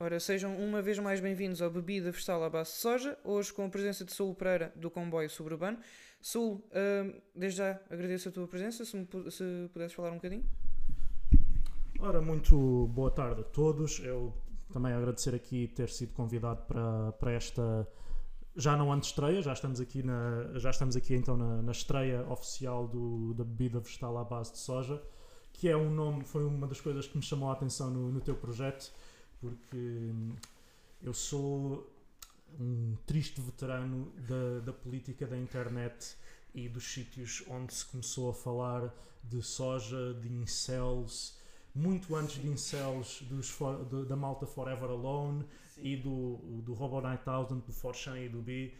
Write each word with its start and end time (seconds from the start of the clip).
Ora, 0.00 0.20
sejam 0.20 0.56
uma 0.56 0.80
vez 0.80 0.96
mais 1.00 1.18
bem-vindos 1.18 1.60
ao 1.60 1.68
Bebida 1.68 2.12
Vegetal 2.12 2.44
à 2.44 2.48
base 2.48 2.70
de 2.70 2.76
soja, 2.76 3.18
hoje 3.24 3.52
com 3.52 3.64
a 3.64 3.68
presença 3.68 4.04
de 4.04 4.12
Saul 4.12 4.32
Pereira 4.32 4.72
do 4.76 4.88
comboio 4.88 5.28
suburbano. 5.28 5.76
Saul, 6.22 6.54
uh, 6.54 7.20
desde 7.34 7.58
já 7.58 7.80
agradeço 7.90 8.28
a 8.28 8.32
tua 8.32 8.46
presença, 8.46 8.84
se, 8.84 8.92
se 8.92 9.68
pudesses 9.72 9.94
falar 9.94 10.12
um 10.12 10.14
bocadinho. 10.14 10.44
Ora, 11.98 12.22
muito 12.22 12.86
boa 12.94 13.10
tarde 13.10 13.40
a 13.40 13.44
todos. 13.44 13.98
Eu 13.98 14.32
também 14.72 14.92
agradecer 14.92 15.34
aqui 15.34 15.66
ter 15.66 15.88
sido 15.88 16.14
convidado 16.14 16.62
para, 16.68 17.10
para 17.14 17.32
esta 17.32 17.84
já 18.54 18.76
não 18.76 18.92
antestreia, 18.92 19.42
já 19.42 19.52
estamos 19.52 19.80
aqui 19.80 20.04
na, 20.04 20.52
já 20.58 20.70
estamos 20.70 20.94
aqui 20.94 21.16
então 21.16 21.36
na, 21.36 21.60
na 21.60 21.72
estreia 21.72 22.24
oficial 22.30 22.86
do, 22.86 23.34
da 23.34 23.42
bebida 23.42 23.80
vegetal 23.80 24.16
à 24.16 24.22
base 24.22 24.52
de 24.52 24.58
soja, 24.58 25.02
que 25.52 25.68
é 25.68 25.76
um 25.76 25.90
nome, 25.90 26.24
foi 26.24 26.44
uma 26.44 26.68
das 26.68 26.80
coisas 26.80 27.08
que 27.08 27.16
me 27.16 27.22
chamou 27.22 27.50
a 27.50 27.52
atenção 27.54 27.90
no, 27.90 28.12
no 28.12 28.20
teu 28.20 28.36
projeto 28.36 28.92
porque 29.40 30.10
eu 31.02 31.14
sou 31.14 31.88
um 32.58 32.96
triste 33.06 33.40
veterano 33.40 34.12
da, 34.26 34.60
da 34.64 34.72
política 34.72 35.26
da 35.26 35.36
internet 35.36 36.16
e 36.54 36.68
dos 36.68 36.84
sítios 36.84 37.44
onde 37.48 37.72
se 37.74 37.84
começou 37.84 38.30
a 38.30 38.34
falar 38.34 38.92
de 39.22 39.42
soja, 39.42 40.14
de 40.14 40.28
incels, 40.28 41.38
muito 41.74 42.16
antes 42.16 42.40
de 42.40 42.48
incels 42.48 43.22
dos 43.22 43.50
for, 43.50 43.84
de, 43.84 44.06
da 44.06 44.16
malta 44.16 44.46
Forever 44.46 44.90
Alone 44.90 45.44
Sim. 45.74 45.82
e 45.84 45.96
do, 45.96 46.36
do 46.62 46.74
Robo 46.74 47.00
9000, 47.00 47.60
do 47.60 47.72
Forchan 47.72 48.18
e 48.18 48.28
do 48.28 48.40
B. 48.40 48.74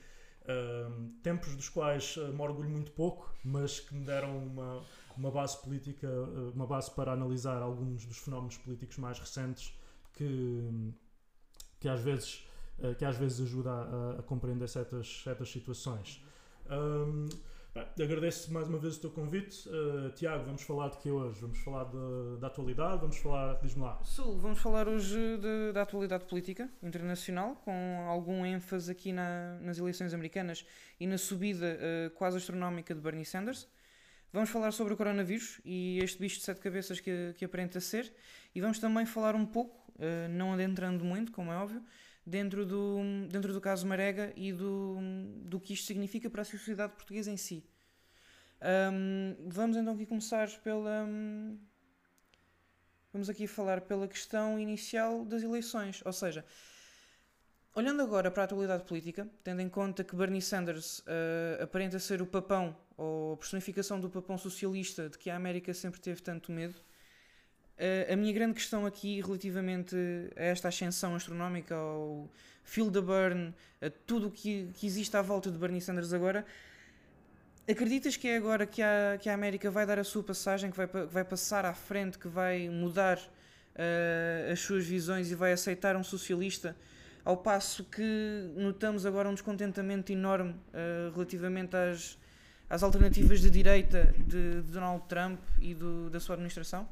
Um, 0.48 1.12
tempos 1.22 1.54
dos 1.54 1.68
quais 1.68 2.16
uh, 2.16 2.32
me 2.32 2.40
orgulho 2.40 2.70
muito 2.70 2.90
pouco, 2.92 3.30
mas 3.44 3.80
que 3.80 3.94
me 3.94 4.02
deram 4.02 4.38
uma, 4.38 4.82
uma 5.14 5.30
base 5.30 5.60
política, 5.60 6.08
uh, 6.08 6.52
uma 6.54 6.66
base 6.66 6.90
para 6.90 7.12
analisar 7.12 7.60
alguns 7.60 8.06
dos 8.06 8.16
fenómenos 8.16 8.56
políticos 8.56 8.96
mais 8.96 9.18
recentes 9.18 9.78
que, 10.18 10.92
que, 11.78 11.88
às, 11.88 12.00
vezes, 12.00 12.48
uh, 12.80 12.94
que 12.96 13.04
às 13.04 13.16
vezes 13.16 13.40
ajuda 13.40 13.70
a, 13.70 14.16
a 14.18 14.22
compreender 14.22 14.68
certas, 14.68 15.22
certas 15.22 15.48
situações. 15.48 16.22
Um, 16.68 17.28
agradeço 18.02 18.52
mais 18.52 18.66
uma 18.68 18.78
vez 18.78 18.96
o 18.96 19.00
teu 19.00 19.10
convite. 19.10 19.68
Uh, 19.68 20.10
Tiago, 20.10 20.44
vamos 20.44 20.62
falar 20.62 20.88
de 20.88 20.98
que 20.98 21.08
hoje? 21.08 21.40
Vamos 21.40 21.58
falar 21.58 21.84
da 22.40 22.48
atualidade? 22.48 23.00
Vamos 23.00 23.16
falar. 23.18 23.60
Diz-me 23.62 23.82
lá. 23.82 24.02
Sul, 24.02 24.36
vamos 24.38 24.58
falar 24.58 24.88
hoje 24.88 25.16
da 25.72 25.82
atualidade 25.82 26.24
política 26.24 26.68
internacional, 26.82 27.54
com 27.64 28.04
algum 28.08 28.44
ênfase 28.44 28.90
aqui 28.90 29.12
na, 29.12 29.58
nas 29.60 29.78
eleições 29.78 30.12
americanas 30.12 30.66
e 30.98 31.06
na 31.06 31.16
subida 31.16 31.78
uh, 31.78 32.10
quase 32.16 32.36
astronómica 32.36 32.92
de 32.92 33.00
Bernie 33.00 33.24
Sanders. 33.24 33.68
Vamos 34.30 34.50
falar 34.50 34.72
sobre 34.72 34.92
o 34.92 34.96
coronavírus 34.96 35.58
e 35.64 36.00
este 36.02 36.18
bicho 36.18 36.36
de 36.36 36.44
sete 36.44 36.60
cabeças 36.60 37.00
que, 37.00 37.32
que 37.38 37.44
aparenta 37.46 37.80
ser. 37.80 38.12
E 38.54 38.60
vamos 38.60 38.78
também 38.78 39.06
falar 39.06 39.34
um 39.34 39.46
pouco 39.46 39.77
eh, 39.77 39.77
não 40.30 40.52
adentrando 40.52 41.04
muito, 41.04 41.32
como 41.32 41.52
é 41.52 41.56
óbvio, 41.56 41.82
dentro 42.24 42.66
do, 42.66 42.98
dentro 43.30 43.52
do 43.52 43.60
caso 43.60 43.86
Marega 43.86 44.32
e 44.36 44.52
do, 44.52 44.98
do 45.44 45.58
que 45.58 45.72
isto 45.72 45.86
significa 45.86 46.28
para 46.28 46.42
a 46.42 46.44
sociedade 46.44 46.92
portuguesa 46.92 47.30
em 47.30 47.36
si. 47.36 47.64
Um, 48.60 49.36
vamos 49.48 49.76
então 49.76 49.94
aqui 49.94 50.04
começar 50.04 50.48
pela. 50.60 51.08
Vamos 53.12 53.30
aqui 53.30 53.46
falar 53.46 53.80
pela 53.82 54.06
questão 54.06 54.58
inicial 54.58 55.24
das 55.24 55.42
eleições, 55.42 56.02
ou 56.04 56.12
seja, 56.12 56.44
olhando 57.74 58.02
agora 58.02 58.30
para 58.30 58.42
a 58.42 58.44
atualidade 58.44 58.84
política, 58.84 59.28
tendo 59.42 59.62
em 59.62 59.68
conta 59.68 60.04
que 60.04 60.14
Bernie 60.14 60.42
Sanders 60.42 60.98
uh, 61.00 61.62
aparenta 61.62 61.98
ser 61.98 62.20
o 62.20 62.26
papão 62.26 62.76
ou 62.96 63.32
a 63.32 63.36
personificação 63.38 63.98
do 63.98 64.10
papão 64.10 64.36
socialista 64.36 65.08
de 65.08 65.16
que 65.16 65.30
a 65.30 65.36
América 65.36 65.72
sempre 65.72 66.00
teve 66.00 66.20
tanto 66.20 66.52
medo, 66.52 66.74
a 68.12 68.16
minha 68.16 68.32
grande 68.32 68.54
questão 68.54 68.84
aqui 68.84 69.20
relativamente 69.20 69.94
a 70.36 70.42
esta 70.42 70.68
ascensão 70.68 71.14
astronómica, 71.14 71.74
ao 71.74 72.28
Phil 72.64 72.90
the 72.90 73.00
Burn, 73.00 73.54
a 73.80 73.88
tudo 74.06 74.26
o 74.26 74.30
que, 74.30 74.68
que 74.74 74.86
existe 74.86 75.16
à 75.16 75.22
volta 75.22 75.50
de 75.50 75.56
Bernie 75.56 75.80
Sanders 75.80 76.12
agora, 76.12 76.44
acreditas 77.70 78.16
que 78.16 78.28
é 78.28 78.36
agora 78.36 78.66
que 78.66 78.82
a, 78.82 79.18
que 79.20 79.28
a 79.28 79.34
América 79.34 79.70
vai 79.70 79.86
dar 79.86 79.98
a 79.98 80.04
sua 80.04 80.22
passagem, 80.22 80.70
que 80.70 80.76
vai, 80.76 80.88
que 80.88 81.04
vai 81.06 81.24
passar 81.24 81.64
à 81.64 81.74
frente, 81.74 82.18
que 82.18 82.28
vai 82.28 82.68
mudar 82.68 83.18
uh, 83.18 84.52
as 84.52 84.60
suas 84.60 84.84
visões 84.84 85.30
e 85.30 85.34
vai 85.34 85.52
aceitar 85.52 85.96
um 85.96 86.02
socialista, 86.02 86.76
ao 87.24 87.36
passo 87.36 87.84
que 87.84 88.52
notamos 88.56 89.04
agora 89.04 89.28
um 89.28 89.34
descontentamento 89.34 90.10
enorme 90.10 90.52
uh, 90.52 91.12
relativamente 91.14 91.76
às, 91.76 92.18
às 92.68 92.82
alternativas 92.82 93.40
de 93.40 93.50
direita 93.50 94.14
de, 94.26 94.62
de 94.62 94.72
Donald 94.72 95.04
Trump 95.08 95.38
e 95.60 95.74
do, 95.74 96.08
da 96.10 96.20
sua 96.20 96.34
administração? 96.34 96.88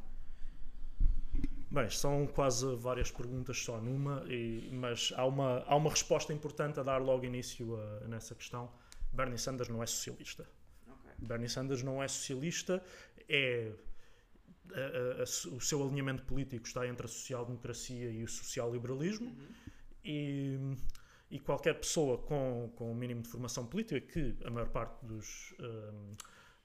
Bem, 1.76 1.91
são 1.91 2.26
quase 2.26 2.75
várias 2.76 3.10
perguntas 3.10 3.59
só 3.59 3.78
numa, 3.78 4.25
e, 4.32 4.66
mas 4.72 5.12
há 5.14 5.26
uma, 5.26 5.62
há 5.66 5.76
uma 5.76 5.91
resposta 5.91 6.32
importante 6.32 6.81
a 6.81 6.82
dar 6.82 7.03
logo 7.03 7.26
início 7.26 7.76
a, 7.76 8.09
nessa 8.09 8.34
questão. 8.34 8.72
Bernie 9.12 9.37
Sanders 9.37 9.69
não 9.69 9.82
é 9.82 9.87
socialista. 9.87 10.48
Okay. 10.87 11.12
Bernie 11.26 11.50
Sanders 11.50 11.82
não 11.82 12.03
é 12.03 12.09
socialista, 12.09 12.82
é 13.28 13.75
a, 14.72 15.20
a, 15.20 15.54
o 15.54 15.60
seu 15.60 15.82
alinhamento 15.82 16.22
político 16.22 16.66
está 16.66 16.87
entre 16.87 17.04
a 17.04 17.09
social-democracia 17.10 18.10
e 18.10 18.25
o 18.25 18.28
social-liberalismo 18.28 19.26
uhum. 19.26 19.48
e, 20.03 20.58
e, 21.31 21.38
qualquer 21.38 21.75
pessoa 21.75 22.16
com, 22.16 22.72
com 22.75 22.87
o 22.87 22.93
um 22.93 22.94
mínimo 22.94 23.20
de 23.20 23.28
formação 23.28 23.66
política, 23.66 24.00
que 24.00 24.34
a 24.47 24.50
maior 24.50 24.70
parte 24.70 25.04
dos... 25.04 25.54
Um, 25.60 26.14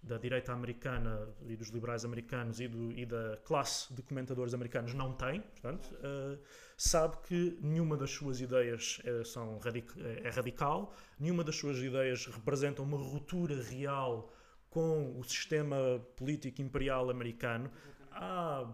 da 0.04 0.18
direita 0.18 0.52
americana 0.52 1.28
e 1.48 1.56
dos 1.56 1.70
liberais 1.70 2.04
americanos 2.04 2.60
e, 2.60 2.68
do, 2.68 2.92
e 2.92 3.06
da 3.06 3.38
classe 3.44 3.94
de 3.94 4.02
comentadores 4.02 4.54
americanos 4.54 4.94
não 4.94 5.14
tem, 5.14 5.42
portanto, 5.42 5.86
uh, 5.96 6.40
sabe 6.76 7.18
que 7.28 7.58
nenhuma 7.62 7.96
das 7.96 8.10
suas 8.10 8.42
ideias 8.42 9.00
é, 9.06 9.24
são 9.24 9.60
radic 9.60 9.94
é 10.24 10.30
radical, 10.30 10.94
nenhuma 11.20 11.44
das 11.44 11.56
suas 11.56 11.78
ideias 11.78 12.26
representa 12.26 12.82
uma 12.82 12.98
ruptura 12.98 13.62
real 13.62 14.34
com 14.72 15.20
o 15.20 15.24
sistema 15.24 16.00
político 16.16 16.62
imperial 16.62 17.10
americano. 17.10 17.70
Há, 18.12 18.74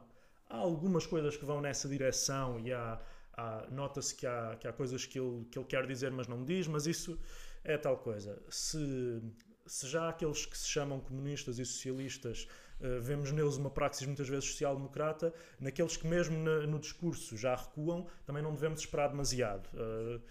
há 0.50 0.58
algumas 0.58 1.06
coisas 1.06 1.36
que 1.36 1.44
vão 1.44 1.60
nessa 1.60 1.90
direção 1.90 2.60
e 2.60 2.72
há, 2.72 3.02
há 3.34 3.68
nota-se 3.70 4.16
que 4.16 4.26
há, 4.26 4.56
que 4.58 4.68
há 4.68 4.72
coisas 4.72 5.06
que 5.06 5.20
ele, 5.20 5.46
que 5.52 5.60
ele 5.60 5.66
quer 5.66 5.86
dizer, 5.86 6.12
mas 6.12 6.28
não 6.28 6.46
diz, 6.46 6.68
mas 6.68 6.86
isso 6.88 7.20
é 7.64 7.78
tal 7.78 7.98
coisa. 7.98 8.42
Se 8.50 9.22
se 9.68 9.88
já 9.88 10.10
aqueles 10.10 10.46
que 10.46 10.58
se 10.58 10.68
chamam 10.68 11.00
comunistas 11.00 11.60
e 11.60 11.66
socialistas 11.66 12.48
uh, 12.80 13.02
vemos 13.02 13.32
neles 13.32 13.58
uma 13.58 13.70
praxis 13.70 14.06
muitas 14.08 14.28
vezes 14.28 14.46
social-democrata, 14.46 15.34
naqueles 15.60 15.98
que 15.98 16.08
mesmo 16.08 16.38
na, 16.38 16.66
no 16.68 16.80
discurso 16.80 17.38
já 17.38 17.56
recuam, 17.56 18.08
também 18.26 18.42
não 18.42 18.54
devemos 18.54 18.80
esperar 18.80 19.10
demasiado. 19.10 19.68
Uh, 19.74 20.22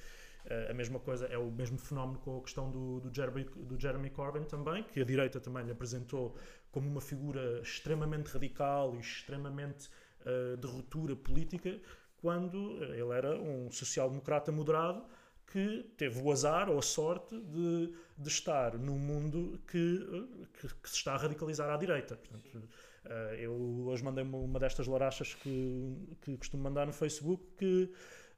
a 0.70 0.72
mesma 0.74 1.00
coisa 1.00 1.26
é 1.26 1.36
o 1.36 1.50
mesmo 1.50 1.76
fenómeno 1.76 2.20
com 2.20 2.38
a 2.38 2.40
questão 2.40 2.70
do, 2.70 3.00
do, 3.00 3.12
Jeremy, 3.12 3.44
do 3.44 3.80
Jeremy 3.80 4.10
Corbyn 4.10 4.44
também, 4.44 4.84
que 4.84 5.00
a 5.00 5.04
direita 5.04 5.40
também 5.40 5.64
lhe 5.64 5.72
apresentou 5.72 6.36
como 6.70 6.88
uma 6.88 7.00
figura 7.00 7.60
extremamente 7.60 8.28
radical 8.28 8.94
e 8.94 9.00
extremamente 9.00 9.88
uh, 10.20 10.56
de 10.56 10.66
ruptura 10.68 11.16
política, 11.16 11.80
quando 12.18 12.78
ele 12.84 13.12
era 13.12 13.36
um 13.36 13.70
social-democrata 13.72 14.52
moderado 14.52 15.04
que 15.46 15.84
teve 15.96 16.20
o 16.20 16.30
azar 16.32 16.68
ou 16.68 16.78
a 16.78 16.82
sorte 16.82 17.38
de, 17.38 17.94
de 18.18 18.28
estar 18.28 18.76
num 18.76 18.98
mundo 18.98 19.60
que, 19.66 20.28
que, 20.60 20.68
que, 20.68 20.90
se 20.90 20.96
está 20.96 21.14
a 21.14 21.16
radicalizar 21.16 21.70
à 21.70 21.76
direita. 21.76 22.16
Portanto, 22.16 22.68
uh, 23.04 23.08
eu 23.34 23.52
hoje 23.86 24.02
mandei 24.02 24.24
uma, 24.24 24.58
destas 24.58 24.86
larachas 24.86 25.34
que, 25.34 26.16
que 26.22 26.36
costumo 26.36 26.62
mandar 26.62 26.86
no 26.86 26.92
Facebook 26.92 27.44
que 27.56 27.92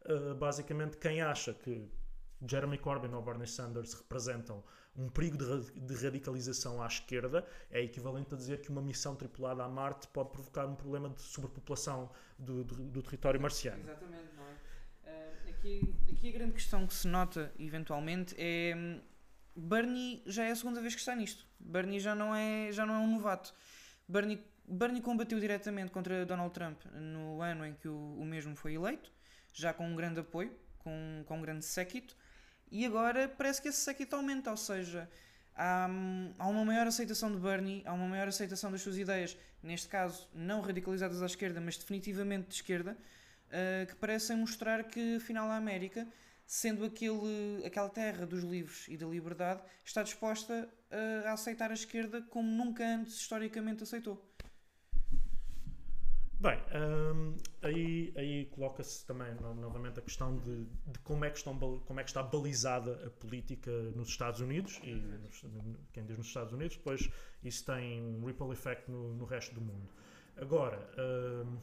uh, 0.06 0.34
basicamente 0.34 0.97
quem 0.98 1.22
acha 1.22 1.54
que 1.54 1.88
Jeremy 2.47 2.78
Corbyn 2.78 3.12
ou 3.14 3.22
Bernie 3.22 3.47
Sanders 3.47 3.94
representam 3.94 4.62
um 4.97 5.08
perigo 5.08 5.38
de, 5.38 5.80
de, 5.80 5.94
radicalização 5.94 6.82
à 6.82 6.86
esquerda 6.86 7.47
é 7.70 7.80
equivalente 7.80 8.34
a 8.34 8.36
dizer 8.36 8.60
que 8.60 8.68
uma 8.68 8.82
missão 8.82 9.14
tripulada 9.14 9.62
a 9.62 9.68
Marte 9.68 10.08
pode 10.08 10.30
provocar 10.30 10.66
um 10.66 10.74
problema 10.74 11.08
de 11.08 11.20
sobrepopulação 11.22 12.10
do, 12.36 12.64
do, 12.64 12.74
do 12.74 13.03
território 13.03 13.41
marciano. 13.41 13.80
Exatamente, 13.80 14.37
aqui, 15.68 15.94
aqui 16.10 16.28
a 16.28 16.32
grande 16.32 16.53
questão 16.53 16.86
que 16.86 16.94
se 16.94 17.06
nota, 17.06 17.53
eventualmente, 17.59 18.34
é. 18.38 18.74
Hum, 18.76 19.00
Bernie 19.54 20.22
já 20.24 20.44
é 20.44 20.53
a 20.53 20.56
segunda 20.56 20.80
vez 20.80 20.94
que 20.94 21.00
está 21.00 21.16
nisto. 21.16 21.44
Bernie 21.59 21.98
já 21.98 22.15
não 22.15 22.32
é, 22.32 22.70
já 22.70 22.86
não 22.86 22.94
é 22.94 22.98
um 22.98 23.15
novato. 23.15 23.53
Bernie, 24.06 24.41
Bernie 24.65 25.03
combateu 25.03 25.41
diretamente 25.41 25.91
contra 25.91 26.24
Donald 26.24 26.54
Trump 26.54 26.80
no 26.94 27.42
ano 27.42 27.66
em 27.66 27.74
que 27.74 27.88
o, 27.88 28.16
o 28.20 28.24
mesmo 28.24 28.54
foi 28.54 28.74
eleito, 28.74 29.10
já 29.53 29.72
com 29.72 29.84
um 29.84 29.97
grande 29.97 30.20
apoio, 30.20 30.56
com, 30.78 31.24
com 31.26 31.38
um 31.38 31.42
grande 31.42 31.65
séquito, 31.65 32.16
e 32.71 32.86
agora 32.86 33.28
parece 33.28 33.60
que 33.60 33.66
esse 33.66 33.78
séquito 33.78 34.14
aumenta, 34.14 34.48
ou 34.53 34.56
seja, 34.56 35.10
há, 35.56 35.88
há 36.38 36.47
uma 36.47 36.64
maior 36.64 36.86
aceitação 36.86 37.32
de 37.32 37.41
Bernie, 37.41 37.82
há 37.84 37.92
uma 37.92 38.06
maior 38.06 38.28
aceitação 38.28 38.71
das 38.71 38.80
suas 38.80 38.97
ideias, 38.97 39.36
neste 39.60 39.88
caso 39.88 40.28
não 40.32 40.60
radicalizadas 40.60 41.21
à 41.21 41.26
esquerda, 41.26 41.60
mas 41.60 41.76
definitivamente 41.76 42.47
de 42.47 42.54
esquerda, 42.54 42.97
uh, 43.48 43.86
que 43.86 43.95
parecem 43.97 44.36
mostrar 44.36 44.84
que 44.84 45.16
afinal 45.16 45.48
a 45.48 45.56
América, 45.56 46.06
sendo 46.47 46.84
aquele, 46.84 47.65
aquela 47.65 47.89
terra 47.89 48.27
dos 48.27 48.42
livros 48.42 48.86
e 48.89 48.97
da 48.97 49.06
liberdade, 49.06 49.62
está 49.84 50.03
disposta 50.03 50.68
uh, 50.91 51.27
a 51.27 51.33
aceitar 51.33 51.71
a 51.71 51.74
esquerda 51.74 52.22
como 52.22 52.48
nunca 52.48 52.84
antes 52.84 53.15
historicamente 53.15 53.83
aceitou. 53.83 54.24
Bem, 56.41 56.56
um, 56.72 57.36
aí, 57.62 58.12
aí 58.16 58.45
coloca-se 58.53 59.04
também 59.04 59.34
novamente 59.34 59.98
a 59.98 60.03
questão 60.03 60.39
de, 60.39 60.66
de, 60.86 60.98
como, 61.00 61.24
é 61.24 61.30
que 61.30 61.39
estão, 61.39 61.59
como 61.59 61.98
é 61.98 62.04
que 62.04 62.10
está 62.10 62.22
balizada 62.22 62.92
a 63.04 63.10
política 63.10 63.72
nos 63.97 64.09
Estados 64.09 64.41
Unidos 64.41 64.80
e 64.84 64.95
nos, 64.95 65.45
quem 65.92 66.06
diz 66.06 66.16
nos 66.16 66.28
Estados 66.28 66.53
Unidos, 66.53 66.77
depois 66.77 67.10
isso 67.42 67.66
tem 67.66 68.00
um 68.00 68.24
ripple 68.24 68.53
effect 68.53 68.89
no, 68.89 69.15
no 69.15 69.24
resto 69.24 69.53
do 69.53 69.60
mundo. 69.60 69.89
Agora, 70.36 70.78
uh, 70.97 71.59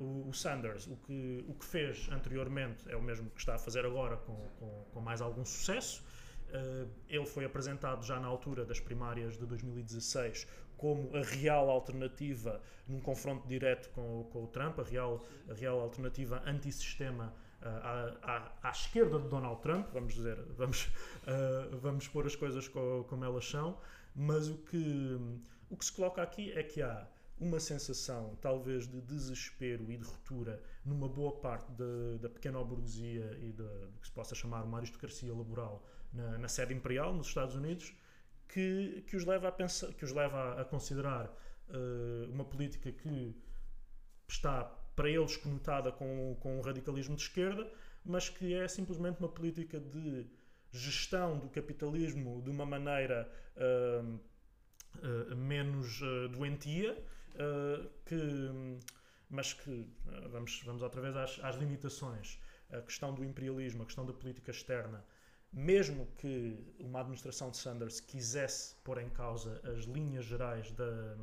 o, 0.00 0.28
o, 0.28 0.34
Sanders, 0.34 0.86
o 0.86 0.96
que, 0.96 1.44
o 1.46 1.54
que 1.54 1.64
fez 1.64 2.08
anteriormente 2.10 2.90
é 2.90 2.96
o 2.96 3.02
mesmo 3.02 3.30
que 3.30 3.38
está 3.38 3.54
a 3.54 3.58
fazer 3.58 3.84
agora 3.84 4.16
com, 4.16 4.34
com, 4.58 4.84
com 4.92 5.00
mais 5.00 5.20
algum 5.20 5.44
sucesso. 5.44 6.02
Uh, 6.48 6.90
ele 7.08 7.26
foi 7.26 7.44
apresentado 7.44 8.04
já 8.04 8.18
na 8.18 8.26
altura 8.26 8.64
das 8.64 8.80
primárias 8.80 9.38
de 9.38 9.46
2016 9.46 10.48
como 10.76 11.14
a 11.14 11.22
real 11.22 11.68
alternativa 11.70 12.60
num 12.88 13.00
confronto 13.00 13.46
direto 13.46 13.90
com, 13.90 14.24
com 14.32 14.44
o 14.44 14.46
Trump, 14.48 14.80
a 14.80 14.82
real, 14.82 15.22
a 15.48 15.54
real 15.54 15.78
alternativa 15.78 16.42
antissistema 16.46 17.32
uh, 17.62 17.66
à, 17.66 18.16
à, 18.22 18.68
à, 18.68 18.70
esquerda 18.70 19.20
de 19.20 19.28
Donald 19.28 19.60
Trump, 19.60 19.86
vamos 19.92 20.14
dizer, 20.14 20.36
vamos, 20.56 20.86
uh, 20.86 21.76
vamos 21.76 22.08
pôr 22.08 22.26
as 22.26 22.34
coisas 22.34 22.66
co, 22.66 23.04
como 23.08 23.24
elas 23.24 23.48
são, 23.48 23.78
mas 24.16 24.48
o 24.48 24.56
que, 24.56 25.18
o 25.68 25.76
que 25.76 25.84
se 25.84 25.92
coloca 25.92 26.22
aqui 26.22 26.50
é 26.52 26.62
que 26.62 26.82
há 26.82 27.06
uma 27.40 27.58
sensação, 27.58 28.36
talvez, 28.40 28.86
de 28.86 29.00
desespero 29.00 29.90
e 29.90 29.96
de 29.96 30.04
ruptura 30.04 30.62
numa 30.84 31.08
boa 31.08 31.32
parte 31.40 31.72
de, 31.72 32.18
da 32.20 32.28
pequena 32.28 32.62
burguesia 32.62 33.38
e 33.40 33.50
do 33.50 33.66
que 34.00 34.06
se 34.06 34.12
possa 34.12 34.34
chamar 34.34 34.62
uma 34.62 34.76
aristocracia 34.76 35.32
laboral 35.34 35.82
na, 36.12 36.36
na 36.36 36.48
sede 36.48 36.74
imperial, 36.74 37.14
nos 37.14 37.28
Estados 37.28 37.54
Unidos, 37.54 37.94
que, 38.46 39.02
que 39.06 39.16
os 39.16 39.24
leva 39.24 39.48
a 39.48 39.52
pensar, 39.52 39.92
que 39.94 40.04
os 40.04 40.12
leva 40.12 40.60
a, 40.60 40.64
considerar 40.66 41.26
uh, 41.68 42.30
uma 42.30 42.44
política 42.44 42.92
que 42.92 43.34
está 44.28 44.64
para 44.94 45.08
eles 45.08 45.36
conotada 45.38 45.90
com, 45.90 46.36
com 46.40 46.58
o 46.58 46.62
radicalismo 46.62 47.16
de 47.16 47.22
esquerda, 47.22 47.70
mas 48.04 48.28
que 48.28 48.52
é 48.52 48.68
simplesmente 48.68 49.18
uma 49.18 49.28
política 49.28 49.80
de 49.80 50.26
gestão 50.70 51.38
do 51.38 51.48
capitalismo 51.48 52.42
de 52.42 52.50
uma 52.50 52.66
maneira 52.66 53.30
uh, 53.56 54.20
uh, 54.98 55.36
menos 55.36 56.00
doentia, 56.32 57.02
que, 58.04 58.16
mas 59.28 59.52
que 59.52 59.86
vamos, 60.30 60.62
vamos 60.64 60.82
outra 60.82 61.00
vez 61.00 61.16
às, 61.16 61.38
às 61.42 61.56
limitações. 61.56 62.38
A 62.70 62.80
questão 62.80 63.12
do 63.14 63.24
imperialismo, 63.24 63.82
a 63.82 63.86
questão 63.86 64.06
da 64.06 64.12
política 64.12 64.50
externa, 64.50 65.04
mesmo 65.52 66.06
que 66.18 66.56
uma 66.78 67.00
administração 67.00 67.50
de 67.50 67.56
Sanders 67.56 68.00
quisesse 68.00 68.76
pôr 68.84 68.98
em 68.98 69.08
causa 69.10 69.60
as 69.64 69.84
linhas 69.84 70.24
gerais 70.24 70.70
da, 70.72 71.16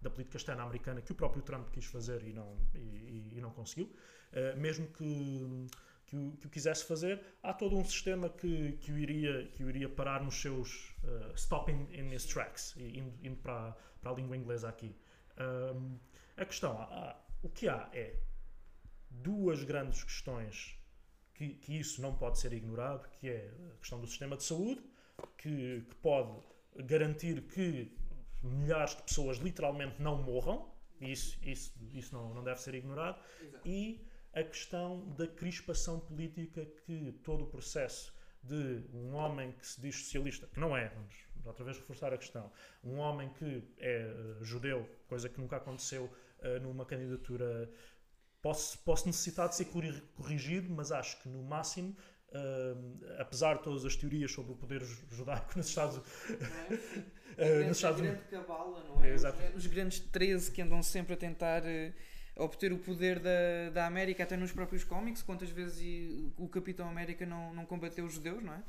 da 0.00 0.10
política 0.10 0.36
externa 0.36 0.62
americana, 0.62 1.00
que 1.00 1.12
o 1.12 1.14
próprio 1.14 1.42
Trump 1.42 1.68
quis 1.70 1.86
fazer 1.86 2.22
e 2.22 2.32
não, 2.32 2.56
e, 2.74 3.32
e 3.36 3.40
não 3.40 3.50
conseguiu, 3.50 3.86
uh, 3.86 4.56
mesmo 4.60 4.86
que, 4.88 5.66
que 6.06 6.16
o, 6.16 6.32
que, 6.32 6.46
o, 6.46 6.50
quisesse 6.50 6.84
fazer, 6.84 7.20
há 7.42 7.52
todo 7.52 7.76
um 7.76 7.84
sistema 7.84 8.28
que, 8.28 8.72
que, 8.80 8.92
o, 8.92 8.98
iria, 8.98 9.48
que 9.48 9.64
o 9.64 9.68
iria 9.68 9.88
parar 9.88 10.22
nos 10.22 10.40
seus 10.40 10.94
uh, 11.02 11.34
stopping 11.34 11.88
in 11.90 12.14
his 12.14 12.24
tracks, 12.26 12.76
indo, 12.76 13.12
indo 13.22 13.36
para, 13.36 13.74
para 14.00 14.12
a 14.12 14.14
língua 14.14 14.36
inglesa 14.36 14.68
aqui. 14.68 14.94
Um, 15.38 15.98
a 16.36 16.44
questão, 16.44 16.76
o 17.42 17.48
que 17.48 17.68
há 17.68 17.88
é 17.92 18.16
duas 19.10 19.62
grandes 19.62 20.02
questões 20.02 20.78
que, 21.34 21.54
que, 21.54 21.78
isso 21.78 22.00
não 22.00 22.14
pode 22.16 22.38
ser 22.38 22.52
ignorado, 22.52 23.08
que 23.10 23.28
é 23.28 23.52
a 23.72 23.76
questão 23.78 24.00
do 24.00 24.06
sistema 24.06 24.36
de 24.36 24.44
saúde, 24.44 24.82
que, 25.36 25.84
que 25.88 25.94
pode 25.96 26.40
garantir 26.76 27.42
que 27.42 27.96
milhares 28.42 28.96
de 28.96 29.02
pessoas 29.02 29.38
literalmente 29.38 30.00
não 30.00 30.22
morram, 30.22 30.72
isso, 31.00 31.38
isso, 31.42 31.74
isso 31.92 32.14
não, 32.14 32.32
não 32.34 32.44
deve 32.44 32.60
ser 32.60 32.74
ignorado, 32.74 33.18
Exato. 33.40 33.68
e 33.68 34.06
a 34.32 34.42
questão 34.42 35.08
da 35.14 35.26
crispação 35.26 36.00
política 36.00 36.66
que 36.84 37.12
todo 37.22 37.44
o 37.44 37.46
processo 37.46 38.14
de 38.42 38.84
um 38.92 39.14
homem 39.14 39.52
que 39.52 39.66
se 39.66 39.80
diz 39.80 39.96
socialista, 39.96 40.46
que 40.46 40.60
não 40.60 40.76
é, 40.76 40.88
vamos 40.88 41.14
outra 41.48 41.64
vez 41.64 41.76
reforçar 41.76 42.12
a 42.12 42.18
questão, 42.18 42.50
um 42.82 42.98
homem 42.98 43.28
que 43.30 43.62
é 43.78 44.06
uh, 44.06 44.44
judeu, 44.44 44.88
coisa 45.08 45.28
que 45.28 45.40
nunca 45.40 45.56
aconteceu 45.56 46.04
uh, 46.40 46.60
numa 46.62 46.84
candidatura 46.84 47.70
Posso, 48.44 48.76
posso 48.80 49.06
necessitar 49.06 49.48
de 49.48 49.56
ser 49.56 49.68
corrigido, 50.14 50.68
mas 50.70 50.92
acho 50.92 51.18
que 51.22 51.30
no 51.30 51.42
máximo, 51.42 51.96
uh, 52.28 53.18
apesar 53.18 53.56
de 53.56 53.62
todas 53.62 53.86
as 53.86 53.96
teorias 53.96 54.30
sobre 54.32 54.52
o 54.52 54.54
poder 54.54 54.82
judaico 55.10 55.52
nos 55.56 55.66
Estados 55.66 55.96
Unidos. 55.96 56.12
É? 57.38 57.62
uh, 57.62 57.66
nos 57.66 57.78
Estados 57.78 58.00
Unidos. 58.00 58.20
cabala, 58.30 58.84
não 58.84 59.02
é? 59.02 59.08
é 59.08 59.52
Os 59.56 59.66
grandes 59.66 59.98
13 59.98 60.52
que 60.52 60.60
andam 60.60 60.82
sempre 60.82 61.14
a 61.14 61.16
tentar. 61.16 61.62
Uh, 61.62 61.94
obter 62.36 62.72
o 62.72 62.78
poder 62.78 63.20
da, 63.20 63.70
da 63.72 63.86
América 63.86 64.24
até 64.24 64.36
nos 64.36 64.50
próprios 64.50 64.82
cómics, 64.82 65.22
quantas 65.22 65.50
vezes 65.50 65.80
o 66.36 66.48
Capitão 66.48 66.88
América 66.88 67.24
não, 67.24 67.54
não 67.54 67.64
combateu 67.64 68.04
os 68.04 68.14
judeus, 68.14 68.42
não 68.42 68.52
é? 68.52 68.62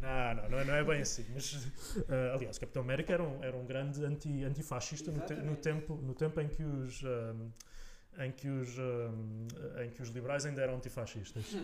Não, 0.00 0.48
não, 0.48 0.64
não 0.64 0.74
é 0.74 0.84
bem 0.84 1.00
assim. 1.00 1.26
Mas, 1.34 1.52
uh, 1.54 1.68
aliás, 2.34 2.56
o 2.56 2.60
Capitão 2.60 2.82
América 2.82 3.12
era 3.12 3.22
um, 3.22 3.42
era 3.42 3.56
um 3.56 3.66
grande 3.66 4.04
anti, 4.04 4.44
antifascista 4.44 5.10
no, 5.10 5.20
te, 5.20 5.34
no, 5.34 5.56
tempo, 5.56 5.94
no 5.96 6.14
tempo 6.14 6.40
em 6.40 6.48
que 6.48 6.62
os. 6.62 7.02
Uh, 7.02 7.52
em 8.18 8.32
que 8.32 8.48
os, 8.48 8.76
uh, 8.78 9.82
em 9.84 9.90
que 9.90 10.02
os 10.02 10.08
liberais 10.08 10.44
ainda 10.44 10.62
eram 10.62 10.76
antifascistas. 10.76 11.56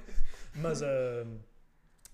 mas, 0.54 0.82
uh, 0.82 1.40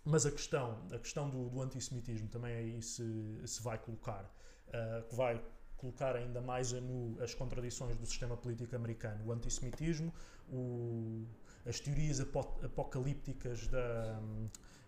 mas 0.05 0.25
a 0.25 0.31
questão, 0.31 0.79
a 0.93 0.99
questão 0.99 1.29
do, 1.29 1.49
do 1.49 1.61
antissemitismo 1.61 2.29
também 2.29 2.55
aí 2.55 2.83
se, 2.83 3.41
se 3.45 3.63
vai 3.63 3.79
colocar, 3.79 4.25
uh, 4.69 5.03
que 5.09 5.15
vai 5.15 5.43
colocar 5.77 6.17
ainda 6.17 6.41
mais 6.41 6.73
a 6.75 6.81
nu 6.81 7.17
as 7.21 7.35
contradições 7.35 7.97
do 7.97 8.07
sistema 8.07 8.37
político 8.37 8.75
americano. 8.75 9.25
O 9.27 9.33
antissemitismo, 9.33 10.13
o, 10.49 11.27
as 11.69 11.79
teorias 11.79 12.21
apocalípticas 12.21 13.69
da, 13.69 14.21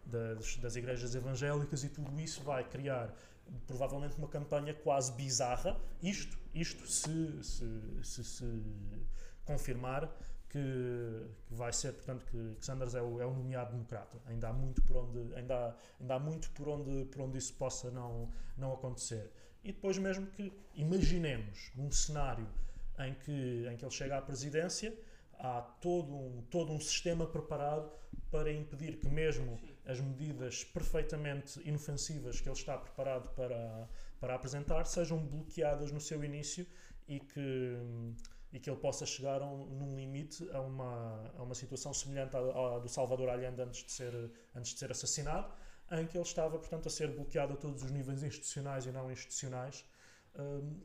das, 0.06 0.56
das 0.56 0.76
igrejas 0.76 1.14
evangélicas 1.14 1.84
e 1.84 1.88
tudo 1.88 2.18
isso 2.20 2.42
vai 2.42 2.64
criar 2.64 3.14
provavelmente 3.66 4.16
uma 4.16 4.28
campanha 4.28 4.74
quase 4.74 5.12
bizarra. 5.12 5.78
Isto, 6.02 6.38
isto 6.54 6.86
se, 6.86 7.42
se, 7.42 7.64
se, 8.02 8.24
se 8.24 8.62
confirmar 9.44 10.08
que, 10.48 10.58
que, 11.46 11.54
vai 11.54 11.72
ser, 11.72 11.92
portanto, 11.92 12.24
que, 12.26 12.56
que 12.56 12.64
Sanders 12.64 12.94
é 12.94 13.02
o, 13.02 13.20
é 13.20 13.26
o, 13.26 13.32
nomeado 13.32 13.72
democrata. 13.72 14.18
Ainda 14.26 14.48
há 14.48 14.52
muito 14.52 14.82
por 14.82 14.96
onde, 14.96 15.34
ainda 15.34 15.54
há, 15.54 15.74
ainda 16.00 16.14
há 16.14 16.18
muito 16.18 16.50
por 16.50 16.68
onde, 16.68 17.04
por 17.06 17.22
onde 17.22 17.38
isso 17.38 17.54
possa 17.54 17.90
não, 17.90 18.30
não 18.56 18.72
acontecer. 18.72 19.30
E 19.62 19.72
depois 19.72 19.98
mesmo 19.98 20.26
que 20.26 20.52
imaginemos 20.74 21.70
um 21.76 21.90
cenário 21.90 22.48
em 22.98 23.14
que, 23.14 23.66
em 23.70 23.76
que 23.76 23.84
ele 23.84 23.90
chega 23.90 24.18
à 24.18 24.22
presidência, 24.22 24.92
há 25.40 25.60
todo 25.80 26.14
um, 26.14 26.42
todo 26.50 26.72
um 26.72 26.80
sistema 26.80 27.26
preparado 27.26 27.90
para 28.30 28.52
impedir 28.52 28.98
que 28.98 29.08
mesmo 29.08 29.58
Sim 29.58 29.70
as 29.90 30.00
medidas 30.00 30.62
perfeitamente 30.62 31.60
inofensivas 31.68 32.40
que 32.40 32.48
ele 32.48 32.56
está 32.56 32.78
preparado 32.78 33.28
para, 33.34 33.88
para 34.20 34.34
apresentar 34.36 34.84
sejam 34.84 35.18
bloqueadas 35.18 35.90
no 35.90 36.00
seu 36.00 36.22
início 36.22 36.64
e 37.08 37.18
que, 37.18 37.76
e 38.52 38.60
que 38.60 38.70
ele 38.70 38.78
possa 38.78 39.04
chegar 39.04 39.42
um, 39.42 39.66
num 39.66 39.96
limite 39.96 40.48
a 40.52 40.60
uma, 40.60 41.32
a 41.36 41.42
uma 41.42 41.54
situação 41.56 41.92
semelhante 41.92 42.36
à, 42.36 42.38
à, 42.38 42.78
do 42.78 42.88
Salvador 42.88 43.30
Allende 43.30 43.60
antes 43.60 43.84
de, 43.84 43.90
ser, 43.90 44.30
antes 44.54 44.72
de 44.72 44.78
ser 44.78 44.92
assassinado, 44.92 45.52
em 45.90 46.06
que 46.06 46.16
ele 46.16 46.24
estava, 46.24 46.56
portanto, 46.56 46.86
a 46.86 46.90
ser 46.90 47.08
bloqueado 47.08 47.54
a 47.54 47.56
todos 47.56 47.82
os 47.82 47.90
níveis 47.90 48.22
institucionais 48.22 48.86
e 48.86 48.92
não 48.92 49.10
institucionais. 49.10 49.84
Um, 50.38 50.80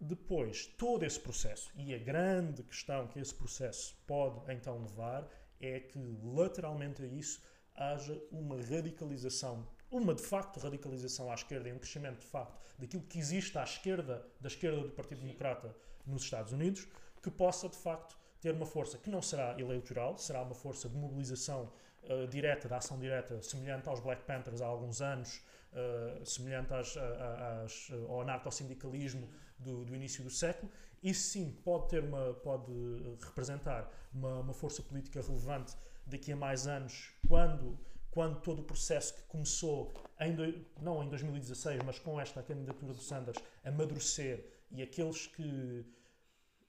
depois, 0.00 0.66
todo 0.66 1.04
esse 1.04 1.18
processo, 1.18 1.70
e 1.76 1.94
a 1.94 1.98
grande 1.98 2.62
questão 2.62 3.06
que 3.06 3.18
esse 3.18 3.34
processo 3.34 3.96
pode 4.06 4.40
então 4.52 4.82
levar, 4.82 5.28
é 5.60 5.80
que 5.80 5.98
lateralmente 6.22 7.02
a 7.02 7.06
isso 7.06 7.40
haja 7.74 8.20
uma 8.30 8.56
radicalização, 8.56 9.66
uma 9.90 10.14
de 10.14 10.22
facto 10.22 10.60
radicalização 10.60 11.30
à 11.30 11.34
esquerda 11.34 11.68
e 11.68 11.72
um 11.72 11.78
crescimento 11.78 12.20
de 12.20 12.26
facto 12.26 12.60
daquilo 12.78 13.02
que 13.04 13.18
existe 13.18 13.56
à 13.58 13.64
esquerda 13.64 14.26
da 14.40 14.48
esquerda 14.48 14.82
do 14.82 14.90
Partido 14.90 15.20
Democrata 15.20 15.74
nos 16.06 16.22
Estados 16.22 16.52
Unidos, 16.52 16.86
que 17.22 17.30
possa 17.30 17.68
de 17.68 17.76
facto 17.76 18.16
ter 18.40 18.52
uma 18.52 18.66
força 18.66 18.98
que 18.98 19.08
não 19.08 19.22
será 19.22 19.58
eleitoral, 19.58 20.18
será 20.18 20.42
uma 20.42 20.54
força 20.54 20.88
de 20.88 20.96
mobilização 20.96 21.72
uh, 22.02 22.26
direta, 22.28 22.68
de 22.68 22.74
ação 22.74 22.98
direta, 22.98 23.40
semelhante 23.42 23.88
aos 23.88 24.00
Black 24.00 24.22
Panthers 24.24 24.60
há 24.60 24.66
alguns 24.66 25.00
anos, 25.00 25.42
uh, 25.72 26.26
semelhante 26.26 26.74
às, 26.74 26.94
às, 26.96 27.90
ao 28.08 28.20
anarcossindicalismo 28.20 29.30
do, 29.58 29.84
do 29.84 29.94
início 29.94 30.22
do 30.22 30.30
século. 30.30 30.70
Isso 31.02 31.30
sim 31.30 31.50
pode 31.64 31.88
ter 31.88 32.02
uma, 32.02 32.34
pode 32.34 32.72
representar 33.20 33.90
uma, 34.12 34.40
uma 34.40 34.54
força 34.54 34.82
política 34.82 35.20
relevante 35.20 35.74
daqui 36.06 36.32
a 36.32 36.36
mais 36.36 36.66
anos, 36.66 37.12
quando, 37.28 37.78
quando 38.10 38.40
todo 38.40 38.60
o 38.60 38.64
processo 38.64 39.14
que 39.14 39.22
começou, 39.22 39.92
em 40.20 40.34
não 40.80 41.02
em 41.02 41.08
2016, 41.08 41.82
mas 41.84 41.98
com 41.98 42.20
esta 42.20 42.42
candidatura 42.42 42.92
do 42.92 43.00
Sanders, 43.00 43.38
amadurecer 43.64 44.44
e 44.70 44.82
aqueles 44.82 45.26
que, 45.26 45.84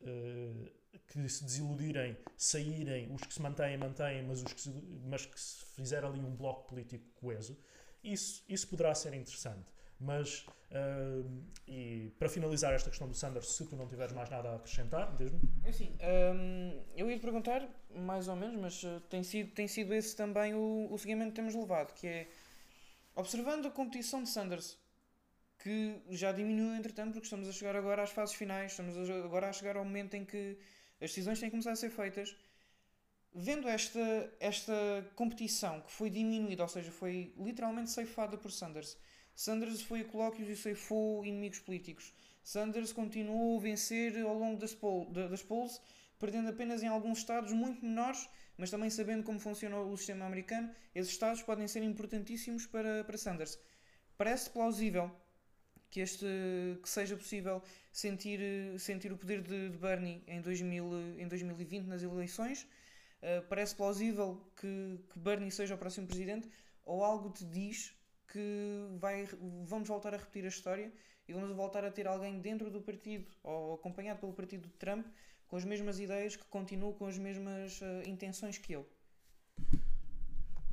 uh, 0.01 0.71
que 1.07 1.27
se 1.29 1.43
desiludirem 1.43 2.17
saírem, 2.37 3.13
os 3.13 3.21
que 3.21 3.33
se 3.33 3.41
mantêm, 3.41 3.77
mantêm, 3.77 4.23
mas, 4.23 4.43
os 4.43 4.53
que 4.53 4.61
se, 4.61 4.69
mas 5.05 5.25
que 5.25 5.39
se 5.39 5.95
ali 5.95 6.19
um 6.19 6.35
bloco 6.35 6.69
político 6.69 7.05
coeso, 7.15 7.57
isso, 8.03 8.43
isso 8.47 8.67
poderá 8.67 8.93
ser 8.93 9.13
interessante. 9.13 9.74
Mas, 9.99 10.45
uh, 10.71 11.43
e 11.67 12.11
para 12.19 12.27
finalizar 12.27 12.73
esta 12.73 12.89
questão 12.89 13.07
do 13.07 13.13
Sanders, 13.13 13.47
se 13.47 13.65
tu 13.65 13.75
não 13.75 13.87
tiveres 13.87 14.13
mais 14.13 14.29
nada 14.29 14.49
a 14.49 14.55
acrescentar, 14.55 15.15
diz-me. 15.15 15.39
É 15.63 15.69
assim, 15.69 15.97
um, 16.35 16.83
eu 16.95 17.09
ia 17.09 17.19
perguntar, 17.19 17.67
mais 17.95 18.27
ou 18.27 18.35
menos, 18.35 18.59
mas 18.59 18.83
uh, 18.83 18.99
tem, 19.09 19.23
sido, 19.23 19.51
tem 19.51 19.67
sido 19.67 19.93
esse 19.93 20.15
também 20.15 20.53
o, 20.53 20.87
o 20.91 20.97
seguimento 20.97 21.29
que 21.29 21.35
temos 21.35 21.55
levado, 21.55 21.93
que 21.93 22.07
é, 22.07 22.27
observando 23.15 23.67
a 23.67 23.71
competição 23.71 24.21
de 24.21 24.29
Sanders, 24.29 24.77
que 25.59 25.99
já 26.09 26.31
diminuiu 26.31 26.75
entretanto, 26.75 27.13
porque 27.13 27.25
estamos 27.25 27.47
a 27.47 27.51
chegar 27.51 27.75
agora 27.75 28.03
às 28.03 28.11
fases 28.11 28.35
finais, 28.35 28.71
estamos 28.71 29.09
agora 29.09 29.49
a 29.49 29.53
chegar 29.53 29.77
ao 29.77 29.85
momento 29.85 30.15
em 30.15 30.25
que 30.25 30.57
as 31.01 31.09
decisões 31.09 31.39
têm 31.39 31.49
que 31.49 31.51
começar 31.51 31.71
a 31.71 31.75
ser 31.75 31.89
feitas, 31.89 32.35
vendo 33.33 33.67
esta, 33.67 34.33
esta 34.39 34.73
competição 35.15 35.81
que 35.81 35.91
foi 35.91 36.09
diminuída, 36.09 36.63
ou 36.63 36.69
seja, 36.69 36.91
foi 36.91 37.33
literalmente 37.37 37.89
ceifada 37.89 38.37
por 38.37 38.51
Sanders, 38.51 38.97
Sanders 39.35 39.81
foi 39.81 40.01
a 40.01 40.05
colóquios 40.05 40.47
e 40.47 40.55
ceifou 40.55 41.25
inimigos 41.25 41.59
políticos. 41.59 42.13
Sanders 42.41 42.93
continuou 42.93 43.57
a 43.57 43.61
vencer 43.61 44.17
ao 44.21 44.37
longo 44.37 44.57
das, 44.57 44.73
pol 44.73 45.11
das 45.11 45.43
polls, 45.43 45.81
perdendo 46.17 46.49
apenas 46.49 46.81
em 46.81 46.87
alguns 46.87 47.17
estados 47.17 47.51
muito 47.51 47.83
menores, 47.85 48.29
mas 48.57 48.71
também 48.71 48.89
sabendo 48.89 49.23
como 49.23 49.39
funciona 49.39 49.77
o 49.77 49.97
sistema 49.97 50.25
americano, 50.25 50.73
esses 50.93 51.11
estados 51.11 51.41
podem 51.41 51.67
ser 51.67 51.83
importantíssimos 51.83 52.65
para, 52.65 53.03
para 53.03 53.17
Sanders. 53.17 53.59
Parece 54.17 54.49
plausível 54.49 55.11
que, 55.91 55.99
este, 55.99 56.25
que 56.81 56.89
seja 56.89 57.17
possível 57.17 57.61
sentir, 57.91 58.39
sentir 58.79 59.11
o 59.11 59.17
poder 59.17 59.41
de, 59.41 59.69
de 59.69 59.77
Bernie 59.77 60.23
em, 60.27 60.41
2000, 60.41 61.19
em 61.19 61.27
2020 61.27 61.85
nas 61.85 62.03
eleições. 62.03 62.63
Uh, 63.21 63.41
parece 63.49 63.75
plausível 63.75 64.41
que, 64.55 64.99
que 65.11 65.19
Bernie 65.19 65.51
seja 65.51 65.75
o 65.75 65.77
próximo 65.77 66.07
presidente, 66.07 66.49
ou 66.85 67.03
algo 67.03 67.29
te 67.31 67.43
diz 67.43 67.93
que 68.35 68.97
vai, 68.99 69.25
vamos 69.63 69.87
voltar 69.87 70.13
a 70.13 70.17
repetir 70.17 70.43
a 70.43 70.49
história 70.49 70.91
e 71.25 71.31
vamos 71.31 71.55
voltar 71.55 71.85
a 71.85 71.89
ter 71.89 72.05
alguém 72.05 72.41
dentro 72.41 72.69
do 72.69 72.81
partido 72.81 73.31
ou 73.41 73.75
acompanhado 73.75 74.19
pelo 74.19 74.33
partido 74.33 74.67
de 74.67 74.73
Trump 74.73 75.05
com 75.47 75.55
as 75.55 75.63
mesmas 75.63 76.01
ideias, 76.01 76.35
que 76.35 76.43
continua 76.45 76.91
com 76.93 77.07
as 77.07 77.17
mesmas 77.17 77.79
uh, 77.79 77.85
intenções 78.05 78.57
que 78.57 78.73
ele. 78.73 78.85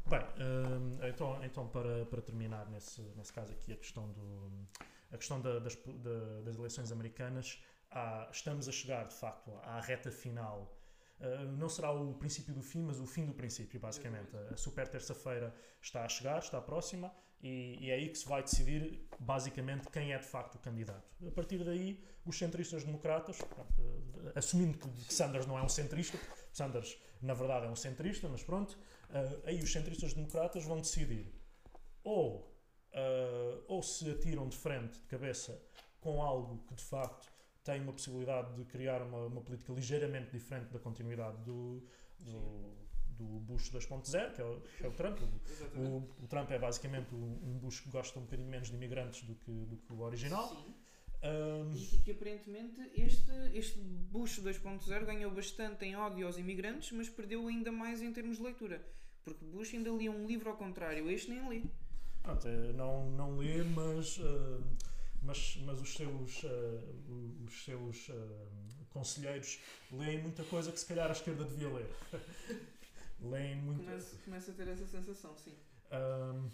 Bem, 0.09 0.19
uh, 0.19 1.07
então, 1.09 1.45
então 1.45 1.69
para, 1.69 2.05
para 2.07 2.21
terminar 2.21 2.69
nesse, 2.69 3.01
nesse 3.17 3.33
caso 3.33 3.53
aqui 3.53 3.73
a 3.73 3.77
questão, 3.77 4.11
do, 4.11 4.67
a 5.13 5.17
questão 5.17 5.41
da, 5.41 5.61
das, 5.61 5.77
da, 5.77 6.41
das 6.45 6.57
eleições 6.57 6.91
americanas, 6.91 7.63
há, 7.93 8.29
estamos 8.33 8.69
a 8.69 8.73
chegar 8.73 9.07
de 9.07 9.15
facto 9.15 9.53
à 9.63 9.81
reta 9.81 10.11
final 10.11 10.77
Uh, 11.23 11.53
não 11.57 11.69
será 11.69 11.93
o 11.93 12.15
princípio 12.15 12.53
do 12.53 12.61
fim, 12.61 12.83
mas 12.83 12.99
o 12.99 13.07
fim 13.07 13.25
do 13.25 13.33
princípio, 13.33 13.79
basicamente. 13.79 14.37
A 14.51 14.57
super 14.57 14.89
terça-feira 14.89 15.55
está 15.81 16.05
a 16.05 16.09
chegar, 16.09 16.41
está 16.41 16.61
próxima, 16.61 17.15
e, 17.41 17.79
e, 17.81 17.91
é 17.91 17.95
aí 17.95 18.09
que 18.09 18.19
se 18.19 18.29
vai 18.29 18.43
decidir, 18.43 19.07
basicamente, 19.21 19.89
quem 19.89 20.13
é 20.13 20.19
de 20.19 20.27
facto 20.27 20.57
o 20.57 20.59
candidato. 20.59 21.09
A 21.27 21.31
partir 21.31 21.63
daí, 21.65 22.03
os 22.25 22.37
centristas 22.37 22.85
democratas, 22.85 23.39
pronto, 23.39 24.33
assumindo 24.35 24.79
que 24.79 25.15
Sanders 25.15 25.47
não 25.47 25.59
é 25.59 25.63
um 25.63 25.69
centrista, 25.69 26.19
Sanders, 26.53 26.97
na 27.21 27.35
verdade, 27.35 27.67
é 27.67 27.69
um 27.69 27.77
centrista, 27.77 28.29
mas 28.29 28.43
pronto, 28.43 28.73
uh, 28.73 29.43
aí 29.45 29.61
os 29.61 29.73
centristas 29.73 30.13
democratas 30.15 30.65
vão 30.65 30.81
decidir 30.81 31.33
ou, 32.05 32.53
uh, 32.93 33.65
ou 33.67 33.83
se 33.83 34.11
atiram 34.11 34.49
de 34.49 34.57
frente, 34.57 35.01
de 35.01 35.07
cabeça, 35.07 35.61
com 36.01 36.21
algo 36.21 36.65
que 36.67 36.75
de 36.75 36.85
facto 36.85 37.32
tem 37.65 37.81
uma 37.81 37.93
possibilidade 37.93 38.55
de 38.55 38.65
criar 38.65 39.03
uma, 39.03 39.27
uma 39.27 39.41
política 39.41 39.73
ligeiramente 39.73 40.31
diferente 40.31 40.73
da 40.73 40.79
continuidade 40.79 41.37
do, 41.45 41.83
do 42.21 42.83
do 43.19 43.41
Bush 43.41 43.71
2.0, 43.71 44.35
que, 44.35 44.41
é 44.41 44.45
o, 44.45 44.61
que 44.61 44.85
é 44.85 44.89
o 44.89 44.93
Trump. 44.93 45.19
O, 45.77 46.25
o, 46.25 46.27
Trump 46.29 46.51
é 46.51 46.59
basicamente 46.59 47.15
um 47.15 47.59
Bush 47.59 47.81
que 47.81 47.91
gosta 47.91 48.19
um 48.19 48.23
bocadinho 48.23 48.49
menos 48.49 48.69
de 48.69 48.75
imigrantes 48.75 49.23
do 49.23 49.35
que, 49.35 49.51
do 49.51 49.77
que 49.77 49.93
o 49.93 50.01
original. 50.01 50.49
Sim. 50.49 50.75
Um... 51.23 51.73
E 51.77 51.99
que 51.99 52.11
aparentemente 52.11 52.81
este, 52.97 53.31
este 53.55 53.79
Bush 53.79 54.41
2.0 54.41 55.05
ganhou 55.05 55.31
bastante 55.31 55.85
em 55.85 55.95
ódio 55.95 56.27
aos 56.27 56.37
imigrantes, 56.37 56.91
mas 56.93 57.09
perdeu 57.09 57.47
ainda 57.47 57.71
mais 57.71 58.03
em 58.03 58.13
termos 58.13 58.39
de 58.39 58.43
leitura. 58.43 58.85
Porque 59.23 59.45
Bush 59.45 59.73
ainda 59.75 59.91
lia 59.91 60.11
um 60.11 60.27
livro 60.27 60.51
ao 60.51 60.57
contrário, 60.57 61.09
este 61.09 61.31
nem 61.31 61.49
lê. 61.49 61.63
Pronto, 62.23 62.49
não, 62.75 63.11
não 63.11 63.37
lê, 63.37 63.63
mas, 63.63 64.19
uh, 64.19 64.63
mas, 65.23 65.57
mas 65.65 65.81
os 65.81 65.95
seus, 65.95 66.43
uh, 66.43 67.45
os 67.45 67.65
seus 67.65 68.09
uh, 68.09 68.85
conselheiros 68.91 69.61
leem 69.91 70.21
muita 70.21 70.43
coisa 70.45 70.73
que 70.73 70.79
se 70.79 70.87
calhar 70.87 71.09
a 71.09 71.13
esquerda 71.13 71.45
devia 71.45 71.69
ler. 71.69 71.91
leem 73.21 73.57
muito. 73.57 73.85
Começa, 73.85 74.17
começa 74.25 74.51
a 74.51 74.55
ter 74.55 74.69
essa 74.69 74.87
sensação, 74.87 75.37
sim. 75.37 75.55
Um, 75.93 76.51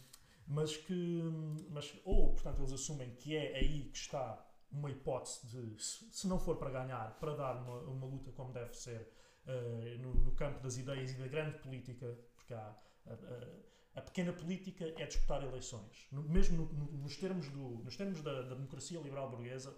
mas 0.46 0.76
que. 0.76 1.22
Mas, 1.70 1.94
ou, 2.04 2.32
portanto, 2.32 2.60
eles 2.60 2.72
assumem 2.72 3.10
que 3.14 3.34
é 3.34 3.56
aí 3.56 3.84
que 3.84 3.96
está 3.96 4.44
uma 4.70 4.90
hipótese 4.90 5.46
de, 5.46 5.82
se 5.82 6.26
não 6.26 6.38
for 6.38 6.56
para 6.56 6.70
ganhar, 6.70 7.18
para 7.18 7.34
dar 7.34 7.56
uma, 7.56 7.80
uma 7.80 8.06
luta 8.06 8.30
como 8.32 8.52
deve 8.52 8.74
ser 8.74 9.10
uh, 9.46 9.98
no, 10.02 10.14
no, 10.14 10.32
campo 10.32 10.62
das 10.62 10.76
ideias 10.76 11.12
e 11.12 11.14
da 11.14 11.26
grande 11.26 11.58
política, 11.58 12.18
porque 12.36 12.52
há. 12.52 12.76
A, 13.06 13.12
a, 13.14 13.68
a 13.98 14.00
pequena 14.00 14.32
política 14.32 14.94
é 14.96 15.06
disputar 15.06 15.42
eleições. 15.42 16.06
No, 16.12 16.22
mesmo 16.22 16.66
no, 16.66 16.84
nos 16.98 17.16
termos, 17.16 17.48
do, 17.48 17.82
nos 17.82 17.96
termos 17.96 18.22
da, 18.22 18.42
da 18.42 18.54
democracia 18.54 19.00
liberal 19.00 19.28
burguesa, 19.28 19.76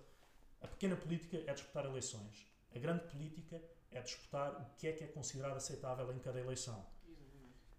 a 0.60 0.68
pequena 0.68 0.94
política 0.94 1.42
é 1.46 1.54
disputar 1.54 1.86
eleições. 1.86 2.46
A 2.74 2.78
grande 2.78 3.04
política 3.04 3.62
é 3.90 4.02
disputar 4.02 4.60
o 4.60 4.76
que 4.76 4.88
é 4.88 4.92
que 4.92 5.04
é 5.04 5.06
considerado 5.06 5.56
aceitável 5.56 6.12
em 6.12 6.18
cada 6.18 6.38
eleição. 6.38 6.86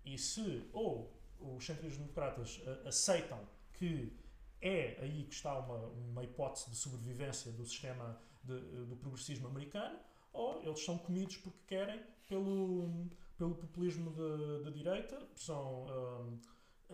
E 0.03 0.17
se, 0.17 0.67
ou 0.73 1.15
os 1.39 1.63
centristas 1.63 1.97
democratas 1.97 2.57
uh, 2.57 2.87
aceitam 2.87 3.47
que 3.73 4.19
é 4.59 4.97
aí 4.99 5.25
que 5.25 5.35
está 5.35 5.59
uma, 5.59 5.77
uma 5.89 6.23
hipótese 6.23 6.71
de 6.71 6.75
sobrevivência 6.75 7.51
do 7.51 7.63
sistema 7.65 8.19
de, 8.43 8.53
uh, 8.53 8.85
do 8.87 8.95
progressismo 8.95 9.47
americano, 9.47 9.99
ou 10.33 10.59
eles 10.63 10.83
são 10.83 10.97
comidos 10.97 11.37
porque 11.37 11.59
querem 11.67 12.01
pelo, 12.27 13.11
pelo 13.41 13.55
populismo 13.55 14.11
da 14.63 14.69
direita, 14.69 15.17
são. 15.35 15.87
Um, 15.87 16.39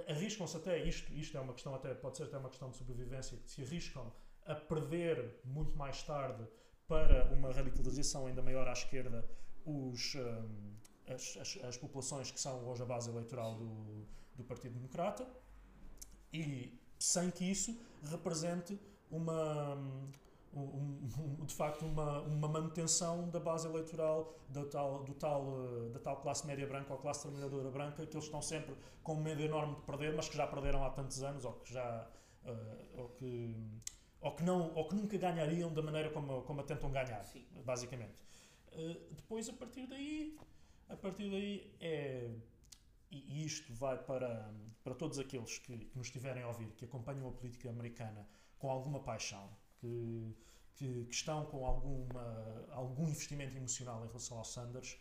arriscam-se 0.08 0.56
até, 0.56 0.82
isto, 0.82 1.12
isto 1.14 1.38
é 1.38 1.42
uma 1.42 1.54
questão 1.54 1.76
até, 1.76 1.94
pode 1.94 2.16
ser 2.16 2.24
até 2.24 2.38
uma 2.38 2.48
questão 2.48 2.70
de 2.70 2.78
sobrevivência, 2.78 3.36
que 3.38 3.52
se 3.52 3.62
arriscam 3.64 4.14
a 4.46 4.56
perder 4.56 5.42
muito 5.44 5.76
mais 5.76 6.02
tarde 6.04 6.48
para 6.88 7.26
uma 7.34 7.52
radicalização 7.52 8.28
ainda 8.28 8.42
maior 8.42 8.66
à 8.66 8.72
esquerda 8.72 9.28
os, 9.66 10.16
um, 10.16 10.76
as, 11.08 11.36
as, 11.42 11.58
as, 11.66 11.78
populações 11.78 12.32
que 12.32 12.40
são 12.40 12.66
hoje 12.70 12.82
a 12.82 12.86
base 12.86 13.10
eleitoral 13.10 13.56
do, 13.58 14.06
do 14.38 14.44
Partido 14.46 14.76
Democrata 14.76 15.28
e 16.32 16.80
sem 16.98 17.30
que 17.30 17.44
isso 17.44 17.78
represente 18.04 18.80
uma, 19.12 19.76
um, 20.60 21.40
um, 21.42 21.46
de 21.46 21.54
facto 21.54 21.86
uma, 21.86 22.22
uma 22.22 22.48
manutenção 22.48 23.30
da 23.30 23.40
base 23.40 23.68
eleitoral 23.68 24.36
da 24.50 24.66
tal, 24.66 25.04
do 25.04 25.14
tal, 25.14 25.90
da 25.90 26.00
tal 26.00 26.18
classe 26.18 26.46
média 26.48 26.66
branca 26.66 26.94
ou 26.94 27.00
classe 27.00 27.22
trabalhadora 27.24 27.70
branca 27.70 28.06
que 28.06 28.16
eles 28.16 28.26
estão 28.26 28.42
sempre 28.42 28.76
com 29.04 29.14
um 29.14 29.22
medo 29.22 29.42
enorme 29.42 29.76
de 29.76 29.82
perder, 29.82 30.16
mas 30.16 30.28
que 30.28 30.36
já 30.36 30.48
perderam 30.48 30.84
há 30.84 30.90
tantos 30.90 31.22
anos 31.24 31.46
ou 31.46 31.54
que 31.54 31.74
já 31.74 32.08
uh, 32.46 33.02
ou 33.02 33.10
que 33.10 33.56
ou 34.20 34.36
que, 34.36 34.44
não, 34.44 34.74
ou 34.74 34.88
que 34.88 34.96
nunca 34.96 35.18
ganhariam 35.18 35.72
da 35.72 35.82
maneira 35.82 36.10
como, 36.10 36.42
como 36.42 36.62
a 36.62 36.64
tentam 36.64 36.92
ganhar, 36.92 37.24
Sim. 37.24 37.46
basicamente. 37.64 38.20
Uh, 38.74 39.14
depois, 39.14 39.48
a 39.48 39.54
partir 39.54 39.86
daí, 39.88 40.38
a 40.90 40.96
partir 40.96 41.30
daí 41.30 41.76
é. 41.80 42.30
E 43.10 43.46
isto 43.46 43.74
vai 43.74 43.98
para, 43.98 44.54
para 44.84 44.94
todos 44.94 45.18
aqueles 45.18 45.60
que, 45.60 45.78
que 45.78 45.98
nos 45.98 46.08
estiverem 46.08 46.44
a 46.44 46.48
ouvir, 46.50 46.74
que 46.74 46.84
acompanham 46.84 47.30
a 47.30 47.32
política 47.32 47.70
americana 47.70 48.28
com 48.60 48.70
alguma 48.70 49.00
paixão, 49.00 49.50
que, 49.80 50.36
que, 50.76 51.06
que, 51.06 51.14
estão 51.14 51.46
com 51.46 51.66
alguma, 51.66 52.66
algum 52.72 53.08
investimento 53.08 53.56
emocional 53.56 54.04
em 54.04 54.08
relação 54.08 54.38
ao 54.38 54.46
Sanders, 54.46 54.98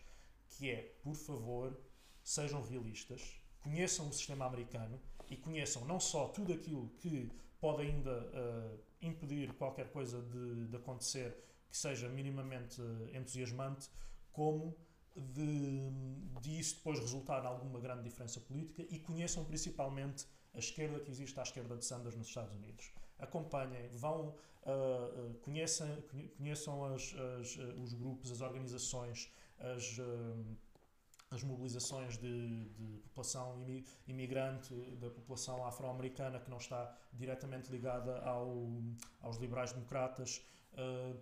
que 0.48 0.70
é, 0.70 0.82
por 1.02 1.14
favor, 1.14 1.78
sejam 2.22 2.62
realistas, 2.62 3.40
conheçam 3.60 4.08
o 4.08 4.12
sistema 4.12 4.46
americano 4.46 5.00
e 5.28 5.36
conheçam 5.36 5.84
não 5.84 5.98
só 5.98 6.28
tudo 6.28 6.52
aquilo 6.52 6.88
que 6.98 7.30
pode 7.60 7.82
ainda 7.82 8.12
uh, 8.12 8.78
impedir 9.00 9.52
qualquer 9.54 9.90
coisa 9.90 10.22
de, 10.22 10.66
de, 10.66 10.76
acontecer 10.76 11.36
que 11.68 11.76
seja 11.76 12.08
minimamente 12.08 12.80
entusiasmante, 13.12 13.88
como 14.32 14.76
de, 15.14 15.90
de 16.40 16.58
isso 16.58 16.76
depois 16.76 16.98
resultar 17.00 17.42
em 17.42 17.46
alguma 17.46 17.80
grande 17.80 18.02
diferença 18.04 18.40
política 18.40 18.84
e 18.88 18.98
conheçam 18.98 19.44
principalmente 19.44 20.26
a 20.54 20.58
esquerda 20.58 21.00
que 21.00 21.10
existe 21.10 21.38
à 21.40 21.42
esquerda 21.42 21.76
de 21.76 21.84
Sanders 21.84 22.16
nos 22.16 22.28
Estados 22.28 22.52
Unidos. 22.52 22.92
Acompanhem, 23.18 23.88
vão, 23.92 24.34
uh, 24.64 25.30
uh, 25.30 25.34
conheçam, 25.40 25.88
conheçam 26.36 26.84
as, 26.84 27.14
as, 27.40 27.56
os 27.82 27.92
grupos, 27.94 28.30
as 28.30 28.40
organizações, 28.40 29.32
as, 29.58 29.98
uh, 29.98 30.56
as 31.30 31.42
mobilizações 31.42 32.16
de, 32.16 32.64
de, 32.70 32.98
população 32.98 33.64
imigrante, 34.06 34.74
da 34.96 35.10
população 35.10 35.66
afro-americana 35.66 36.38
que 36.40 36.50
não 36.50 36.58
está 36.58 36.96
diretamente 37.12 37.70
ligada 37.70 38.20
ao, 38.20 38.68
aos 39.20 39.36
liberais-democratas. 39.36 40.44
Uh, 40.72 41.18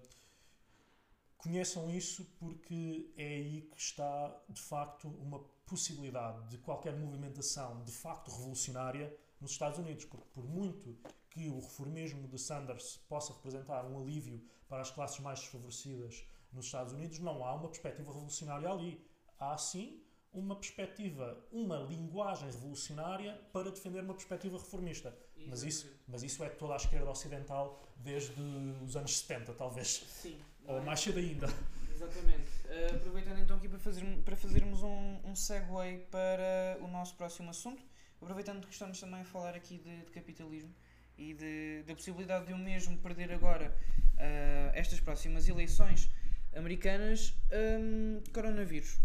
conheçam 1.38 1.90
isso 1.90 2.24
porque 2.38 3.12
é 3.16 3.26
aí 3.26 3.62
que 3.70 3.80
está, 3.80 4.34
de 4.48 4.60
facto, 4.60 5.08
uma 5.08 5.38
possibilidade 5.66 6.48
de 6.48 6.58
qualquer 6.58 6.96
movimentação 6.96 7.82
de 7.84 7.92
facto 7.92 8.30
revolucionária 8.30 9.14
nos 9.40 9.52
Estados 9.52 9.78
Unidos. 9.78 10.04
Porque, 10.04 10.26
por 10.32 10.44
muito 10.44 10.96
que 11.34 11.48
o 11.48 11.58
reformismo 11.58 12.28
de 12.28 12.38
Sanders 12.38 12.96
possa 13.08 13.32
representar 13.32 13.84
um 13.84 14.00
alívio 14.00 14.40
para 14.68 14.80
as 14.80 14.90
classes 14.90 15.18
mais 15.18 15.40
desfavorecidas 15.40 16.24
nos 16.52 16.66
Estados 16.66 16.92
Unidos, 16.92 17.18
não 17.18 17.44
há 17.44 17.52
uma 17.54 17.68
perspectiva 17.68 18.12
revolucionária 18.12 18.70
ali. 18.70 19.04
Há 19.38 19.58
sim 19.58 20.00
uma 20.32 20.54
perspectiva, 20.54 21.44
uma 21.50 21.78
linguagem 21.78 22.50
revolucionária 22.50 23.40
para 23.52 23.70
defender 23.70 24.00
uma 24.00 24.14
perspectiva 24.14 24.56
reformista. 24.56 25.16
Mas 25.46 25.62
isso, 25.62 25.92
mas 26.06 26.22
isso 26.22 26.42
é 26.42 26.48
toda 26.48 26.72
a 26.72 26.76
esquerda 26.76 27.10
ocidental 27.10 27.82
desde 27.96 28.40
os 28.82 28.96
anos 28.96 29.18
70, 29.18 29.52
talvez. 29.54 30.04
Sim. 30.08 30.38
Ou 30.66 30.80
mais 30.82 31.00
cedo 31.00 31.18
ainda. 31.18 31.46
Exatamente. 31.92 32.48
Uh, 32.64 32.94
aproveitando 32.96 33.38
então 33.40 33.56
aqui 33.56 33.68
para, 33.68 33.78
fazer, 33.78 34.04
para 34.24 34.36
fazermos 34.36 34.82
um, 34.82 35.20
um 35.24 35.36
segue 35.36 36.06
para 36.10 36.78
o 36.80 36.88
nosso 36.88 37.14
próximo 37.16 37.50
assunto, 37.50 37.82
aproveitando 38.20 38.66
que 38.66 38.72
estamos 38.72 38.98
também 38.98 39.20
a 39.20 39.24
falar 39.24 39.54
aqui 39.54 39.78
de, 39.78 40.04
de 40.04 40.10
capitalismo 40.12 40.74
e 41.16 41.34
de, 41.34 41.82
da 41.86 41.94
possibilidade 41.94 42.46
de 42.46 42.52
o 42.52 42.58
mesmo 42.58 42.98
perder 42.98 43.32
agora 43.32 43.74
uh, 44.14 44.70
estas 44.74 45.00
próximas 45.00 45.48
eleições 45.48 46.10
americanas, 46.54 47.34
um, 47.80 48.22
coronavírus. 48.32 48.98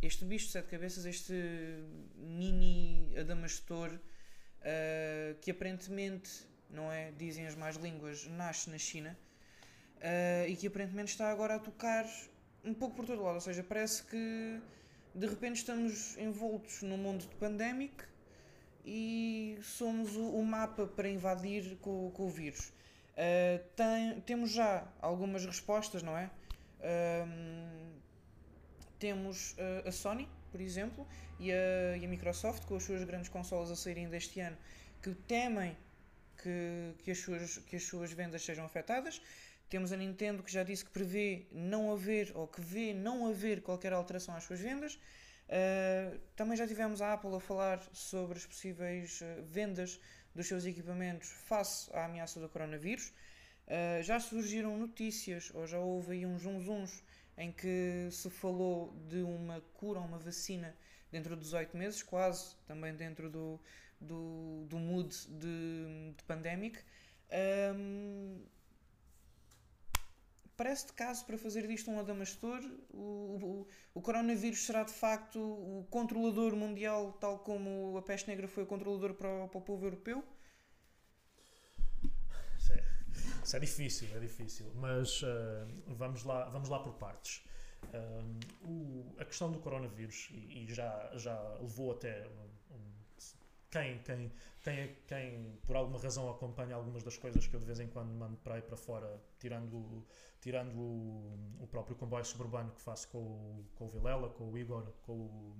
Este 0.00 0.24
bicho 0.24 0.46
de 0.46 0.52
sete 0.52 0.68
cabeças, 0.68 1.04
este 1.04 1.34
mini 2.16 3.14
adamastor, 3.16 3.90
uh, 3.92 5.34
que 5.40 5.50
aparentemente, 5.50 6.30
não 6.70 6.90
é, 6.90 7.12
dizem 7.12 7.46
as 7.46 7.54
más 7.54 7.76
línguas, 7.76 8.26
nasce 8.26 8.70
na 8.70 8.78
China 8.78 9.16
uh, 9.98 10.48
e 10.48 10.56
que 10.56 10.66
aparentemente 10.66 11.12
está 11.12 11.30
agora 11.30 11.56
a 11.56 11.58
tocar 11.58 12.06
um 12.64 12.74
pouco 12.74 12.96
por 12.96 13.06
todo 13.06 13.22
lado. 13.22 13.34
Ou 13.34 13.40
seja, 13.40 13.62
parece 13.62 14.02
que 14.04 14.60
de 15.14 15.26
repente 15.26 15.56
estamos 15.56 16.16
envoltos 16.16 16.82
num 16.82 16.96
mundo 16.96 17.28
de 17.28 17.34
pandémico 17.36 18.04
e 18.84 19.58
somos 19.62 20.16
o, 20.16 20.36
o, 20.36 20.44
mapa 20.44 20.86
para 20.86 21.08
invadir 21.08 21.76
com, 21.80 22.10
com 22.10 22.26
o 22.26 22.30
vírus. 22.30 22.72
Uh, 23.12 23.62
tem, 23.76 24.20
temos 24.22 24.50
já 24.50 24.86
algumas 25.00 25.44
respostas, 25.44 26.02
não 26.02 26.16
é? 26.16 26.30
Uh, 26.80 28.00
temos 28.98 29.52
uh, 29.52 29.88
a 29.88 29.92
Sony, 29.92 30.28
por 30.50 30.60
exemplo, 30.60 31.06
e 31.38 31.52
a, 31.52 31.96
e 31.96 32.04
a, 32.04 32.08
Microsoft, 32.08 32.64
com 32.64 32.76
as 32.76 32.82
suas 32.82 33.04
grandes 33.04 33.28
consolas 33.28 33.70
a 33.70 33.76
saírem 33.76 34.08
deste 34.08 34.40
ano, 34.40 34.56
que 35.02 35.14
temem 35.14 35.76
que, 36.42 36.94
que, 37.04 37.10
as 37.10 37.18
suas, 37.18 37.58
que 37.58 37.76
as 37.76 37.84
suas 37.84 38.12
vendas 38.12 38.44
sejam 38.44 38.64
afetadas. 38.64 39.20
Temos 39.68 39.92
a 39.92 39.96
Nintendo 39.96 40.42
que 40.42 40.52
já 40.52 40.62
disse 40.62 40.84
que 40.84 40.90
prevê 40.90 41.46
não 41.50 41.92
haver 41.92 42.32
ou 42.34 42.46
que 42.46 42.60
vê 42.60 42.92
não 42.92 43.26
haver 43.26 43.62
qualquer 43.62 43.92
alteração 43.92 44.34
às 44.36 44.44
suas 44.44 44.60
vendas. 44.60 44.98
Uh, 45.48 46.18
também 46.34 46.56
já 46.56 46.66
tivemos 46.66 47.02
a 47.02 47.12
Apple 47.12 47.34
a 47.34 47.40
falar 47.40 47.82
sobre 47.92 48.38
as 48.38 48.46
possíveis 48.46 49.20
uh, 49.20 49.42
vendas 49.42 50.00
dos 50.34 50.46
seus 50.46 50.64
equipamentos 50.64 51.28
face 51.28 51.90
à 51.94 52.06
ameaça 52.06 52.40
do 52.40 52.48
coronavírus. 52.48 53.12
Uh, 53.66 54.02
já 54.02 54.18
surgiram 54.18 54.76
notícias, 54.76 55.50
ou 55.54 55.66
já 55.66 55.78
houve 55.78 56.12
aí 56.12 56.26
uns 56.26 56.42
zunzuns, 56.42 57.02
em 57.36 57.52
que 57.52 58.08
se 58.10 58.30
falou 58.30 58.94
de 59.08 59.22
uma 59.22 59.60
cura, 59.74 60.00
uma 60.00 60.18
vacina 60.18 60.74
dentro 61.10 61.36
de 61.36 61.42
18 61.42 61.76
meses, 61.76 62.02
quase 62.02 62.56
também 62.66 62.94
dentro 62.94 63.30
do, 63.30 63.60
do, 64.00 64.64
do 64.68 64.78
mood 64.78 65.14
de, 65.28 66.14
de 66.16 66.24
pandemic. 66.24 66.78
Um, 67.74 68.42
parece 70.62 70.86
de 70.86 70.92
caso 70.92 71.26
para 71.26 71.36
fazer 71.36 71.66
disto 71.66 71.90
um 71.90 71.98
adamastor. 71.98 72.60
O, 72.90 72.96
o, 72.96 73.66
o, 73.94 74.00
coronavírus 74.00 74.64
será 74.64 74.84
de 74.84 74.92
facto 74.92 75.40
o 75.40 75.84
controlador 75.90 76.54
mundial, 76.54 77.12
tal 77.14 77.40
como 77.40 77.96
a 77.98 78.02
peste 78.02 78.28
negra 78.28 78.46
foi 78.46 78.62
o 78.62 78.66
controlador 78.66 79.14
para 79.14 79.48
para 79.48 79.58
o 79.58 79.60
povo 79.60 79.84
europeu? 79.84 80.22
Isso 82.56 82.72
é, 82.74 82.84
isso 83.44 83.56
é, 83.56 83.60
difícil, 83.60 84.08
é 84.14 84.20
difícil. 84.20 84.72
Mas 84.76 85.22
uh, 85.22 85.66
vamos, 85.88 86.22
lá, 86.22 86.48
vamos 86.48 86.68
lá 86.68 86.78
por 86.78 86.94
partes. 86.94 87.44
Uh, 87.86 88.68
o, 88.68 89.14
a 89.18 89.24
questão 89.24 89.50
do 89.50 89.58
coronavírus, 89.58 90.28
e, 90.30 90.62
e 90.62 90.72
já, 90.72 91.10
já 91.16 91.36
levou 91.60 91.90
até 91.90 92.28
um, 92.28 92.48
quem, 93.72 93.98
quem 94.02 94.30
quem, 94.62 94.96
quem 95.08 95.58
por 95.66 95.74
alguma 95.74 95.98
razão 95.98 96.30
acompanha 96.30 96.76
algumas 96.76 97.02
das 97.02 97.16
coisas 97.16 97.46
que 97.46 97.54
eu 97.54 97.60
de 97.60 97.66
vez 97.66 97.80
em 97.80 97.88
quando 97.88 98.12
mando 98.12 98.36
para 98.36 98.54
aí 98.54 98.62
para 98.62 98.76
fora, 98.76 99.20
tirando, 99.40 100.06
tirando 100.40 100.78
o, 100.78 101.36
o 101.60 101.66
próprio 101.66 101.96
comboio 101.96 102.24
suburbano 102.24 102.70
que 102.70 102.80
faço 102.80 103.08
com 103.08 103.18
o, 103.18 103.64
com 103.74 103.86
o 103.86 103.88
Vilela, 103.88 104.28
com 104.30 104.50
o 104.50 104.56
Igor 104.56 104.86
com 105.02 105.12
o, 105.12 105.56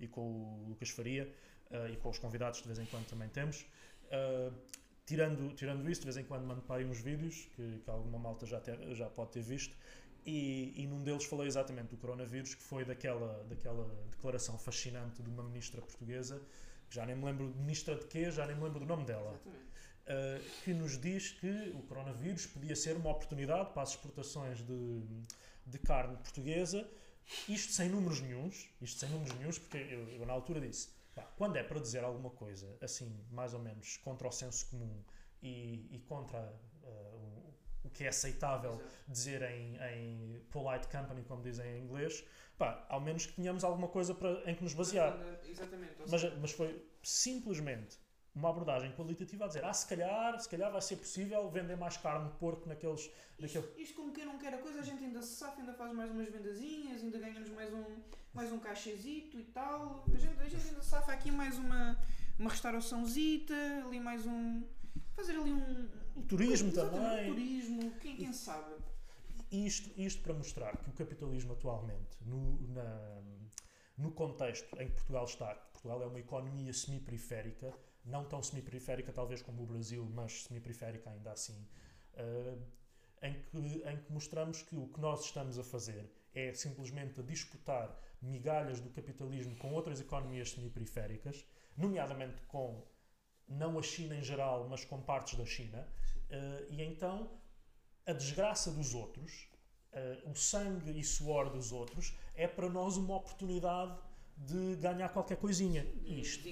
e 0.00 0.08
com 0.08 0.20
o 0.20 0.66
Lucas 0.68 0.90
Faria 0.90 1.32
uh, 1.70 1.92
e 1.92 1.96
com 1.96 2.10
os 2.10 2.18
convidados 2.18 2.60
de 2.60 2.66
vez 2.66 2.78
em 2.80 2.86
quando 2.86 3.06
também 3.06 3.28
temos. 3.28 3.64
Uh, 4.06 4.52
tirando, 5.06 5.54
tirando 5.54 5.88
isso, 5.88 6.00
de 6.00 6.06
vez 6.06 6.16
em 6.16 6.24
quando 6.24 6.44
mando 6.44 6.62
para 6.62 6.80
aí 6.80 6.84
uns 6.84 7.00
vídeos 7.00 7.48
que, 7.54 7.78
que 7.84 7.90
alguma 7.90 8.18
malta 8.18 8.46
já, 8.46 8.60
ter, 8.60 8.78
já 8.96 9.08
pode 9.08 9.30
ter 9.30 9.42
visto. 9.42 9.76
E, 10.26 10.74
e, 10.76 10.86
num 10.86 11.02
deles 11.02 11.24
falei 11.24 11.46
exatamente 11.46 11.88
do 11.88 11.96
coronavírus, 11.96 12.54
que 12.54 12.62
foi 12.62 12.84
daquela, 12.84 13.42
daquela 13.44 13.88
declaração 14.10 14.58
fascinante 14.58 15.22
de 15.22 15.30
uma 15.30 15.42
ministra 15.42 15.80
portuguesa 15.80 16.42
já 16.90 17.06
nem 17.06 17.16
me 17.16 17.24
lembro 17.24 17.52
de 17.52 17.58
ministra 17.58 17.94
de 17.94 18.04
quê, 18.06 18.30
já 18.30 18.46
nem 18.46 18.56
me 18.56 18.64
lembro 18.64 18.80
do 18.80 18.86
nome 18.86 19.04
dela, 19.04 19.40
uh, 19.46 20.62
que 20.64 20.74
nos 20.74 20.98
diz 20.98 21.30
que 21.32 21.72
o 21.74 21.82
coronavírus 21.82 22.46
podia 22.46 22.74
ser 22.74 22.96
uma 22.96 23.10
oportunidade 23.10 23.72
para 23.72 23.82
as 23.82 23.90
exportações 23.90 24.58
de, 24.58 25.02
de 25.66 25.78
carne 25.78 26.16
portuguesa, 26.16 26.88
isto 27.48 27.72
sem 27.72 27.88
números 27.88 28.20
nenhums, 28.20 28.68
isto 28.80 28.98
sem 28.98 29.08
números 29.08 29.32
nenhums, 29.38 29.58
porque 29.58 29.78
eu, 29.78 30.08
eu 30.08 30.26
na 30.26 30.32
altura 30.32 30.60
disse, 30.60 30.88
pá, 31.14 31.22
quando 31.36 31.56
é 31.56 31.62
para 31.62 31.78
dizer 31.78 32.02
alguma 32.02 32.30
coisa 32.30 32.76
assim, 32.80 33.24
mais 33.30 33.54
ou 33.54 33.60
menos 33.60 33.96
contra 33.98 34.26
o 34.26 34.32
senso 34.32 34.66
comum 34.66 35.02
e, 35.40 35.86
e 35.90 35.98
contra 36.08 36.40
uh, 36.82 37.16
o, 37.16 37.54
o 37.84 37.90
que 37.90 38.04
é 38.04 38.08
aceitável 38.08 38.82
dizer 39.06 39.42
em, 39.42 39.76
em 39.76 40.40
polite 40.50 40.88
company, 40.88 41.22
como 41.22 41.40
dizem 41.40 41.78
em 41.78 41.84
inglês, 41.84 42.24
pá, 42.60 42.84
ao 42.90 43.00
menos 43.00 43.24
que 43.24 43.32
tenhamos 43.32 43.64
alguma 43.64 43.88
coisa 43.88 44.14
para, 44.14 44.42
em 44.48 44.54
que 44.54 44.62
nos 44.62 44.74
basear. 44.74 45.18
Exatamente. 45.48 45.94
Mas, 46.06 46.38
mas 46.38 46.52
foi 46.52 46.86
simplesmente 47.02 47.98
uma 48.34 48.50
abordagem 48.50 48.92
qualitativa 48.92 49.46
a 49.46 49.48
dizer, 49.48 49.64
ah, 49.64 49.72
se 49.72 49.86
calhar, 49.88 50.38
se 50.38 50.48
calhar 50.48 50.70
vai 50.70 50.82
ser 50.82 50.96
possível 50.96 51.48
vender 51.50 51.76
mais 51.76 51.96
carne 51.96 52.28
de 52.28 52.34
porco 52.36 52.68
naqueles... 52.68 53.00
Isto, 53.00 53.40
naquele... 53.40 53.82
isto 53.82 53.94
como 53.94 54.12
quem 54.12 54.26
não 54.26 54.38
quer 54.38 54.52
a 54.54 54.58
coisa, 54.58 54.80
a 54.80 54.82
gente 54.82 55.02
ainda 55.02 55.22
se 55.22 55.36
safa, 55.36 55.58
ainda 55.58 55.72
faz 55.72 55.92
mais 55.94 56.10
umas 56.10 56.28
vendazinhas, 56.28 57.02
ainda 57.02 57.18
ganhamos 57.18 57.48
mais 57.50 57.72
um, 57.72 57.84
mais 58.34 58.52
um 58.52 58.58
cachezito 58.58 59.38
e 59.38 59.44
tal. 59.44 60.04
A 60.14 60.18
gente, 60.18 60.38
a 60.38 60.48
gente 60.48 60.68
ainda 60.68 60.82
safa 60.82 61.12
aqui 61.12 61.30
mais 61.32 61.58
uma, 61.58 61.98
uma 62.38 62.50
restauraçãozita, 62.50 63.54
ali 63.86 63.98
mais 63.98 64.26
um... 64.26 64.62
Fazer 65.16 65.32
ali 65.32 65.50
um... 65.50 65.88
O 66.14 66.22
turismo 66.22 66.70
também. 66.72 67.30
O 67.30 67.34
turismo, 67.34 67.90
quem, 68.02 68.16
quem 68.16 68.32
sabe. 68.34 68.74
Isto, 69.50 69.90
isto 70.00 70.22
para 70.22 70.32
mostrar 70.32 70.76
que 70.76 70.88
o 70.88 70.92
capitalismo 70.92 71.54
atualmente, 71.54 72.16
no, 72.24 72.60
na, 72.68 73.22
no 73.98 74.12
contexto 74.12 74.80
em 74.80 74.86
que 74.86 74.94
Portugal 74.94 75.24
está, 75.24 75.54
Portugal 75.72 76.02
é 76.02 76.06
uma 76.06 76.20
economia 76.20 76.72
semi-periférica, 76.72 77.74
não 78.04 78.24
tão 78.24 78.40
semi-periférica 78.42 79.12
talvez 79.12 79.42
como 79.42 79.62
o 79.62 79.66
Brasil, 79.66 80.08
mas 80.14 80.44
semi-periférica 80.44 81.10
ainda 81.10 81.32
assim, 81.32 81.66
uh, 82.14 82.62
em, 83.22 83.42
que, 83.42 83.58
em 83.88 83.96
que 83.96 84.12
mostramos 84.12 84.62
que 84.62 84.76
o 84.76 84.86
que 84.86 85.00
nós 85.00 85.24
estamos 85.24 85.58
a 85.58 85.64
fazer 85.64 86.08
é 86.32 86.54
simplesmente 86.54 87.18
a 87.18 87.22
disputar 87.24 87.98
migalhas 88.22 88.80
do 88.80 88.90
capitalismo 88.90 89.56
com 89.56 89.72
outras 89.72 90.00
economias 90.00 90.52
semi-periféricas, 90.52 91.44
nomeadamente 91.76 92.40
com 92.42 92.86
não 93.48 93.76
a 93.78 93.82
China 93.82 94.14
em 94.14 94.22
geral, 94.22 94.68
mas 94.68 94.84
com 94.84 95.02
partes 95.02 95.36
da 95.36 95.44
China, 95.44 95.88
uh, 96.30 96.72
e 96.72 96.82
então 96.82 97.39
a 98.06 98.12
desgraça 98.12 98.70
dos 98.70 98.94
outros, 98.94 99.48
uh, 99.92 100.30
o 100.30 100.34
sangue 100.34 100.98
e 100.98 101.04
suor 101.04 101.50
dos 101.50 101.72
outros, 101.72 102.14
é 102.34 102.46
para 102.46 102.68
nós 102.68 102.96
uma 102.96 103.16
oportunidade 103.16 103.96
de 104.36 104.76
ganhar 104.76 105.08
qualquer 105.10 105.36
coisinha. 105.36 105.86
Isto, 106.04 106.48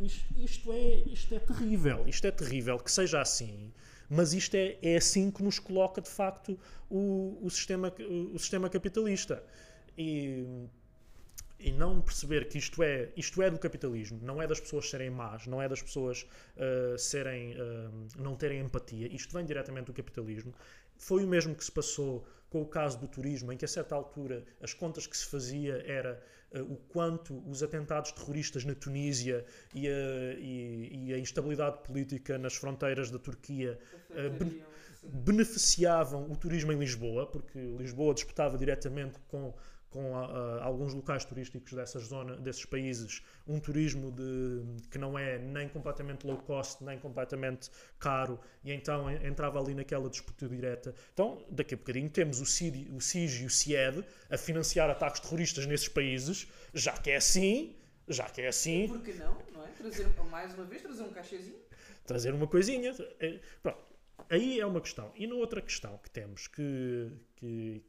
isto, 0.00 0.34
isto, 0.36 0.72
é, 0.72 0.96
isto 1.06 1.34
é 1.34 1.38
terrível, 1.38 2.06
isto 2.06 2.26
é 2.26 2.30
terrível 2.30 2.78
que 2.78 2.92
seja 2.92 3.20
assim, 3.20 3.72
mas 4.08 4.32
isto 4.32 4.54
é, 4.54 4.78
é 4.82 4.96
assim 4.96 5.30
que 5.30 5.42
nos 5.42 5.58
coloca 5.58 6.00
de 6.00 6.08
facto 6.08 6.58
o, 6.88 7.38
o, 7.42 7.50
sistema, 7.50 7.92
o 8.32 8.38
sistema 8.38 8.68
capitalista. 8.70 9.42
E 9.98 10.44
e 11.58 11.72
não 11.72 12.00
perceber 12.00 12.48
que 12.48 12.58
isto 12.58 12.82
é, 12.82 13.08
isto 13.16 13.42
é 13.42 13.50
do 13.50 13.58
capitalismo, 13.58 14.18
não 14.22 14.42
é 14.42 14.46
das 14.46 14.60
pessoas 14.60 14.90
serem 14.90 15.10
más, 15.10 15.46
não 15.46 15.60
é 15.60 15.68
das 15.68 15.82
pessoas 15.82 16.26
uh, 16.56 16.98
serem, 16.98 17.54
uh, 17.54 17.90
não 18.18 18.36
terem 18.36 18.60
empatia, 18.60 19.08
isto 19.14 19.32
vem 19.32 19.44
diretamente 19.44 19.86
do 19.86 19.92
capitalismo. 19.92 20.54
Foi 20.98 21.24
o 21.24 21.26
mesmo 21.26 21.54
que 21.54 21.64
se 21.64 21.72
passou 21.72 22.26
com 22.50 22.62
o 22.62 22.66
caso 22.66 22.98
do 22.98 23.08
turismo, 23.08 23.52
em 23.52 23.56
que 23.56 23.64
a 23.64 23.68
certa 23.68 23.94
altura 23.94 24.44
as 24.60 24.72
contas 24.74 25.06
que 25.06 25.16
se 25.16 25.26
fazia 25.26 25.82
era 25.86 26.22
uh, 26.52 26.60
o 26.60 26.76
quanto 26.76 27.42
os 27.48 27.62
atentados 27.62 28.12
terroristas 28.12 28.64
na 28.64 28.74
Tunísia 28.74 29.44
e 29.74 29.88
a, 29.88 29.92
e, 30.38 31.06
e 31.06 31.14
a 31.14 31.18
instabilidade 31.18 31.78
política 31.84 32.36
nas 32.36 32.54
fronteiras 32.54 33.10
da 33.10 33.18
Turquia 33.18 33.78
beneficiavam 35.02 36.30
o 36.30 36.36
turismo 36.36 36.72
em 36.72 36.78
Lisboa, 36.78 37.26
porque 37.26 37.58
Lisboa 37.58 38.12
disputava 38.12 38.58
diretamente 38.58 39.18
com 39.28 39.54
com 39.90 40.16
a, 40.16 40.26
a, 40.26 40.64
alguns 40.64 40.92
locais 40.94 41.24
turísticos 41.24 41.72
dessas 41.72 42.04
zonas, 42.04 42.40
desses 42.40 42.64
países, 42.64 43.22
um 43.46 43.58
turismo 43.58 44.10
de, 44.10 44.62
que 44.90 44.98
não 44.98 45.18
é 45.18 45.38
nem 45.38 45.68
completamente 45.68 46.26
low 46.26 46.36
cost, 46.38 46.82
nem 46.84 46.98
completamente 46.98 47.70
caro, 47.98 48.38
e 48.62 48.72
então 48.72 49.10
entrava 49.10 49.60
ali 49.60 49.74
naquela 49.74 50.08
disputa 50.08 50.48
direta. 50.48 50.94
Então, 51.12 51.44
daqui 51.50 51.74
a 51.74 51.76
bocadinho, 51.76 52.10
temos 52.10 52.40
o, 52.40 52.46
CID, 52.46 52.90
o 52.94 53.00
CIG 53.00 53.42
e 53.42 53.46
o 53.46 53.50
CIED 53.50 54.04
a 54.30 54.36
financiar 54.36 54.90
ataques 54.90 55.20
terroristas 55.20 55.66
nesses 55.66 55.88
países, 55.88 56.46
já 56.74 56.92
que 56.92 57.10
é 57.10 57.16
assim, 57.16 57.76
já 58.08 58.24
que 58.24 58.42
é 58.42 58.48
assim. 58.48 58.88
Por 58.88 59.02
que 59.02 59.14
não? 59.14 59.36
Não 59.52 59.64
é? 59.64 59.68
Trazer, 59.68 60.08
mais 60.30 60.54
uma 60.54 60.64
vez, 60.64 60.82
trazer 60.82 61.02
um 61.02 61.10
cachezinho? 61.10 61.58
Trazer 62.04 62.34
uma 62.34 62.46
coisinha. 62.46 62.94
É, 63.20 63.40
pronto. 63.62 63.78
Aí 64.28 64.60
é 64.60 64.66
uma 64.66 64.80
questão. 64.80 65.12
E 65.14 65.26
na 65.26 65.34
outra 65.34 65.60
questão 65.60 65.98
que 65.98 66.10
temos, 66.10 66.48
que, 66.48 67.12
que, 67.36 67.84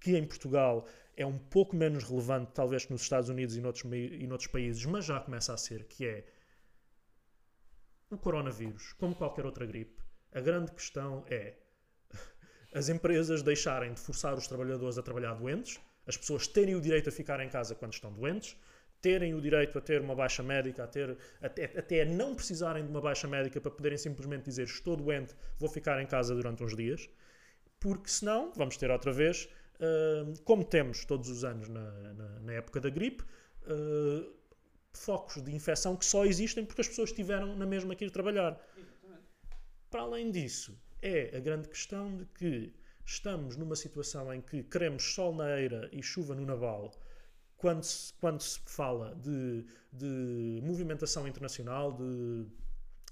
que 0.00 0.16
em 0.16 0.24
Portugal 0.24 0.86
é 1.16 1.24
um 1.24 1.38
pouco 1.38 1.74
menos 1.74 2.04
relevante, 2.04 2.52
talvez, 2.52 2.84
que 2.84 2.92
nos 2.92 3.02
Estados 3.02 3.28
Unidos 3.28 3.56
e 3.56 3.60
noutros, 3.60 3.84
e 3.92 4.26
noutros 4.26 4.50
países, 4.50 4.84
mas 4.84 5.04
já 5.04 5.18
começa 5.18 5.54
a 5.54 5.56
ser, 5.56 5.84
que 5.84 6.06
é 6.06 6.24
o 8.10 8.18
coronavírus, 8.18 8.92
como 8.94 9.14
qualquer 9.14 9.46
outra 9.46 9.64
gripe, 9.64 10.00
a 10.32 10.40
grande 10.40 10.70
questão 10.72 11.24
é 11.28 11.54
as 12.74 12.88
empresas 12.88 13.42
deixarem 13.42 13.94
de 13.94 14.00
forçar 14.00 14.34
os 14.34 14.46
trabalhadores 14.46 14.98
a 14.98 15.02
trabalhar 15.02 15.34
doentes, 15.34 15.80
as 16.06 16.16
pessoas 16.16 16.46
terem 16.46 16.74
o 16.74 16.80
direito 16.80 17.08
a 17.08 17.12
ficar 17.12 17.40
em 17.40 17.48
casa 17.48 17.74
quando 17.74 17.94
estão 17.94 18.12
doentes, 18.12 18.56
terem 19.00 19.34
o 19.34 19.40
direito 19.40 19.78
a 19.78 19.80
ter 19.80 20.00
uma 20.00 20.14
baixa 20.14 20.42
médica, 20.42 20.84
a 20.84 20.86
ter, 20.86 21.16
até, 21.40 21.64
até 21.64 22.04
não 22.04 22.34
precisarem 22.34 22.84
de 22.84 22.90
uma 22.90 23.00
baixa 23.00 23.26
médica 23.26 23.60
para 23.60 23.70
poderem 23.70 23.98
simplesmente 23.98 24.44
dizer 24.44 24.64
estou 24.64 24.96
doente, 24.96 25.34
vou 25.58 25.68
ficar 25.68 26.00
em 26.00 26.06
casa 26.06 26.34
durante 26.34 26.62
uns 26.62 26.76
dias, 26.76 27.08
porque 27.80 28.08
senão 28.08 28.52
vamos 28.54 28.76
ter 28.76 28.90
outra 28.90 29.12
vez 29.12 29.48
como 30.44 30.64
temos 30.64 31.04
todos 31.04 31.28
os 31.28 31.44
anos 31.44 31.68
na, 31.68 31.90
na, 32.14 32.40
na 32.40 32.52
época 32.52 32.80
da 32.80 32.90
gripe, 32.90 33.22
uh, 33.22 34.34
focos 34.92 35.42
de 35.42 35.54
infecção 35.54 35.96
que 35.96 36.04
só 36.04 36.24
existem 36.24 36.64
porque 36.64 36.80
as 36.80 36.88
pessoas 36.88 37.10
estiveram 37.10 37.54
na 37.56 37.66
mesma 37.66 37.94
que 37.94 38.04
ir 38.04 38.10
trabalhar. 38.10 38.60
Exatamente. 38.76 39.26
Para 39.90 40.02
além 40.02 40.30
disso, 40.30 40.78
é 41.02 41.36
a 41.36 41.40
grande 41.40 41.68
questão 41.68 42.16
de 42.16 42.24
que 42.26 42.72
estamos 43.04 43.56
numa 43.56 43.76
situação 43.76 44.32
em 44.32 44.40
que 44.40 44.62
queremos 44.64 45.14
sol 45.14 45.34
na 45.34 45.58
eira 45.60 45.88
e 45.92 46.02
chuva 46.02 46.34
no 46.34 46.44
naval 46.44 46.92
quando 47.56 47.82
se, 47.84 48.12
quando 48.14 48.40
se 48.40 48.60
fala 48.66 49.14
de, 49.16 49.64
de 49.92 50.60
movimentação 50.62 51.26
internacional, 51.26 51.92
de, 51.92 52.46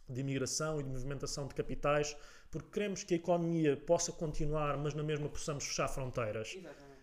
de 0.08 0.20
imigração 0.20 0.80
e 0.80 0.82
de 0.82 0.88
movimentação 0.88 1.46
de 1.46 1.54
capitais 1.54 2.16
porque 2.54 2.68
queremos 2.70 3.02
que 3.02 3.14
a 3.14 3.16
economia 3.16 3.76
possa 3.76 4.12
continuar, 4.12 4.78
mas 4.78 4.94
na 4.94 5.02
mesma 5.02 5.28
possamos 5.28 5.66
fechar 5.66 5.88
fronteiras. 5.88 6.54
Exatamente. 6.54 6.94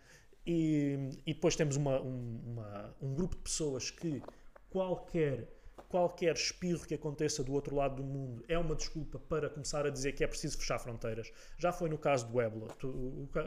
E, 0.47 1.09
e 1.25 1.33
depois 1.33 1.57
temos 1.57 1.75
uma, 1.75 1.99
uma, 1.99 2.95
um 3.01 3.13
grupo 3.13 3.35
de 3.35 3.41
pessoas 3.41 3.91
que 3.91 4.23
qualquer 4.69 5.49
qualquer 5.89 6.33
espirro 6.35 6.87
que 6.87 6.93
aconteça 6.93 7.43
do 7.43 7.51
outro 7.51 7.75
lado 7.75 7.97
do 7.97 8.03
mundo 8.03 8.45
é 8.47 8.57
uma 8.57 8.73
desculpa 8.73 9.19
para 9.19 9.49
começar 9.49 9.85
a 9.85 9.89
dizer 9.89 10.13
que 10.13 10.23
é 10.23 10.27
preciso 10.27 10.57
fechar 10.57 10.79
fronteiras. 10.79 11.29
Já 11.57 11.73
foi 11.73 11.89
no 11.89 11.97
caso 11.97 12.27
do 12.27 12.39
ébola. 12.39 12.69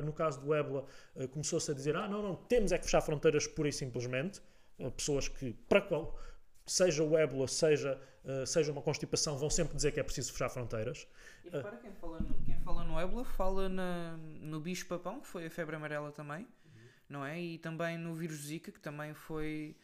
No 0.04 0.12
caso 0.12 0.42
do 0.42 0.52
ébola 0.52 0.84
eh, 1.16 1.26
começou-se 1.26 1.70
a 1.70 1.74
dizer 1.74 1.96
ah, 1.96 2.06
não, 2.06 2.22
não, 2.22 2.36
temos 2.36 2.70
é 2.70 2.76
que 2.76 2.84
fechar 2.84 3.00
fronteiras 3.00 3.46
pura 3.46 3.70
e 3.70 3.72
simplesmente. 3.72 4.42
Eh, 4.78 4.90
pessoas 4.90 5.26
que, 5.26 5.54
para 5.66 5.80
qual, 5.80 6.18
seja 6.66 7.02
o 7.02 7.16
ébola, 7.16 7.46
seja, 7.46 8.00
uh, 8.24 8.46
seja 8.46 8.72
uma 8.72 8.82
constipação, 8.82 9.36
vão 9.36 9.50
sempre 9.50 9.74
dizer 9.76 9.92
que 9.92 10.00
é 10.00 10.02
preciso 10.02 10.32
fechar 10.32 10.48
fronteiras. 10.48 11.06
E 11.44 11.50
repara, 11.50 11.76
quem 11.76 11.92
fala 11.92 12.20
no, 12.20 12.34
quem 12.44 12.58
fala 12.60 12.84
no 12.84 12.98
ébola 12.98 13.24
fala 13.24 13.68
na, 13.68 14.16
no 14.40 14.60
bicho-papão, 14.60 15.20
que 15.20 15.26
foi 15.26 15.46
a 15.46 15.50
febre 15.50 15.76
amarela 15.76 16.10
também, 16.10 16.42
uhum. 16.42 16.80
não 17.08 17.24
é? 17.24 17.40
E 17.40 17.58
também 17.58 17.98
no 17.98 18.14
vírus 18.14 18.38
Zika, 18.38 18.72
que 18.72 18.80
também 18.80 19.12
foi 19.14 19.76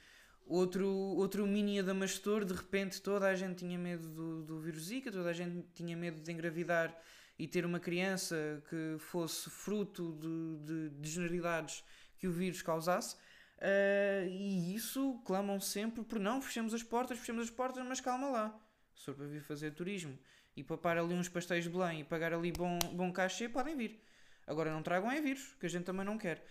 outro, 0.47 0.89
outro 0.89 1.47
mini 1.47 1.79
adamastor. 1.79 2.45
De 2.45 2.55
repente 2.55 3.01
toda 3.03 3.29
a 3.29 3.35
gente 3.35 3.59
tinha 3.59 3.79
medo 3.79 4.09
do, 4.09 4.43
do 4.43 4.61
vírus 4.61 4.87
Zika, 4.87 5.13
toda 5.13 5.29
a 5.29 5.35
gente 5.35 5.67
tinha 5.75 5.97
medo 5.97 6.21
de 6.21 6.33
engravidar 6.33 6.97
e 7.39 7.47
ter 7.49 7.65
uma 7.65 7.81
criança 7.81 8.63
que 8.69 8.97
fosse 8.99 9.49
fruto 9.49 10.13
de, 10.13 10.59
de, 10.67 10.91
de 11.01 11.11
generalidades 11.11 11.83
que 12.19 12.27
o 12.29 12.33
vírus 12.33 12.61
causasse. 12.61 13.17
Uh, 13.61 14.27
e 14.27 14.75
isso 14.75 15.21
clamam 15.27 15.61
sempre 15.61 16.03
por 16.03 16.19
não, 16.19 16.41
fechemos 16.41 16.73
as 16.73 16.83
portas, 16.83 17.19
fechemos 17.19 17.45
as 17.45 17.51
portas, 17.51 17.85
mas 17.87 18.01
calma 18.01 18.29
lá. 18.31 18.61
Se 18.95 19.05
for 19.05 19.15
para 19.15 19.27
vir 19.27 19.43
fazer 19.43 19.73
turismo 19.73 20.19
e 20.57 20.65
papar 20.65 20.97
ali 20.97 21.15
uns 21.15 21.29
pastéis 21.29 21.65
de 21.65 21.71
Belém 21.71 22.01
e 22.01 22.05
pagar 22.05 22.33
ali 22.33 22.53
bom, 22.53 22.79
bom 22.93 23.13
cachê, 23.13 23.49
podem 23.49 23.77
vir. 23.77 24.03
Agora 24.47 24.73
não 24.73 24.83
tragam 24.83 25.11
é 25.11 25.21
vírus, 25.21 25.55
que 25.61 25.67
a 25.67 25.69
gente 25.69 25.85
também 25.85 26.05
não 26.05 26.17
quer. 26.19 26.45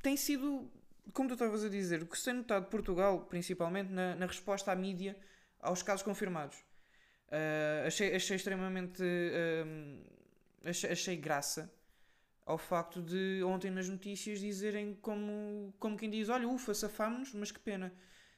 Tem 0.00 0.16
sido, 0.16 0.70
como 1.12 1.28
tu 1.28 1.34
estavas 1.34 1.64
a 1.64 1.68
dizer, 1.68 2.02
o 2.02 2.06
que 2.06 2.16
se 2.16 2.24
tem 2.24 2.34
notado 2.34 2.64
de 2.64 2.70
Portugal, 2.70 3.26
principalmente 3.26 3.90
na, 3.90 4.14
na 4.14 4.26
resposta 4.26 4.72
à 4.72 4.76
mídia 4.76 5.16
aos 5.60 5.82
casos 5.82 6.02
confirmados. 6.02 6.56
Uh, 7.28 7.86
achei, 7.86 8.14
achei 8.14 8.36
extremamente. 8.36 9.02
Achei, 10.64 10.90
achei 10.92 11.16
graça 11.16 11.70
ao 12.46 12.58
facto 12.58 13.00
de 13.00 13.42
ontem 13.42 13.70
nas 13.70 13.88
notícias 13.88 14.40
dizerem 14.40 14.94
como, 15.00 15.74
como 15.78 15.96
quem 15.96 16.10
diz: 16.10 16.28
olha, 16.28 16.48
ufa, 16.48 16.74
safámos-nos, 16.74 17.34
mas 17.34 17.50
que 17.50 17.60
pena. 17.60 17.92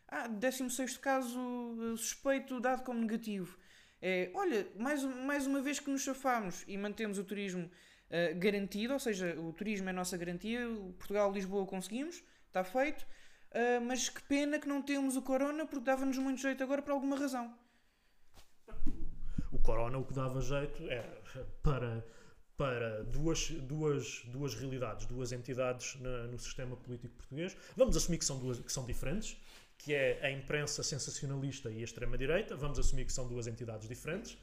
Ah, 0.09 0.29
16 0.29 0.97
caso 0.99 1.39
eh, 1.83 1.97
suspeito 1.97 2.61
dado 2.61 2.85
como 2.85 3.01
negativo. 3.01 3.59
É, 4.01 4.31
olha, 4.35 4.69
mais, 4.79 5.03
mais 5.03 5.47
uma 5.47 5.61
vez 5.61 5.81
que 5.81 5.91
nos 5.91 6.05
safámos 6.05 6.65
e 6.69 6.77
mantemos 6.79 7.19
o 7.19 7.25
turismo 7.25 7.65
uh, 7.65 8.39
garantido, 8.39 8.93
ou 8.93 8.99
seja, 9.01 9.35
o 9.41 9.53
turismo 9.53 9.89
é 9.89 9.91
a 9.91 9.95
nossa 9.95 10.17
garantia, 10.17 10.61
Portugal, 10.99 11.33
Lisboa 11.33 11.67
conseguimos, 11.67 12.23
está 12.47 12.63
feito, 12.63 13.03
uh, 13.03 13.81
mas 13.85 14.09
que 14.09 14.23
pena 14.23 14.59
que 14.59 14.69
não 14.69 14.83
temos 14.83 15.17
o 15.17 15.23
corona 15.23 15.67
porque 15.67 15.85
dava-nos 15.87 16.19
muito 16.19 16.41
jeito 16.41 16.63
agora 16.63 16.83
por 16.83 16.93
alguma 16.93 17.17
razão. 17.17 17.53
O 19.51 19.59
corona 19.59 19.99
o 19.99 20.05
que 20.05 20.13
dava 20.13 20.41
jeito 20.41 20.89
era 20.91 21.23
para 21.63 22.07
para 22.57 23.05
duas, 23.05 23.51
duas, 23.51 24.23
duas 24.27 24.55
realidades, 24.55 25.07
duas 25.07 25.33
entidades 25.33 25.97
na, 26.01 26.27
no 26.27 26.39
sistema 26.39 26.77
político 26.77 27.15
português. 27.15 27.57
Vamos 27.77 27.97
assumir 27.97 28.19
que 28.19 28.25
são, 28.25 28.39
duas, 28.39 28.59
que 28.59 28.73
são 28.73 28.85
diferentes, 28.85 29.37
que 29.77 29.95
é 29.95 30.25
a 30.25 30.31
imprensa 30.31 30.83
sensacionalista 30.83 31.71
e 31.71 31.81
a 31.81 31.85
extrema-direita. 31.85 32.57
Vamos 32.57 32.79
assumir 32.79 33.05
que 33.05 33.13
são 33.13 33.29
duas 33.29 33.47
entidades 33.47 33.87
diferentes, 33.87 34.39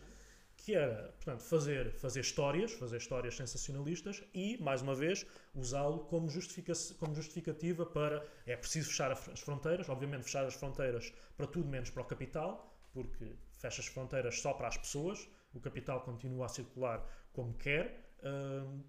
que 0.57 0.75
era, 0.75 1.11
portanto, 1.13 1.41
fazer, 1.41 1.91
fazer 1.93 2.21
histórias, 2.21 2.71
fazer 2.73 2.97
histórias 2.97 3.35
sensacionalistas 3.35 4.23
e, 4.33 4.57
mais 4.61 4.81
uma 4.81 4.93
vez, 4.93 5.25
usá-lo 5.55 5.99
como, 6.05 6.29
justifica 6.29 6.73
como 6.99 7.15
justificativa 7.15 7.85
para 7.85 8.25
é 8.45 8.55
preciso 8.55 8.89
fechar 8.89 9.11
as 9.11 9.39
fronteiras, 9.39 9.89
obviamente 9.89 10.23
fechar 10.23 10.45
as 10.45 10.53
fronteiras 10.53 11.11
para 11.35 11.47
tudo 11.47 11.67
menos 11.67 11.89
para 11.89 12.03
o 12.03 12.05
capital, 12.05 12.73
porque 12.93 13.35
fecha 13.53 13.81
as 13.81 13.87
fronteiras 13.87 14.39
só 14.39 14.53
para 14.53 14.67
as 14.67 14.77
pessoas, 14.77 15.27
o 15.53 15.59
capital 15.59 16.01
continua 16.01 16.45
a 16.45 16.49
circular 16.49 17.03
como 17.33 17.53
quer, 17.55 18.02
Uh, 18.23 18.83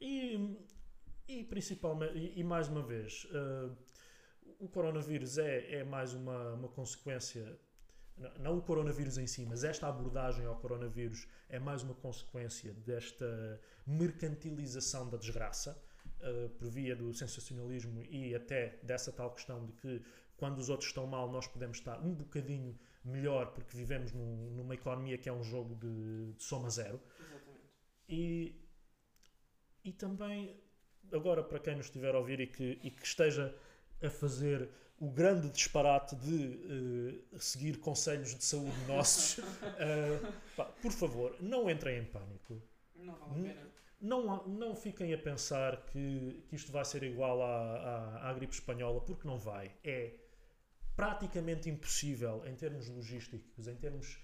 e, 0.00 0.56
e 1.28 1.44
principalmente, 1.44 2.16
e, 2.16 2.40
e, 2.40 2.44
mais 2.44 2.68
uma 2.68 2.82
vez, 2.82 3.26
uh, 3.26 3.76
o 4.58 4.68
coronavírus 4.68 5.38
é, 5.38 5.80
é 5.80 5.84
mais 5.84 6.14
uma, 6.14 6.54
uma 6.54 6.68
consequência, 6.68 7.58
não 8.38 8.58
o 8.58 8.62
coronavírus 8.62 9.18
em 9.18 9.26
si, 9.26 9.44
mas 9.46 9.64
esta 9.64 9.88
abordagem 9.88 10.46
ao 10.46 10.56
coronavírus 10.56 11.26
é 11.48 11.58
mais 11.58 11.82
uma 11.82 11.94
consequência 11.94 12.72
desta 12.72 13.60
mercantilização 13.86 15.08
da 15.08 15.16
desgraça, 15.16 15.76
uh, 16.20 16.48
por 16.50 16.68
via 16.68 16.94
do 16.94 17.12
sensacionalismo 17.12 18.02
e 18.10 18.34
até 18.34 18.78
dessa 18.82 19.12
tal 19.12 19.30
questão 19.32 19.66
de 19.66 19.72
que 19.72 20.02
quando 20.36 20.58
os 20.58 20.68
outros 20.68 20.88
estão 20.88 21.06
mal 21.06 21.30
nós 21.30 21.46
podemos 21.46 21.78
estar 21.78 22.00
um 22.00 22.14
bocadinho 22.14 22.78
melhor 23.04 23.52
porque 23.52 23.76
vivemos 23.76 24.12
num, 24.12 24.50
numa 24.56 24.74
economia 24.74 25.16
que 25.18 25.28
é 25.28 25.32
um 25.32 25.42
jogo 25.42 25.74
de, 25.74 26.32
de 26.32 26.42
soma 26.42 26.70
zero. 26.70 27.00
E, 28.10 28.52
e 29.84 29.92
também, 29.92 30.60
agora 31.12 31.44
para 31.44 31.60
quem 31.60 31.76
nos 31.76 31.86
estiver 31.86 32.12
a 32.12 32.18
ouvir 32.18 32.40
e 32.40 32.46
que, 32.48 32.80
e 32.82 32.90
que 32.90 33.06
esteja 33.06 33.54
a 34.02 34.10
fazer 34.10 34.68
o 34.98 35.08
grande 35.08 35.48
disparate 35.48 36.16
de 36.16 37.24
uh, 37.32 37.38
seguir 37.38 37.78
conselhos 37.78 38.34
de 38.34 38.44
saúde 38.44 38.76
nossos, 38.88 39.38
uh, 39.38 39.44
pá, 40.56 40.64
por 40.64 40.90
favor, 40.90 41.36
não 41.40 41.70
entrem 41.70 42.00
em 42.00 42.04
pânico. 42.04 42.60
Não 42.96 43.14
vale 43.14 43.48
a 43.48 43.54
pena. 43.54 43.70
Não, 44.00 44.46
não 44.48 44.74
fiquem 44.74 45.14
a 45.14 45.18
pensar 45.18 45.84
que, 45.86 46.42
que 46.48 46.56
isto 46.56 46.72
vai 46.72 46.84
ser 46.84 47.02
igual 47.02 47.42
à, 47.42 47.76
à, 47.76 48.30
à 48.30 48.32
gripe 48.32 48.54
espanhola, 48.54 49.00
porque 49.02 49.26
não 49.26 49.38
vai. 49.38 49.70
É 49.84 50.14
praticamente 50.96 51.70
impossível 51.70 52.42
em 52.46 52.54
termos 52.56 52.88
logísticos, 52.88 53.68
em 53.68 53.76
termos 53.76 54.18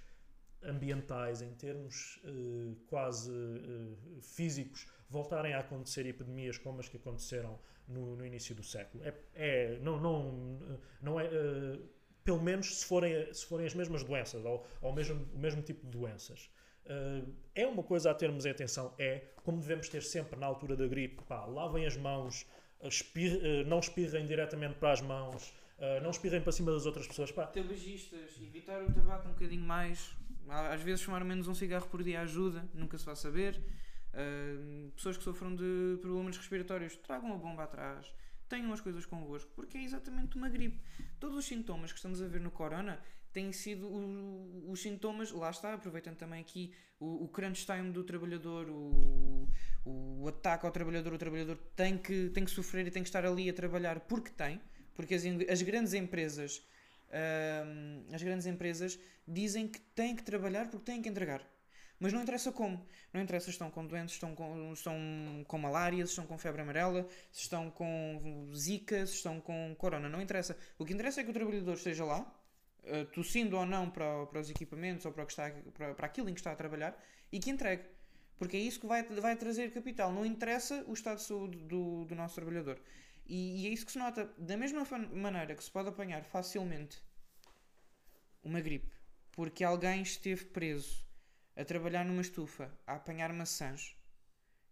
ambientais, 0.63 1.43
em 1.43 1.53
termos 1.55 2.21
uh, 2.25 2.77
quase 2.87 3.31
uh, 3.31 4.21
físicos, 4.21 4.87
voltarem 5.09 5.55
a 5.55 5.61
acontecer 5.61 6.07
epidemias 6.07 6.59
como 6.59 6.81
as 6.81 6.89
que 6.89 6.97
aconteceram 6.97 7.59
no, 7.87 8.17
no 8.17 8.27
início 8.27 8.55
do 8.55 8.63
século. 8.63 9.05
É, 9.05 9.15
é 9.35 9.79
não, 9.81 10.01
não, 10.01 10.79
não 11.01 11.21
é. 11.21 11.27
Uh, 11.27 11.97
pelo 12.25 12.43
menos 12.43 12.81
se 12.81 12.85
forem, 12.85 13.33
se 13.33 13.47
forem 13.47 13.67
as 13.67 13.75
mesmas 13.75 14.03
doenças 14.03 14.45
ou, 14.45 14.67
ou 14.83 14.93
mesmo, 14.93 15.25
o 15.33 15.39
mesmo 15.39 15.63
tipo 15.63 15.87
de 15.87 15.93
doenças. 15.93 16.51
é 17.55 17.65
uma 17.69 17.85
coisa 17.85 18.11
a 18.11 18.15
termos 18.15 18.45
em 18.45 18.51
atenção, 18.51 18.93
é 18.99 19.23
como 19.45 19.61
devemos 19.61 19.89
ter 19.89 20.03
sempre 20.03 20.37
na 20.37 20.45
altura 20.45 20.75
da 20.75 20.89
gripe, 20.89 21.23
pá, 21.23 21.45
lavem 21.45 21.87
as 21.87 21.97
mãos, 21.97 22.45
não 23.69 23.79
espirrem 23.79 24.27
diretamente 24.27 24.75
para 24.75 24.91
as 24.91 25.01
mãos, 25.01 25.55
não 26.03 26.11
espirrem 26.11 26.41
para 26.41 26.51
cima 26.51 26.73
das 26.73 26.85
outras 26.85 27.07
pessoas. 27.07 27.31
Pá. 27.31 27.47
Tabagistas, 27.47 28.41
evitar 28.43 28.83
o 28.83 28.93
tabaco 28.93 29.29
um 29.29 29.33
bocadinho 29.33 29.63
mais. 29.63 30.17
Às 30.49 30.83
vezes 30.83 31.03
fumar 31.03 31.25
menos 31.25 31.49
um 31.49 31.55
cigarro 31.55 31.87
por 31.89 32.03
dia 32.03 32.21
ajuda, 32.21 32.69
nunca 32.73 32.97
se 32.99 33.05
vai 33.05 33.17
saber. 33.17 33.61
Uh, 34.13 34.91
pessoas 34.93 35.17
que 35.17 35.25
sofram 35.25 35.55
de 35.55 35.99
problemas 36.01 36.37
respiratórios, 36.37 36.97
tragam 36.97 37.35
a 37.35 37.37
bomba 37.37 37.65
atrás, 37.65 38.07
tenham 38.49 38.73
as 38.73 38.81
coisas 38.81 39.05
convosco, 39.05 39.51
porque 39.55 39.77
é 39.77 39.85
exatamente 39.85 40.37
uma 40.37 40.49
gripe. 40.49 40.81
Todos 41.19 41.37
os 41.37 41.45
sintomas 41.45 41.93
que 41.93 41.99
estamos 41.99 42.23
a 42.23 42.27
ver 42.27 42.41
no 42.41 42.51
corona 42.51 42.99
têm 43.33 43.53
sido 43.53 43.87
o, 43.87 44.71
os 44.71 44.81
sintomas, 44.81 45.31
lá 45.33 45.51
está, 45.51 45.75
aproveitando 45.75 46.17
também 46.17 46.41
aqui 46.41 46.73
o, 46.99 47.25
o 47.25 47.29
crunch 47.29 47.67
time 47.67 47.93
do 47.93 48.03
trabalhador, 48.05 48.71
o, 48.71 49.49
o 49.85 50.27
ataque 50.29 50.65
ao 50.65 50.73
trabalhador, 50.73 51.13
o 51.13 51.19
trabalhador 51.19 51.59
tem 51.75 51.99
que, 51.99 52.31
tem 52.31 52.45
que 52.45 52.51
sofrer 52.51 52.87
e 52.87 52.91
tem 52.91 53.03
que 53.03 53.09
estar 53.09 53.27
ali 53.27 53.51
a 53.51 53.53
trabalhar 53.53 54.01
porque 54.01 54.31
tem, 54.31 54.61
porque 54.95 55.15
as, 55.15 55.25
as 55.51 55.61
grandes 55.61 55.93
empresas 55.93 56.67
uh, 57.09 58.15
as 58.15 58.23
grandes 58.23 58.47
empresas 58.47 58.99
dizem 59.27 59.69
que 59.69 59.81
têm 59.81 60.15
que 60.15 60.23
trabalhar 60.23 60.69
porque 60.69 60.85
têm 60.85 61.03
que 61.03 61.09
entregar. 61.09 61.43
Mas 61.99 62.13
não 62.13 62.23
interessa 62.23 62.53
como. 62.53 62.87
Não 63.13 63.23
interessa 63.23 63.47
se 63.47 63.53
estão 63.53 63.71
com 63.71 63.87
doentes, 63.87 64.13
se 64.13 64.17
estão 64.17 64.35
com, 64.35 64.73
estão 64.73 65.45
com 65.47 65.59
malária, 65.59 66.05
se 66.05 66.13
estão 66.13 66.27
com 66.27 66.37
febre 66.37 66.61
amarela, 66.61 67.09
se 67.33 67.43
estão 67.43 67.71
com 67.71 68.51
zika, 68.55 69.07
se 69.07 69.15
estão 69.15 69.41
com 69.41 69.75
corona. 69.79 70.09
Não 70.09 70.21
interessa. 70.21 70.57
O 70.79 70.85
que 70.85 70.93
interessa 70.93 71.21
é 71.21 71.25
que 71.25 71.31
o 71.31 71.33
trabalhador 71.33 71.75
esteja 71.75 72.05
lá, 72.05 72.21
uh, 72.21 73.05
tossindo 73.07 73.57
ou 73.57 73.65
não 73.65 73.91
para, 73.91 74.27
para 74.27 74.41
os 74.41 74.51
equipamentos 74.51 75.07
ou 75.07 75.13
para, 75.13 75.23
o 75.23 75.27
que 75.27 75.33
está, 75.33 75.51
para, 75.73 75.95
para 75.95 76.07
aquilo 76.07 76.29
em 76.29 76.35
que 76.35 76.41
está 76.41 76.53
a 76.53 76.57
trabalhar 76.57 77.03
e 77.33 77.39
que 77.39 77.51
entregue. 77.51 77.85
Porque 78.39 78.57
é 78.59 78.61
isso 78.61 78.79
que 78.79 78.87
vai, 78.87 79.03
vai 79.03 79.35
trazer 79.35 79.73
capital. 79.73 80.13
Não 80.13 80.27
interessa 80.27 80.85
o 80.87 80.93
estado 80.93 81.17
de 81.17 81.23
saúde 81.23 81.57
do, 81.57 82.05
do 82.05 82.15
nosso 82.15 82.35
trabalhador. 82.35 82.79
E, 83.27 83.63
e 83.63 83.67
é 83.67 83.71
isso 83.71 83.85
que 83.85 83.93
se 83.93 83.99
nota. 83.99 84.33
Da 84.39 84.57
mesma 84.57 84.85
maneira 85.13 85.55
que 85.55 85.63
se 85.63 85.71
pode 85.71 85.89
apanhar 85.89 86.25
facilmente 86.25 87.03
uma 88.43 88.61
gripe 88.61 88.97
porque 89.37 89.63
alguém 89.63 90.01
esteve 90.01 90.47
preso 90.47 91.05
a 91.55 91.63
trabalhar 91.63 92.05
numa 92.07 92.23
estufa, 92.23 92.73
a 92.87 92.95
apanhar 92.95 93.33
maçãs 93.35 93.95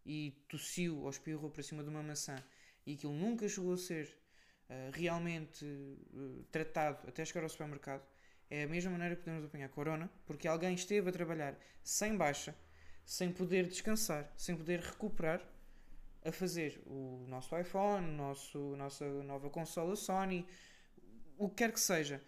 e 0.06 0.42
tossiu 0.48 1.02
ou 1.02 1.10
espirrou 1.10 1.50
para 1.50 1.62
cima 1.62 1.82
de 1.82 1.90
uma 1.90 2.02
maçã 2.02 2.42
e 2.86 2.94
aquilo 2.94 3.12
nunca 3.12 3.46
chegou 3.46 3.74
a 3.74 3.76
ser 3.76 4.08
uh, 4.70 4.90
realmente 4.90 5.64
uh, 5.64 6.44
tratado 6.50 7.06
até 7.06 7.24
chegar 7.26 7.42
ao 7.42 7.48
supermercado, 7.50 8.02
é 8.50 8.62
a 8.62 8.66
mesma 8.66 8.90
maneira 8.90 9.16
que 9.16 9.22
podemos 9.22 9.44
apanhar 9.44 9.68
corona, 9.68 10.10
porque 10.24 10.48
alguém 10.48 10.74
esteve 10.74 11.10
a 11.10 11.12
trabalhar 11.12 11.58
sem 11.82 12.16
baixa, 12.16 12.54
sem 13.04 13.30
poder 13.30 13.66
descansar, 13.66 14.32
sem 14.34 14.56
poder 14.56 14.80
recuperar, 14.80 15.42
a 16.24 16.32
fazer 16.32 16.80
o 16.86 17.26
nosso 17.28 17.56
iPhone, 17.58 18.06
nosso, 18.16 18.58
nossa 18.76 19.06
nova 19.22 19.50
consola 19.50 19.94
Sony, 19.94 20.46
o 21.36 21.48
que 21.48 21.56
quer 21.56 21.72
que 21.72 21.80
seja 21.80 22.20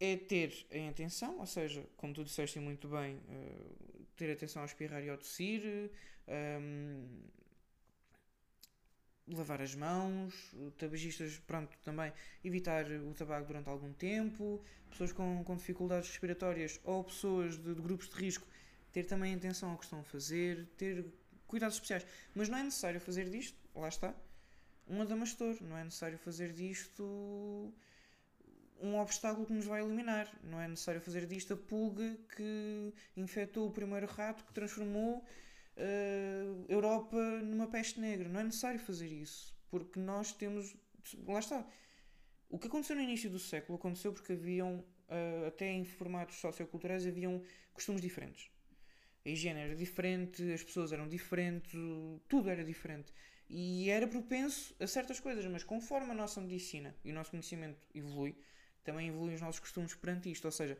é 0.00 0.16
ter 0.16 0.66
em 0.70 0.88
atenção, 0.88 1.38
ou 1.38 1.46
seja, 1.46 1.86
como 1.96 2.12
tu 2.12 2.24
disseste 2.24 2.58
muito 2.58 2.88
bem, 2.88 3.16
uh, 3.16 4.06
ter 4.16 4.32
atenção 4.32 4.62
ao 4.62 4.66
espirrar 4.66 5.02
e 5.04 5.10
ao 5.10 5.18
tossir, 5.18 5.62
um, 6.26 6.32
ehm, 6.32 7.06
lavar 9.28 9.62
as 9.62 9.74
mãos, 9.74 10.34
tabagistas, 10.76 11.38
pronto, 11.46 11.76
também 11.84 12.12
evitar 12.42 12.84
o 12.90 13.14
tabaco 13.14 13.46
durante 13.46 13.68
algum 13.68 13.92
tempo, 13.92 14.60
pessoas 14.90 15.12
com, 15.12 15.44
com 15.44 15.56
dificuldades 15.56 16.08
respiratórias 16.08 16.80
ou 16.82 17.04
pessoas 17.04 17.56
de, 17.56 17.74
de 17.74 17.80
grupos 17.80 18.08
de 18.08 18.16
risco, 18.16 18.46
ter 18.90 19.04
também 19.04 19.34
atenção 19.34 19.70
ao 19.70 19.78
que 19.78 19.84
estão 19.84 20.00
a 20.00 20.04
fazer, 20.04 20.66
ter 20.76 21.04
cuidados 21.52 21.76
especiais. 21.76 22.04
Mas 22.34 22.48
não 22.48 22.58
é 22.58 22.62
necessário 22.64 22.98
fazer 22.98 23.28
disto, 23.28 23.58
lá 23.74 23.88
está, 23.88 24.14
um 24.88 25.02
adamastor, 25.02 25.56
não 25.60 25.76
é 25.76 25.84
necessário 25.84 26.18
fazer 26.18 26.52
disto 26.52 27.04
um 28.80 28.98
obstáculo 28.98 29.46
que 29.46 29.52
nos 29.52 29.66
vai 29.66 29.82
eliminar. 29.82 30.26
Não 30.42 30.60
é 30.60 30.66
necessário 30.66 31.00
fazer 31.00 31.26
disto 31.26 31.52
a 31.54 31.56
pulga 31.56 32.16
que 32.34 32.92
infectou 33.16 33.68
o 33.68 33.70
primeiro 33.70 34.06
rato 34.06 34.44
que 34.44 34.52
transformou 34.52 35.18
uh, 35.18 36.64
Europa 36.68 37.16
numa 37.42 37.68
peste 37.68 38.00
negra. 38.00 38.28
Não 38.28 38.40
é 38.40 38.44
necessário 38.44 38.80
fazer 38.80 39.08
isso, 39.08 39.54
porque 39.70 40.00
nós 40.00 40.32
temos. 40.32 40.74
Lá 41.28 41.38
está. 41.38 41.64
O 42.48 42.58
que 42.58 42.66
aconteceu 42.66 42.96
no 42.96 43.02
início 43.02 43.30
do 43.30 43.38
século 43.38 43.78
aconteceu 43.78 44.12
porque 44.12 44.32
haviam, 44.32 44.84
uh, 45.08 45.46
até 45.46 45.70
em 45.70 45.84
formatos 45.84 46.36
socioculturais, 46.36 47.06
haviam 47.06 47.40
costumes 47.72 48.02
diferentes. 48.02 48.50
A 49.24 49.28
higiene 49.28 49.60
era 49.60 49.76
diferente, 49.76 50.52
as 50.52 50.62
pessoas 50.62 50.92
eram 50.92 51.08
diferentes, 51.08 51.72
tudo 52.28 52.50
era 52.50 52.64
diferente. 52.64 53.12
E 53.48 53.90
era 53.90 54.06
propenso 54.06 54.74
a 54.80 54.86
certas 54.86 55.20
coisas, 55.20 55.44
mas 55.46 55.62
conforme 55.62 56.10
a 56.10 56.14
nossa 56.14 56.40
medicina 56.40 56.94
e 57.04 57.10
o 57.10 57.14
nosso 57.14 57.30
conhecimento 57.30 57.86
evolui, 57.94 58.34
também 58.82 59.08
evoluem 59.08 59.34
os 59.34 59.40
nossos 59.40 59.60
costumes 59.60 59.94
perante 59.94 60.30
isto. 60.30 60.44
Ou 60.46 60.52
seja, 60.52 60.76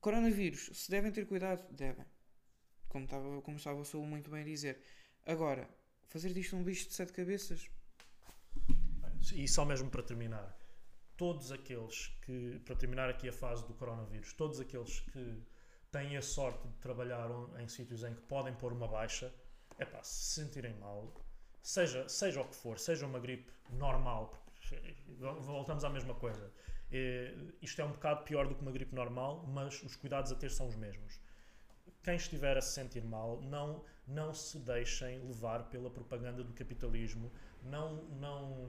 coronavírus, 0.00 0.70
se 0.72 0.90
devem 0.90 1.12
ter 1.12 1.26
cuidado, 1.26 1.64
devem. 1.72 2.06
Como 2.88 3.04
estava, 3.04 3.42
como 3.42 3.56
estava 3.56 3.78
o 3.78 3.84
Saúl 3.84 4.06
muito 4.06 4.30
bem 4.30 4.42
a 4.42 4.44
dizer. 4.44 4.82
Agora, 5.26 5.68
fazer 6.08 6.32
disto 6.32 6.56
um 6.56 6.62
bicho 6.62 6.88
de 6.88 6.94
sete 6.94 7.12
cabeças. 7.12 7.70
E 9.34 9.46
só 9.46 9.64
mesmo 9.64 9.88
para 9.88 10.02
terminar, 10.02 10.58
todos 11.16 11.52
aqueles 11.52 12.08
que, 12.22 12.60
para 12.64 12.74
terminar 12.74 13.08
aqui 13.08 13.28
a 13.28 13.32
fase 13.32 13.66
do 13.66 13.74
coronavírus, 13.74 14.32
todos 14.32 14.58
aqueles 14.58 15.00
que 15.00 15.42
têm 15.92 16.16
a 16.16 16.22
sorte 16.22 16.66
de 16.66 16.74
trabalhar 16.78 17.28
em 17.60 17.68
sítios 17.68 18.02
em 18.02 18.14
que 18.14 18.22
podem 18.22 18.54
pôr 18.54 18.72
uma 18.72 18.88
baixa, 18.88 19.32
é 19.78 19.84
pá, 19.84 20.02
se 20.02 20.40
sentirem 20.40 20.74
mal, 20.78 21.14
seja, 21.62 22.08
seja 22.08 22.40
o 22.40 22.48
que 22.48 22.56
for, 22.56 22.78
seja 22.78 23.06
uma 23.06 23.20
gripe 23.20 23.52
normal, 23.70 24.34
voltamos 25.40 25.84
à 25.84 25.90
mesma 25.90 26.14
coisa. 26.14 26.50
Isto 27.60 27.82
é 27.82 27.84
um 27.84 27.92
bocado 27.92 28.24
pior 28.24 28.48
do 28.48 28.54
que 28.54 28.62
uma 28.62 28.72
gripe 28.72 28.94
normal, 28.94 29.46
mas 29.46 29.82
os 29.82 29.94
cuidados 29.94 30.32
a 30.32 30.34
ter 30.34 30.50
são 30.50 30.66
os 30.66 30.76
mesmos. 30.76 31.20
Quem 32.02 32.16
estiver 32.16 32.56
a 32.56 32.60
se 32.60 32.72
sentir 32.72 33.04
mal, 33.04 33.40
não, 33.42 33.84
não 34.06 34.34
se 34.34 34.58
deixem 34.58 35.20
levar 35.20 35.64
pela 35.70 35.90
propaganda 35.90 36.42
do 36.42 36.52
capitalismo. 36.52 37.30
Não, 37.62 38.02
não, 38.20 38.68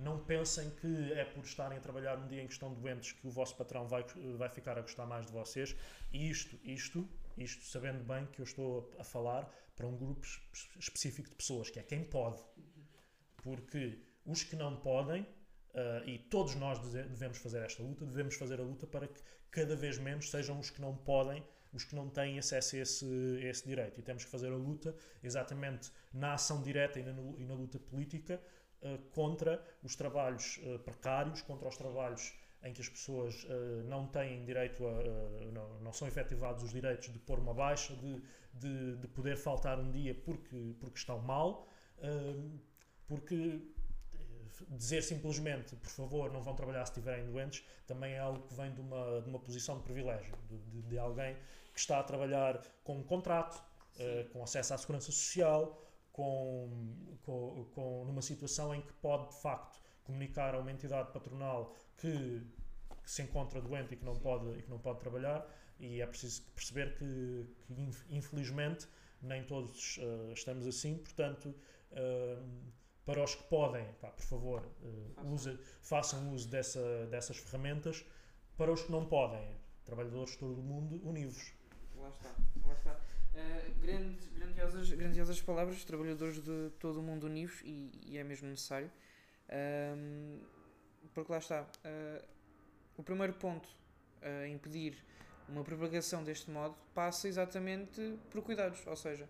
não 0.00 0.18
pensem 0.18 0.70
que 0.70 1.12
é 1.12 1.24
por 1.24 1.44
estarem 1.44 1.78
a 1.78 1.80
trabalhar 1.80 2.16
no 2.16 2.28
dia 2.28 2.42
em 2.42 2.46
que 2.46 2.52
estão 2.52 2.72
doentes 2.72 3.12
que 3.12 3.26
o 3.26 3.30
vosso 3.30 3.56
patrão 3.56 3.86
vai, 3.86 4.04
vai 4.36 4.48
ficar 4.48 4.78
a 4.78 4.82
gostar 4.82 5.06
mais 5.06 5.26
de 5.26 5.32
vocês. 5.32 5.76
E 6.12 6.30
isto, 6.30 6.58
isto, 6.64 7.08
isto 7.36 7.64
sabendo 7.64 8.02
bem 8.04 8.26
que 8.26 8.40
eu 8.40 8.44
estou 8.44 8.90
a 8.98 9.04
falar 9.04 9.50
para 9.76 9.86
um 9.86 9.96
grupo 9.96 10.26
específico 10.78 11.28
de 11.28 11.34
pessoas, 11.36 11.70
que 11.70 11.78
é 11.78 11.82
quem 11.82 12.04
pode. 12.04 12.42
Porque 13.42 13.98
os 14.24 14.42
que 14.42 14.56
não 14.56 14.76
podem 14.76 15.26
Uh, 15.72 16.02
e 16.04 16.18
todos 16.18 16.56
nós 16.56 16.80
devemos 16.80 17.38
fazer 17.38 17.62
esta 17.62 17.80
luta, 17.80 18.04
devemos 18.04 18.34
fazer 18.34 18.58
a 18.58 18.62
luta 18.62 18.88
para 18.88 19.06
que 19.06 19.20
cada 19.52 19.76
vez 19.76 19.98
menos 19.98 20.28
sejam 20.28 20.58
os 20.58 20.68
que 20.68 20.80
não 20.80 20.96
podem, 20.96 21.44
os 21.72 21.84
que 21.84 21.94
não 21.94 22.08
têm 22.08 22.40
acesso 22.40 22.74
a 22.74 22.78
esse, 22.80 23.04
a 23.40 23.48
esse 23.48 23.68
direito. 23.68 24.00
E 24.00 24.02
temos 24.02 24.24
que 24.24 24.30
fazer 24.30 24.48
a 24.48 24.56
luta 24.56 24.94
exatamente 25.22 25.92
na 26.12 26.34
ação 26.34 26.60
direta 26.60 26.98
e 26.98 27.04
na, 27.04 27.12
e 27.38 27.44
na 27.44 27.54
luta 27.54 27.78
política 27.78 28.40
contra 29.12 29.62
os 29.82 29.94
trabalhos 29.94 30.58
uh, 30.58 30.78
precários, 30.80 31.42
contra 31.42 31.68
os 31.68 31.76
trabalhos 31.76 32.32
em 32.62 32.72
que 32.74 32.80
as 32.82 32.88
pessoas 32.90 33.46
não 33.86 34.06
têm 34.06 34.44
direito 34.44 34.86
a. 34.86 35.02
Não, 35.50 35.80
não, 35.80 35.92
são 35.94 36.06
efetivados 36.06 36.62
os 36.62 36.70
direitos 36.70 37.10
de 37.10 37.18
pôr 37.18 37.38
uma 37.38 37.54
baixa, 37.54 37.96
de, 37.96 38.22
de, 38.52 38.96
de 38.96 39.08
poder 39.08 39.38
faltar 39.38 39.78
um 39.78 39.90
dia 39.90 40.14
porque, 40.14 40.74
porque 40.78 40.98
estão 40.98 41.18
mal. 41.20 41.66
porque 43.06 43.62
dizer 44.68 45.02
simplesmente, 45.02 45.76
por 45.76 45.90
favor, 45.90 46.32
não 46.32 46.42
vão 46.42 46.54
trabalhar 46.54 46.84
se 46.84 46.92
estiverem 46.92 47.26
doentes, 47.26 47.64
também 47.86 48.14
é 48.14 48.18
algo 48.18 48.46
que 48.46 48.54
vem 48.54 48.72
de 48.72 48.80
uma, 48.80 49.20
de 49.22 49.28
uma 49.28 49.38
posição 49.38 49.76
de 49.78 49.82
privilégio, 49.82 50.34
de, 50.48 50.58
de, 50.58 50.82
de 50.82 50.98
alguém 50.98 51.36
que 51.72 51.80
está 51.80 51.98
a 51.98 52.02
trabalhar 52.02 52.60
com 52.84 52.98
um 52.98 53.02
contrato, 53.02 53.56
uh, 53.96 54.28
com 54.30 54.42
acesso 54.42 54.74
à 54.74 54.78
segurança 54.78 55.06
social, 55.06 55.80
com, 56.12 56.96
com, 57.22 57.64
com, 57.74 58.04
numa 58.04 58.22
situação 58.22 58.74
em 58.74 58.80
que 58.80 58.92
pode, 58.94 59.28
de 59.28 59.40
facto, 59.40 59.80
comunicar 60.04 60.54
a 60.54 60.58
uma 60.58 60.72
entidade 60.72 61.12
patronal 61.12 61.74
que, 61.96 62.42
que 63.02 63.10
se 63.10 63.22
encontra 63.22 63.60
doente 63.60 63.94
e 63.94 63.96
que 63.96 64.04
não, 64.04 64.16
pode, 64.18 64.58
e 64.58 64.62
que 64.62 64.70
não 64.70 64.78
pode 64.78 65.00
trabalhar, 65.00 65.46
e 65.78 66.00
é 66.00 66.06
preciso 66.06 66.42
perceber 66.54 66.94
que, 66.96 67.46
que 67.66 67.74
infelizmente, 68.10 68.88
nem 69.22 69.44
todos 69.44 69.98
uh, 69.98 70.32
estamos 70.32 70.66
assim, 70.66 70.98
portanto. 70.98 71.54
Uh, 71.92 72.80
para 73.04 73.24
os 73.24 73.34
que 73.34 73.42
podem, 73.44 73.84
pá, 73.94 74.08
por 74.08 74.24
favor, 74.24 74.62
uh, 74.82 75.32
use, 75.32 75.58
façam 75.82 76.32
uso 76.32 76.48
dessa, 76.48 77.06
dessas 77.06 77.38
ferramentas. 77.38 78.04
Para 78.56 78.70
os 78.70 78.82
que 78.82 78.92
não 78.92 79.06
podem, 79.06 79.56
trabalhadores 79.84 80.32
de 80.32 80.38
todo 80.38 80.60
o 80.60 80.62
mundo, 80.62 81.00
univos. 81.02 81.52
Lá 81.96 82.08
está, 82.10 82.36
lá 82.64 82.72
está. 82.74 83.00
Uh, 83.32 83.80
grandes, 83.80 84.28
grandiosas, 84.28 84.90
grandiosas 84.90 85.40
palavras, 85.40 85.84
trabalhadores 85.84 86.42
de 86.42 86.70
todo 86.78 87.00
o 87.00 87.02
mundo 87.02 87.24
univos, 87.24 87.60
e, 87.64 87.90
e 88.06 88.18
é 88.18 88.24
mesmo 88.24 88.48
necessário. 88.48 88.90
Uh, 89.48 90.40
porque 91.14 91.32
lá 91.32 91.38
está. 91.38 91.62
Uh, 91.62 92.24
o 92.96 93.02
primeiro 93.02 93.32
ponto 93.32 93.68
a 94.20 94.46
impedir 94.46 95.02
uma 95.48 95.64
propagação 95.64 96.22
deste 96.22 96.50
modo 96.50 96.76
passa 96.94 97.28
exatamente 97.28 98.18
por 98.30 98.42
cuidados, 98.42 98.86
ou 98.86 98.96
seja, 98.96 99.28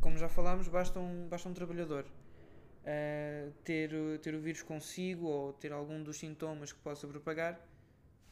como 0.00 0.16
já 0.16 0.28
falámos, 0.28 0.68
basta 0.68 0.98
um, 0.98 1.28
basta 1.28 1.48
um 1.48 1.54
trabalhador 1.54 2.04
uh, 2.04 3.52
ter, 3.64 3.90
ter 4.20 4.34
o 4.34 4.40
vírus 4.40 4.62
consigo 4.62 5.26
ou 5.26 5.52
ter 5.52 5.72
algum 5.72 6.02
dos 6.02 6.16
sintomas 6.16 6.72
que 6.72 6.78
possa 6.80 7.06
propagar, 7.06 7.60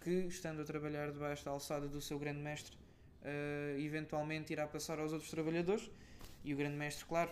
que 0.00 0.10
estando 0.10 0.62
a 0.62 0.64
trabalhar 0.64 1.10
debaixo 1.12 1.44
da 1.44 1.50
alçada 1.50 1.86
do 1.86 2.00
seu 2.00 2.18
grande 2.18 2.40
mestre, 2.40 2.76
uh, 3.22 3.78
eventualmente 3.78 4.52
irá 4.52 4.66
passar 4.66 4.98
aos 4.98 5.12
outros 5.12 5.30
trabalhadores. 5.30 5.90
E 6.42 6.54
o 6.54 6.56
grande 6.56 6.76
mestre, 6.76 7.04
claro, 7.04 7.30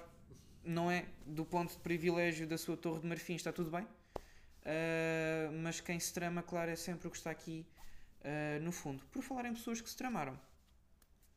não 0.65 0.91
é 0.91 1.07
do 1.25 1.45
ponto 1.45 1.73
de 1.73 1.79
privilégio 1.79 2.47
da 2.47 2.59
sua 2.59 2.77
torre 2.77 3.01
de 3.01 3.07
marfim, 3.07 3.35
está 3.35 3.53
tudo 3.53 3.71
bem. 3.71 3.85
Uh, 3.85 5.51
mas 5.63 5.81
quem 5.81 5.99
se 5.99 6.13
trama, 6.13 6.43
claro, 6.43 6.71
é 6.71 6.77
sempre 6.77 7.09
o 7.09 7.11
que 7.11 7.17
está 7.17 7.31
aqui 7.31 7.67
uh, 8.21 8.63
no 8.63 8.71
fundo. 8.71 9.05
Por 9.07 9.23
falar 9.23 9.47
em 9.47 9.55
pessoas 9.55 9.81
que 9.81 9.89
se 9.89 9.97
tramaram, 9.97 10.39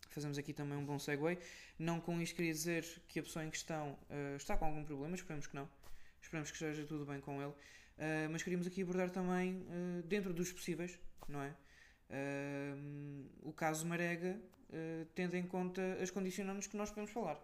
fazemos 0.09 0.37
aqui 0.37 0.51
também 0.51 0.77
um 0.77 0.85
bom 0.85 0.99
segue. 0.99 1.39
Não 1.79 2.01
com 2.01 2.21
isto 2.21 2.35
queria 2.35 2.51
dizer 2.51 2.85
que 3.07 3.19
a 3.19 3.23
pessoa 3.23 3.45
em 3.45 3.49
questão 3.49 3.97
uh, 4.09 4.35
está 4.35 4.57
com 4.57 4.65
algum 4.65 4.83
problema, 4.83 5.15
esperemos 5.15 5.47
que 5.47 5.55
não. 5.55 5.69
Esperemos 6.21 6.51
que 6.51 6.57
esteja 6.57 6.85
tudo 6.85 7.05
bem 7.05 7.19
com 7.19 7.41
ele. 7.41 7.53
mas 8.29 8.43
queríamos 8.43 8.67
aqui 8.67 8.83
abordar 8.83 9.09
também, 9.09 9.65
dentro 10.05 10.31
dos 10.31 10.51
possíveis, 10.51 10.99
não 11.27 11.41
é? 11.41 11.51
O 13.41 13.53
caso 13.53 13.85
Marega, 13.85 14.39
tendo 15.15 15.35
em 15.35 15.43
conta 15.43 15.81
as 16.01 16.11
condicionantes 16.11 16.67
que 16.67 16.75
nós 16.75 16.89
podemos 16.89 17.11
falar. 17.11 17.39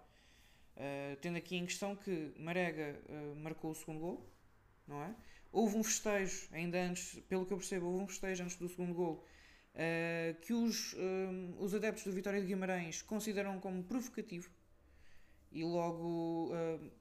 tendo 1.21 1.37
aqui 1.37 1.55
em 1.55 1.65
questão 1.65 1.95
que 1.95 2.33
Marega 2.37 2.99
marcou 3.37 3.71
o 3.71 3.75
segundo 3.75 3.99
gol, 3.99 4.29
não 4.87 5.01
é? 5.03 5.15
Houve 5.51 5.77
um 5.77 5.83
festejo, 5.83 6.47
ainda 6.51 6.77
antes, 6.81 7.19
pelo 7.29 7.45
que 7.45 7.53
eu 7.53 7.57
percebo, 7.57 7.85
houve 7.87 8.03
um 8.03 8.07
festejo 8.07 8.43
antes 8.43 8.57
do 8.57 8.67
segundo 8.67 8.93
gol 8.93 9.25
uh, 9.77 10.41
que 10.41 10.53
os, 10.53 10.93
uh, 10.93 11.55
os 11.59 11.73
adeptos 11.73 12.03
do 12.03 12.11
Vitória 12.11 12.41
de 12.41 12.47
Guimarães 12.47 13.01
consideram 13.01 13.59
como 13.59 13.83
provocativo 13.83 14.49
e 15.51 15.63
logo 15.63 16.51
uh, 16.51 16.91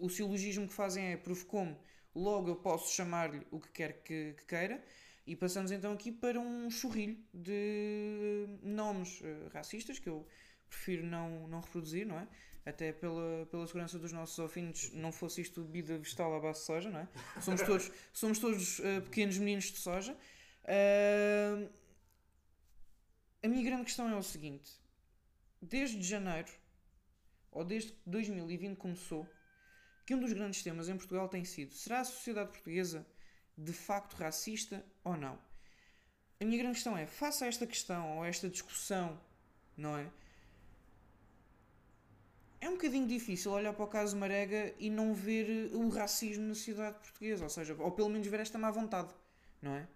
o 0.00 0.08
silogismo 0.08 0.66
que 0.66 0.72
fazem 0.72 1.12
é 1.12 1.16
provocou-me, 1.16 1.76
logo 2.14 2.48
eu 2.48 2.56
posso 2.56 2.94
chamar-lhe 2.94 3.46
o 3.50 3.60
que 3.60 3.70
quer 3.70 4.02
que, 4.02 4.34
que, 4.38 4.44
queira 4.46 4.82
e 5.26 5.36
passamos 5.36 5.70
então 5.70 5.92
aqui 5.92 6.10
para 6.10 6.38
um 6.40 6.70
churrilho 6.70 7.18
de 7.32 8.46
nomes 8.62 9.22
racistas 9.52 9.98
que 9.98 10.08
eu 10.08 10.26
prefiro 10.68 11.04
não, 11.04 11.46
não 11.48 11.60
reproduzir, 11.60 12.06
não 12.06 12.18
é? 12.18 12.26
até 12.64 12.92
pela, 12.92 13.46
pela 13.46 13.66
segurança 13.66 13.98
dos 13.98 14.12
nossos 14.12 14.38
ouvintes, 14.38 14.92
não 14.92 15.10
fosse 15.10 15.40
isto 15.40 15.62
bebida 15.62 15.98
vegetal 15.98 16.34
à 16.34 16.40
base 16.40 16.60
de 16.60 16.66
soja, 16.66 16.90
não 16.90 17.00
é? 17.00 17.08
Somos 17.40 17.62
todos, 17.62 17.90
somos 18.12 18.38
todos 18.38 18.78
uh, 18.78 19.02
pequenos 19.02 19.36
meninos 19.38 19.64
de 19.64 19.78
soja. 19.78 20.16
Uh, 20.62 21.68
a 23.42 23.48
minha 23.48 23.64
grande 23.64 23.84
questão 23.84 24.08
é 24.08 24.16
o 24.16 24.22
seguinte: 24.22 24.70
desde 25.60 26.00
janeiro, 26.02 26.52
ou 27.50 27.64
desde 27.64 27.92
que 27.92 27.98
2020 28.06 28.76
começou, 28.76 29.28
que 30.06 30.14
um 30.14 30.20
dos 30.20 30.32
grandes 30.32 30.62
temas 30.62 30.88
em 30.88 30.96
Portugal 30.96 31.28
tem 31.28 31.44
sido: 31.44 31.74
será 31.74 32.00
a 32.00 32.04
sociedade 32.04 32.50
portuguesa 32.50 33.04
de 33.56 33.72
facto 33.72 34.14
racista 34.14 34.84
ou 35.04 35.16
não? 35.16 35.38
A 36.40 36.44
minha 36.44 36.58
grande 36.58 36.74
questão 36.74 36.96
é: 36.96 37.06
faça 37.06 37.46
esta 37.46 37.66
questão 37.66 38.18
ou 38.18 38.24
esta 38.24 38.48
discussão, 38.48 39.20
não 39.76 39.96
é? 39.96 40.10
é 42.62 42.68
um 42.68 42.74
bocadinho 42.74 43.08
difícil 43.08 43.50
olhar 43.50 43.72
para 43.72 43.84
o 43.84 43.88
caso 43.88 44.16
Marega 44.16 44.72
e 44.78 44.88
não 44.88 45.12
ver 45.12 45.70
o 45.74 45.88
racismo 45.88 46.46
na 46.46 46.54
sociedade 46.54 46.96
portuguesa, 47.00 47.42
ou 47.42 47.50
seja, 47.50 47.74
ou 47.76 47.90
pelo 47.90 48.08
menos 48.08 48.28
ver 48.28 48.38
esta 48.38 48.56
má 48.56 48.70
vontade, 48.70 49.12
não 49.60 49.74
é? 49.74 49.88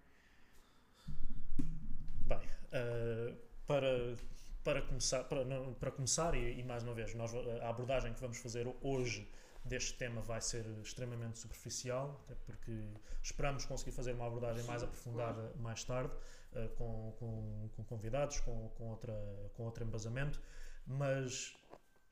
Bem, 2.27 2.39
uh, 2.39 3.37
para, 3.69 4.17
para 4.65 4.83
começar, 4.83 5.23
para, 5.25 5.45
para 5.79 5.91
começar 5.93 6.35
e, 6.35 6.59
e, 6.59 6.65
mais 6.65 6.83
uma 6.83 6.93
vez, 6.93 7.15
nós, 7.15 7.33
a 7.63 7.69
abordagem 7.69 8.13
que 8.13 8.21
vamos 8.21 8.39
fazer 8.39 8.67
hoje 8.83 9.29
deste 9.67 9.95
tema 9.95 10.21
vai 10.23 10.41
ser 10.41 10.65
extremamente 10.83 11.39
superficial, 11.39 12.21
até 12.25 12.35
porque 12.35 12.85
esperamos 13.23 13.65
conseguir 13.65 13.93
fazer 13.93 14.13
uma 14.13 14.27
abordagem 14.27 14.65
mais 14.65 14.83
aprofundada 14.83 15.53
mais 15.57 15.85
tarde, 15.85 16.13
uh, 16.53 16.69
com, 16.77 17.15
com, 17.19 17.71
com, 17.77 17.85
convidados, 17.85 18.41
com, 18.41 18.69
com, 18.71 18.91
outra, 18.91 19.15
com 19.55 19.65
outro 19.65 19.85
embasamento, 19.85 20.41
mas 20.87 21.57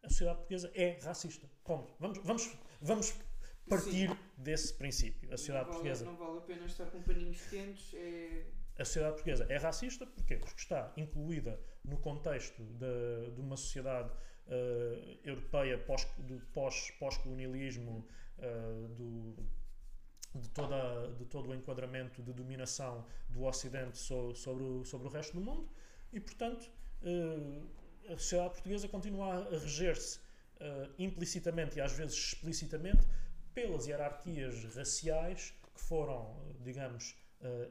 a 0.03 0.09
sociedade 0.09 0.39
portuguesa 0.39 0.71
é 0.75 0.99
racista. 1.03 1.49
Ponto. 1.65 1.95
Vamos, 1.99 2.19
vamos, 2.25 2.57
vamos 2.81 3.15
partir 3.69 4.11
Sim. 4.11 4.19
desse 4.37 4.75
princípio. 4.75 5.33
A 5.33 5.37
sociedade 5.37 5.67
não 5.67 5.73
vale, 5.73 5.83
portuguesa. 5.83 6.05
Não 6.05 6.17
vale 6.17 6.39
a 6.39 6.43
pena 6.43 6.67
estar 6.67 6.87
com 6.87 7.03
paninhos 7.03 7.41
quentes. 7.47 7.95
É... 7.95 8.45
A 8.77 8.85
sociedade 8.85 9.15
portuguesa 9.15 9.47
é 9.49 9.57
racista 9.57 10.05
porquê? 10.05 10.37
porque 10.37 10.61
está 10.61 10.93
incluída 10.97 11.61
no 11.85 11.97
contexto 11.99 12.61
de, 12.61 13.31
de 13.31 13.41
uma 13.41 13.57
sociedade 13.57 14.11
uh, 14.47 15.19
europeia 15.25 15.79
pós, 15.79 16.07
pós, 16.53 16.91
pós-colonialismo, 16.99 18.07
uh, 18.39 18.89
do, 18.89 19.37
de, 20.35 20.49
toda, 20.51 21.13
de 21.19 21.25
todo 21.27 21.51
o 21.51 21.55
enquadramento 21.55 22.23
de 22.23 22.33
dominação 22.33 23.07
do 23.29 23.45
Ocidente 23.45 23.99
so, 23.99 24.35
sobre, 24.35 24.65
o, 24.65 24.85
sobre 24.85 25.07
o 25.07 25.11
resto 25.11 25.35
do 25.35 25.41
mundo 25.41 25.69
e, 26.13 26.21
portanto. 26.21 26.71
Uh, 27.03 27.85
a 28.07 28.19
sociedade 28.19 28.51
portuguesa 28.51 28.87
continua 28.87 29.47
a 29.47 29.59
reger-se 29.59 30.21
implicitamente 30.99 31.79
e 31.79 31.81
às 31.81 31.93
vezes 31.93 32.15
explicitamente 32.15 33.07
pelas 33.55 33.87
hierarquias 33.87 34.63
raciais 34.75 35.55
que 35.75 35.81
foram, 35.81 36.39
digamos, 36.61 37.17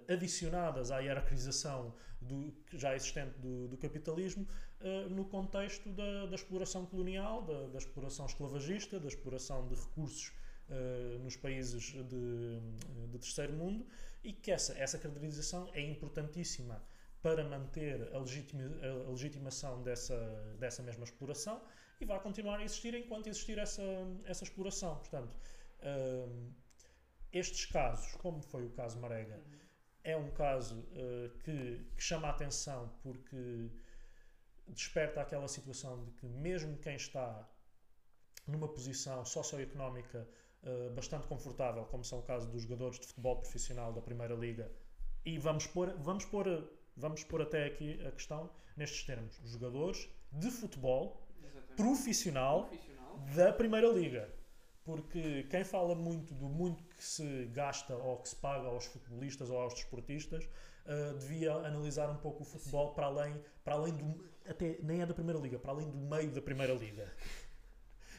adicionadas 0.08 0.90
à 0.90 1.02
hierarquização 1.02 1.94
do, 2.20 2.52
já 2.74 2.96
existente 2.96 3.38
do, 3.40 3.68
do 3.68 3.78
capitalismo 3.78 4.48
uh, 4.84 5.10
no 5.10 5.26
contexto 5.26 5.89
da, 5.89 6.28
da 6.28 6.36
exploração 6.36 6.86
colonial, 6.86 7.41
da, 7.43 7.67
da, 7.67 7.78
exploração 7.78 8.26
esclavagista, 8.26 9.00
da 9.00 9.08
exploração 9.08 9.67
de 9.67 9.76
recursos 9.76 10.32
nos 11.22 11.36
países 11.36 11.84
de, 11.84 12.04
de 12.04 13.17
terceiro 13.19 13.54
mundo 13.54 13.86
e 14.24 14.32
que 14.32 14.50
essa, 14.50 14.74
essa 14.80 14.98
caracterização 14.98 15.69
é 15.74 15.82
importantíssima 15.82 16.82
para 17.22 17.43
manter 17.43 18.13
a, 18.13 18.19
legitima, 18.19 18.63
a 19.08 19.10
legitimação 19.10 19.82
dessa, 19.84 20.15
dessa 20.60 20.84
mesma 20.84 21.06
exploração 21.06 21.62
e 22.00 22.06
vai 22.06 22.19
continuar 22.19 22.60
a 22.60 22.63
existir 22.63 22.93
enquanto 22.93 23.28
existir 23.28 23.58
essa, 23.58 23.82
essa 24.26 24.43
exploração. 24.43 24.98
Portanto, 24.98 25.38
uh, 25.80 26.54
estes 27.32 27.65
casos, 27.65 28.13
como 28.15 28.41
foi 28.41 28.65
o 28.65 28.69
caso 28.72 29.00
Marega, 29.00 29.36
uhum. 29.36 29.60
é 30.04 30.17
um 30.17 30.30
caso 30.32 30.80
uh, 30.80 31.30
que, 31.39 31.86
que, 31.96 32.04
chama 32.04 32.28
a 32.28 32.32
atenção 32.32 32.93
porque 33.02 33.69
desperta 34.67 35.21
aquela 35.21 35.47
situação 35.47 36.04
de 36.04 36.12
que 36.12 36.26
mesmo 36.26 36.78
quem 36.78 36.95
está 36.95 37.47
numa 38.47 38.67
posição 38.67 39.23
socioeconómica 39.26 40.28
uh, 40.63 40.93
bastante 40.93 41.28
confortável, 41.28 41.86
como 41.86 42.04
são 42.04 42.19
o 42.19 42.23
caso 42.23 42.49
dos 42.49 42.63
jogadores 42.63 42.99
de 42.99 43.08
futebol 43.08 43.38
profissional 43.38 43.93
da 43.93 44.02
Primeira 44.02 44.34
Liga, 44.34 44.71
e 45.26 45.38
vamos 45.38 45.67
pôr, 45.67 45.93
vamos 45.99 46.26
pôr 46.26 46.45
vamos 46.95 47.23
pôr 47.23 47.41
até 47.41 47.65
aqui 47.65 47.99
a 48.06 48.12
questão 48.12 48.49
nestes 48.76 49.04
termos: 49.04 49.39
jogadores 49.45 50.10
de 50.32 50.49
futebol 50.52 51.28
profissional, 51.76 52.65
profissional, 52.65 53.19
da 53.36 53.54
Primeira 53.54 53.88
Liga. 53.88 54.34
Porque 54.84 55.43
quem 55.43 55.63
fala 55.63 55.95
muito 55.95 56.34
do 56.34 56.49
muito 56.49 56.84
que 56.84 57.04
se 57.04 57.45
gasta 57.54 57.95
ou 57.95 58.17
que 58.17 58.30
se 58.30 58.36
paga 58.36 58.67
aos 58.67 58.86
futebolistas 58.86 59.49
ou 59.49 59.58
aos 59.58 59.73
desportistas 59.73 60.43
uh, 60.43 61.17
devia 61.19 61.54
analisar 61.54 62.10
um 62.10 62.17
pouco 62.17 62.43
o 62.43 62.45
futebol 62.45 62.93
para 62.93 63.06
além, 63.06 63.41
para 63.63 63.76
além 63.76 63.93
do. 63.93 64.33
Até 64.48 64.78
nem 64.82 65.02
é 65.02 65.06
da 65.06 65.14
Primeira 65.14 65.40
Liga, 65.40 65.60
para 65.60 65.72
além 65.72 65.90
do 65.90 65.98
meio 65.98 66.32
da 66.32 66.42
Primeira 66.42 66.74
Liga. 66.74 67.12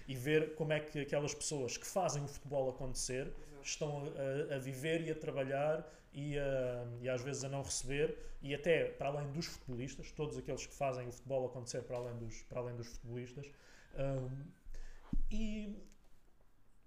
E 0.06 0.14
ver 0.14 0.54
como 0.54 0.72
é 0.72 0.80
que 0.80 1.00
aquelas 1.00 1.34
pessoas 1.34 1.76
que 1.76 1.86
fazem 1.86 2.22
o 2.22 2.28
futebol 2.28 2.68
acontecer 2.68 3.32
estão 3.62 4.02
a, 4.50 4.54
a 4.56 4.58
viver 4.58 5.00
e 5.02 5.10
a 5.10 5.14
trabalhar 5.14 5.90
e, 6.12 6.38
a, 6.38 6.86
e, 7.00 7.08
às 7.08 7.22
vezes 7.22 7.42
a 7.42 7.48
não 7.48 7.62
receber, 7.62 8.16
e 8.40 8.54
até 8.54 8.84
para 8.84 9.08
além 9.08 9.30
dos 9.32 9.46
futebolistas, 9.46 10.12
todos 10.12 10.38
aqueles 10.38 10.66
que 10.66 10.74
fazem 10.74 11.08
o 11.08 11.12
futebol 11.12 11.46
acontecer 11.46 11.82
para 11.82 11.96
além 11.96 12.16
dos, 12.16 12.42
para 12.42 12.60
além 12.60 12.76
dos 12.76 12.86
futebolistas, 12.86 13.50
um, 13.96 14.44
e, 15.30 15.76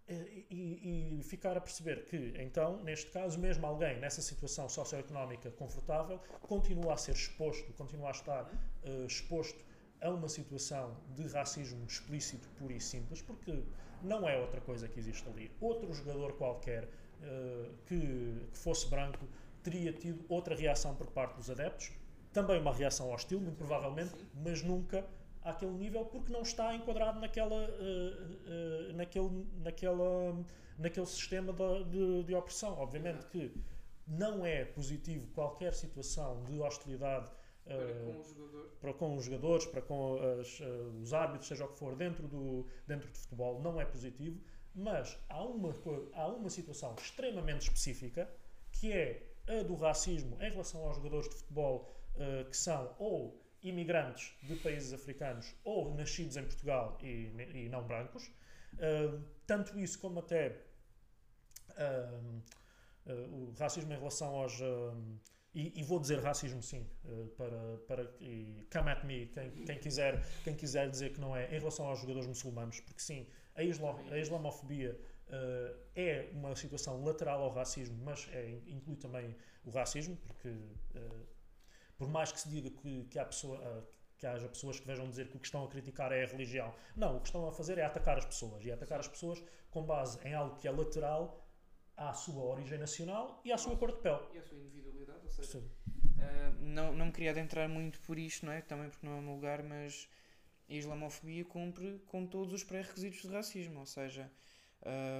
e, 0.09 1.17
e, 1.19 1.23
ficar 1.23 1.57
a 1.57 1.61
perceber 1.61 2.05
que, 2.05 2.33
então, 2.37 2.81
neste 2.83 3.11
caso, 3.11 3.37
mesmo 3.37 3.65
alguém 3.65 3.99
nessa 3.99 4.21
situação 4.21 4.69
socioeconómica 4.69 5.51
confortável 5.51 6.19
continua 6.41 6.93
a 6.93 6.97
ser 6.97 7.11
exposto, 7.11 7.73
continua 7.73 8.07
a 8.07 8.11
estar 8.11 8.43
uh, 8.43 9.05
exposto 9.05 9.59
a 10.01 10.09
uma 10.09 10.29
situação 10.29 10.95
de 11.15 11.27
racismo 11.27 11.85
explícito, 11.85 12.47
puro 12.57 12.71
e 12.71 12.79
simples, 12.79 13.21
porque 13.21 13.63
não 14.01 14.29
é 14.29 14.39
outra 14.39 14.61
coisa 14.61 14.87
que 14.87 14.99
existe 14.99 15.27
ali. 15.27 15.51
Outro 15.59 15.91
jogador 15.93 16.33
qualquer 16.33 16.85
uh, 16.85 17.73
que, 17.85 18.47
que, 18.51 18.57
fosse 18.57 18.87
branco 18.87 19.27
teria 19.61 19.91
tido 19.91 20.23
outra 20.29 20.55
reação 20.55 20.95
por 20.95 21.07
parte 21.07 21.35
dos 21.35 21.49
adeptos, 21.49 21.91
também 22.31 22.61
uma 22.61 22.73
reação 22.73 23.11
hostil, 23.11 23.41
muito 23.41 23.57
provavelmente, 23.57 24.13
mas 24.35 24.61
nunca 24.61 25.05
àquele 25.49 25.71
nível 25.71 26.05
porque 26.05 26.31
não 26.31 26.41
está 26.41 26.75
enquadrado 26.75 27.19
naquela, 27.19 27.55
uh, 27.55 28.89
uh, 28.89 28.93
naquele, 28.93 29.45
naquela, 29.63 30.45
naquele 30.77 31.05
sistema 31.05 31.53
de, 31.53 31.83
de, 31.85 32.23
de 32.23 32.35
opressão. 32.35 32.77
Obviamente 32.79 33.25
que 33.27 33.51
não 34.07 34.45
é 34.45 34.65
positivo 34.65 35.27
qualquer 35.33 35.73
situação 35.73 36.43
de 36.43 36.59
hostilidade 36.59 37.29
para 37.65 37.93
com, 37.93 38.69
para 38.79 38.93
com 38.93 39.15
os 39.17 39.25
jogadores, 39.25 39.65
para 39.65 39.81
com 39.81 40.17
as, 40.39 40.61
os 41.01 41.13
árbitros, 41.13 41.49
seja 41.49 41.65
o 41.65 41.67
que 41.67 41.77
for, 41.77 41.97
dentro 41.97 42.25
do, 42.25 42.65
dentro 42.87 43.09
do 43.09 43.17
futebol, 43.17 43.61
não 43.61 43.81
é 43.81 43.83
positivo, 43.83 44.39
Mas 44.73 45.17
há 45.27 45.43
uma, 45.43 45.73
há 46.13 46.27
uma 46.27 46.49
situação 46.49 46.95
extremamente 46.97 47.63
específica 47.63 48.29
que 48.71 48.93
é 48.93 49.27
a 49.49 49.63
do 49.63 49.75
racismo 49.75 50.37
em 50.41 50.49
relação 50.49 50.85
aos 50.87 50.95
jogadores 50.95 51.27
de 51.27 51.35
futebol 51.35 51.93
que 52.49 52.55
são 52.55 52.95
ou 52.97 53.37
imigrantes 53.67 54.35
de 54.43 54.55
países 54.57 54.93
africanos 54.93 55.53
ou 55.63 55.93
nascidos 55.95 56.37
em 56.37 56.43
Portugal 56.43 56.97
e, 57.01 57.31
e 57.53 57.69
não 57.69 57.85
brancos. 57.85 58.27
Uh, 58.73 59.21
tanto 59.45 59.77
isso 59.79 59.99
como 59.99 60.19
até 60.19 60.61
uh, 61.71 62.41
o 63.31 63.53
racismo 63.57 63.93
em 63.93 63.97
relação 63.97 64.35
aos. 64.35 64.59
E, 65.55 65.79
e, 65.79 65.83
vou 65.83 65.99
dizer 65.99 66.19
racismo 66.19 66.61
sim, 66.61 66.85
para, 67.35 67.77
para 67.87 68.03
e 68.19 68.67
come 68.71 68.91
at 68.91 69.03
me 69.05 69.25
quem, 69.27 69.49
quem, 69.49 69.79
quiser, 69.79 70.23
quem 70.43 70.53
quiser 70.53 70.87
dizer 70.89 71.13
que 71.13 71.19
não 71.19 71.35
é, 71.35 71.45
em 71.47 71.57
relação 71.57 71.87
aos 71.87 71.99
jogadores 71.99 72.27
muçulmanos, 72.27 72.79
porque 72.81 73.01
sim, 73.01 73.25
a, 73.55 73.63
islam, 73.63 73.97
a 74.11 74.19
islamofobia 74.19 74.99
uh, 75.27 75.77
é 75.95 76.29
uma 76.33 76.55
situação 76.55 77.03
lateral 77.03 77.43
ao 77.43 77.49
racismo, 77.49 77.97
mas 78.03 78.27
é, 78.31 78.59
inclui 78.67 78.95
também 78.97 79.35
o 79.65 79.69
racismo, 79.69 80.15
porque 80.17 80.49
uh, 80.49 81.27
por 81.97 82.07
mais 82.07 82.31
que 82.31 82.39
se 82.39 82.49
diga 82.49 82.69
que, 82.69 83.05
que, 83.05 83.19
há 83.19 83.25
pessoa, 83.25 83.59
uh, 83.59 83.87
que 84.17 84.25
haja 84.25 84.47
pessoas 84.47 84.79
que 84.79 84.87
vejam 84.87 85.09
dizer 85.09 85.27
que 85.29 85.37
o 85.37 85.39
que 85.39 85.45
estão 85.45 85.63
a 85.63 85.67
criticar 85.67 86.11
é 86.11 86.23
a 86.23 86.27
religião, 86.27 86.73
não, 86.95 87.17
o 87.17 87.19
que 87.19 87.27
estão 87.27 87.47
a 87.47 87.51
fazer 87.51 87.77
é 87.77 87.85
atacar 87.85 88.17
as 88.17 88.25
pessoas, 88.25 88.63
e 88.65 88.71
atacar 88.71 88.99
as 88.99 89.07
pessoas 89.07 89.43
com 89.69 89.83
base 89.83 90.19
em 90.27 90.33
algo 90.33 90.55
que 90.55 90.67
é 90.67 90.71
lateral 90.71 91.43
à 91.95 92.13
sua 92.13 92.43
origem 92.43 92.77
nacional 92.77 93.41
e 93.43 93.51
à 93.51 93.57
sua 93.57 93.75
cor 93.75 93.91
de 93.91 94.01
pele. 94.01 94.21
E 94.33 94.37
à 94.37 94.43
sua 94.43 94.57
individualidade, 94.57 95.19
ou 95.23 95.29
seja, 95.29 95.63
não, 96.59 96.93
não 96.93 97.07
me 97.07 97.11
queria 97.11 97.31
adentrar 97.31 97.67
muito 97.69 97.99
por 98.01 98.17
isto, 98.17 98.45
não 98.45 98.53
é? 98.53 98.61
Também 98.61 98.89
porque 98.89 99.05
não 99.05 99.15
é 99.15 99.19
o 99.19 99.21
meu 99.21 99.33
lugar, 99.35 99.63
mas 99.63 100.07
a 100.69 100.73
islamofobia 100.73 101.45
cumpre 101.45 101.99
com 102.07 102.25
todos 102.25 102.53
os 102.53 102.63
pré-requisitos 102.63 103.21
de 103.21 103.29
racismo, 103.29 103.79
ou 103.79 103.85
seja, 103.85 104.31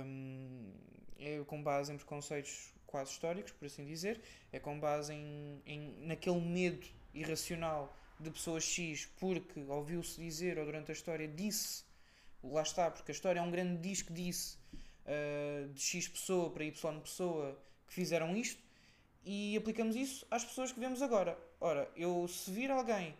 um, 0.05 0.73
é 1.17 1.43
com 1.45 1.61
base 1.63 1.91
em 1.91 1.97
preconceitos 1.97 2.73
quase 2.97 3.11
históricos, 3.11 3.51
por 3.51 3.67
assim 3.67 3.85
dizer, 3.85 4.19
é 4.51 4.59
com 4.59 4.79
base 4.79 5.13
em, 5.13 5.61
em 5.67 5.79
naquele 6.07 6.41
medo 6.41 6.87
irracional 7.13 7.95
de 8.19 8.31
pessoas 8.31 8.63
X 8.63 9.07
porque 9.19 9.59
ouviu-se 9.67 10.19
dizer 10.19 10.57
ou 10.57 10.65
durante 10.65 10.89
a 10.89 10.93
história 10.93 11.27
disse, 11.27 11.83
lá 12.43 12.63
está, 12.63 12.89
porque 12.89 13.11
a 13.11 13.13
história 13.13 13.39
é 13.39 13.43
um 13.43 13.51
grande 13.51 13.77
disco 13.77 14.11
disse 14.11 14.57
uh, 15.05 15.71
de 15.71 15.79
X 15.79 16.07
pessoa 16.07 16.49
para 16.49 16.63
Y 16.63 16.99
pessoa 17.01 17.55
que 17.85 17.93
fizeram 17.93 18.35
isto 18.35 18.63
e 19.23 19.55
aplicamos 19.55 19.95
isso 19.95 20.25
às 20.31 20.43
pessoas 20.43 20.71
que 20.71 20.79
vemos 20.79 21.03
agora. 21.03 21.37
Ora, 21.61 21.87
eu 21.95 22.27
se 22.27 22.49
vir 22.49 22.71
alguém 22.71 23.15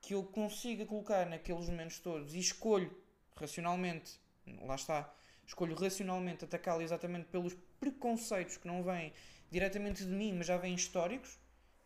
que 0.00 0.14
eu 0.14 0.22
consiga 0.22 0.86
colocar 0.86 1.26
naqueles 1.26 1.68
momentos 1.68 1.98
todos 1.98 2.32
e 2.32 2.38
escolho 2.38 2.96
racionalmente, 3.34 4.20
lá 4.62 4.76
está, 4.76 5.12
escolho 5.46 5.74
racionalmente 5.74 6.44
atacá-lo 6.44 6.82
exatamente 6.82 7.26
pelos 7.26 7.56
preconceitos 7.78 8.56
que 8.56 8.66
não 8.66 8.82
vêm 8.82 9.12
diretamente 9.50 10.04
de 10.04 10.10
mim, 10.10 10.34
mas 10.34 10.46
já 10.46 10.56
vêm 10.56 10.74
históricos, 10.74 11.38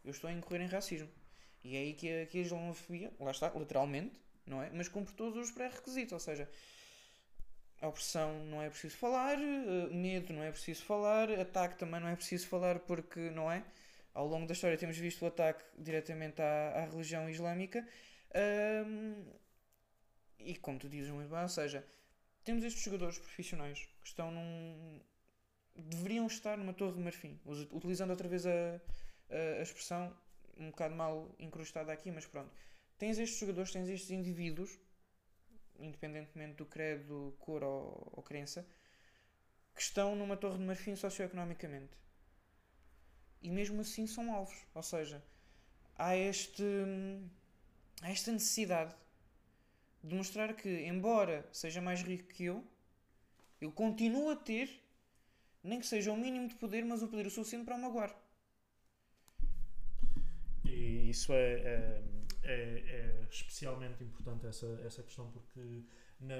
eu 0.05 0.11
estou 0.11 0.29
a 0.29 0.33
incorrer 0.33 0.63
em 0.63 0.67
racismo. 0.67 1.09
E 1.63 1.77
é 1.77 1.81
aí 1.81 1.93
que 1.93 2.23
a, 2.23 2.27
que 2.27 2.39
a 2.39 2.41
islamofobia, 2.41 3.13
lá 3.21 3.31
está, 3.31 3.51
literalmente, 3.51 4.19
não 4.47 4.63
é? 4.63 4.71
Mas 4.71 4.89
cumpre 4.89 5.15
todos 5.15 5.39
os 5.39 5.51
pré-requisitos, 5.51 6.13
ou 6.13 6.21
seja, 6.21 6.49
a 7.81 7.89
opressão 7.89 8.45
não 8.47 8.63
é 8.63 8.69
preciso 8.71 8.97
falar, 8.97 9.39
eh, 9.39 9.89
medo 9.93 10.33
não 10.33 10.43
é 10.43 10.51
preciso 10.51 10.85
falar, 10.85 11.31
ataque 11.31 11.79
também 11.79 12.01
não 12.01 12.09
é 12.09 12.17
preciso 12.17 12.47
falar 12.47 12.79
porque, 12.81 13.31
não 13.31 13.51
é? 13.51 13.65
Ao 14.15 14.27
longo 14.27 14.47
da 14.47 14.53
história 14.53 14.77
temos 14.77 14.97
visto 14.97 15.23
o 15.23 15.27
ataque 15.27 15.65
diretamente 15.79 16.43
à, 16.43 16.83
à 16.83 16.85
religião 16.87 17.29
islâmica 17.29 17.87
um, 18.87 19.25
e 20.39 20.57
como 20.57 20.79
tu 20.79 20.89
dizes 20.89 21.11
muito 21.11 21.31
bem, 21.31 21.43
ou 21.43 21.49
seja, 21.49 21.85
temos 22.51 22.65
estes 22.65 22.83
jogadores 22.83 23.17
profissionais 23.17 23.89
que 24.03 24.09
estão 24.09 24.33
num. 24.33 25.01
deveriam 25.77 26.27
estar 26.27 26.59
numa 26.59 26.75
torre 26.75 26.95
de 26.95 27.01
marfim, 27.01 27.39
utilizando 27.71 28.11
outra 28.11 28.27
vez 28.27 28.45
a, 28.45 28.51
a, 29.31 29.63
expressão 29.63 30.13
um 30.59 30.71
bocado 30.71 30.97
mal 30.97 31.33
incrustada 31.39 31.93
aqui, 31.93 32.11
mas 32.11 32.27
pronto. 32.27 32.51
Tens 32.99 33.21
estes 33.21 33.39
jogadores, 33.39 33.71
tens 33.71 33.89
estes 33.89 34.11
indivíduos, 34.11 34.81
independentemente 35.79 36.57
do 36.57 36.67
credo, 36.67 37.37
cor 37.39 37.63
ou, 37.63 38.13
ou 38.17 38.23
crença, 38.25 38.67
que 39.73 39.81
estão 39.81 40.17
numa 40.17 40.37
torre 40.37 40.59
de 40.59 40.65
marfim 40.65 40.97
socioeconomicamente. 40.97 41.97
E 43.41 43.49
mesmo 43.49 43.81
assim 43.81 44.09
são 44.09 44.35
alvos. 44.35 44.67
Ou 44.75 44.83
seja, 44.83 45.23
há 45.95 46.17
este 46.17 46.65
há 48.03 48.11
esta 48.11 48.33
necessidade 48.33 48.93
de 50.03 50.15
mostrar 50.15 50.55
que, 50.55 50.69
embora 50.87 51.49
seja 51.53 51.81
mais 51.81 52.03
rico 52.03 52.29
que 52.29 52.45
eu, 52.45 52.65
eu 53.61 53.71
continuo 53.71 54.31
a 54.31 54.37
ter, 54.37 54.83
nem 55.63 55.79
que 55.79 55.87
seja 55.87 56.13
o 56.13 56.17
mínimo 56.17 56.49
de 56.49 56.55
poder, 56.55 56.85
mas 56.85 57.03
o 57.03 57.09
poder 57.09 57.27
o 57.27 57.31
suficiente 57.31 57.65
para 57.65 57.77
o 57.77 57.81
magoar. 57.81 58.17
E 60.65 61.11
isso 61.11 61.33
é, 61.33 61.53
é, 61.53 62.03
é, 62.43 62.53
é, 62.53 63.27
especialmente 63.31 64.03
importante, 64.03 64.47
essa, 64.47 64.67
essa 64.85 65.03
questão, 65.03 65.31
porque 65.31 65.85
na, 66.19 66.35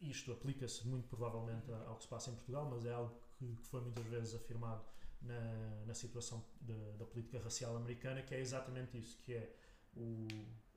isto 0.00 0.32
aplica-se 0.32 0.86
muito 0.86 1.08
provavelmente 1.08 1.70
ao 1.86 1.96
que 1.96 2.04
se 2.04 2.08
passa 2.08 2.30
em 2.30 2.34
Portugal, 2.34 2.70
mas 2.70 2.86
é 2.86 2.92
algo 2.92 3.20
que, 3.38 3.56
que 3.56 3.66
foi 3.66 3.80
muitas 3.80 4.04
vezes 4.06 4.34
afirmado 4.34 4.84
na, 5.22 5.84
na 5.86 5.94
situação 5.94 6.44
de, 6.60 6.74
da 6.98 7.04
política 7.04 7.40
racial 7.40 7.76
americana, 7.76 8.22
que 8.22 8.34
é 8.34 8.40
exatamente 8.40 8.96
isso, 8.98 9.18
que 9.18 9.34
é 9.34 9.52
o, 9.96 10.28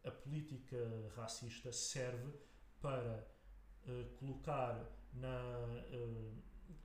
a 0.03 0.11
política 0.11 0.77
racista 1.15 1.71
serve 1.71 2.33
para 2.81 3.25
uh, 3.87 4.05
colocar 4.17 4.85
na 5.13 5.83
uh, 5.91 6.33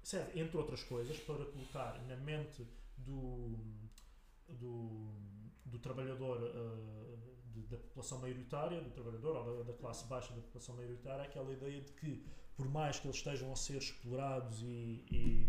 serve 0.03 0.39
entre 0.41 0.57
outras 0.57 0.83
coisas 0.85 1.19
para 1.19 1.45
colocar 1.47 2.01
na 2.07 2.17
mente 2.17 2.67
do 2.97 3.59
do, 4.49 5.13
do 5.65 5.79
trabalhador 5.79 6.41
uh, 6.43 7.19
de, 7.53 7.63
da 7.67 7.77
população 7.77 8.19
maioritária 8.19 8.81
do 8.81 8.91
trabalhador 8.91 9.37
ou 9.37 9.59
da, 9.59 9.73
da, 9.73 9.79
classe 9.79 10.07
baixa 10.07 10.33
da 10.33 10.41
população 10.41 10.77
maioritária 10.77 11.25
aquela 11.25 11.53
ideia 11.53 11.81
de 11.81 11.93
que 11.93 12.25
por 12.57 12.69
mais 12.69 12.99
que 12.99 13.07
eles 13.07 13.17
estejam 13.17 13.53
a 13.53 13.57
ser 13.57 13.79
explorados 13.79 14.63
e, 14.63 15.05
e, 15.11 15.49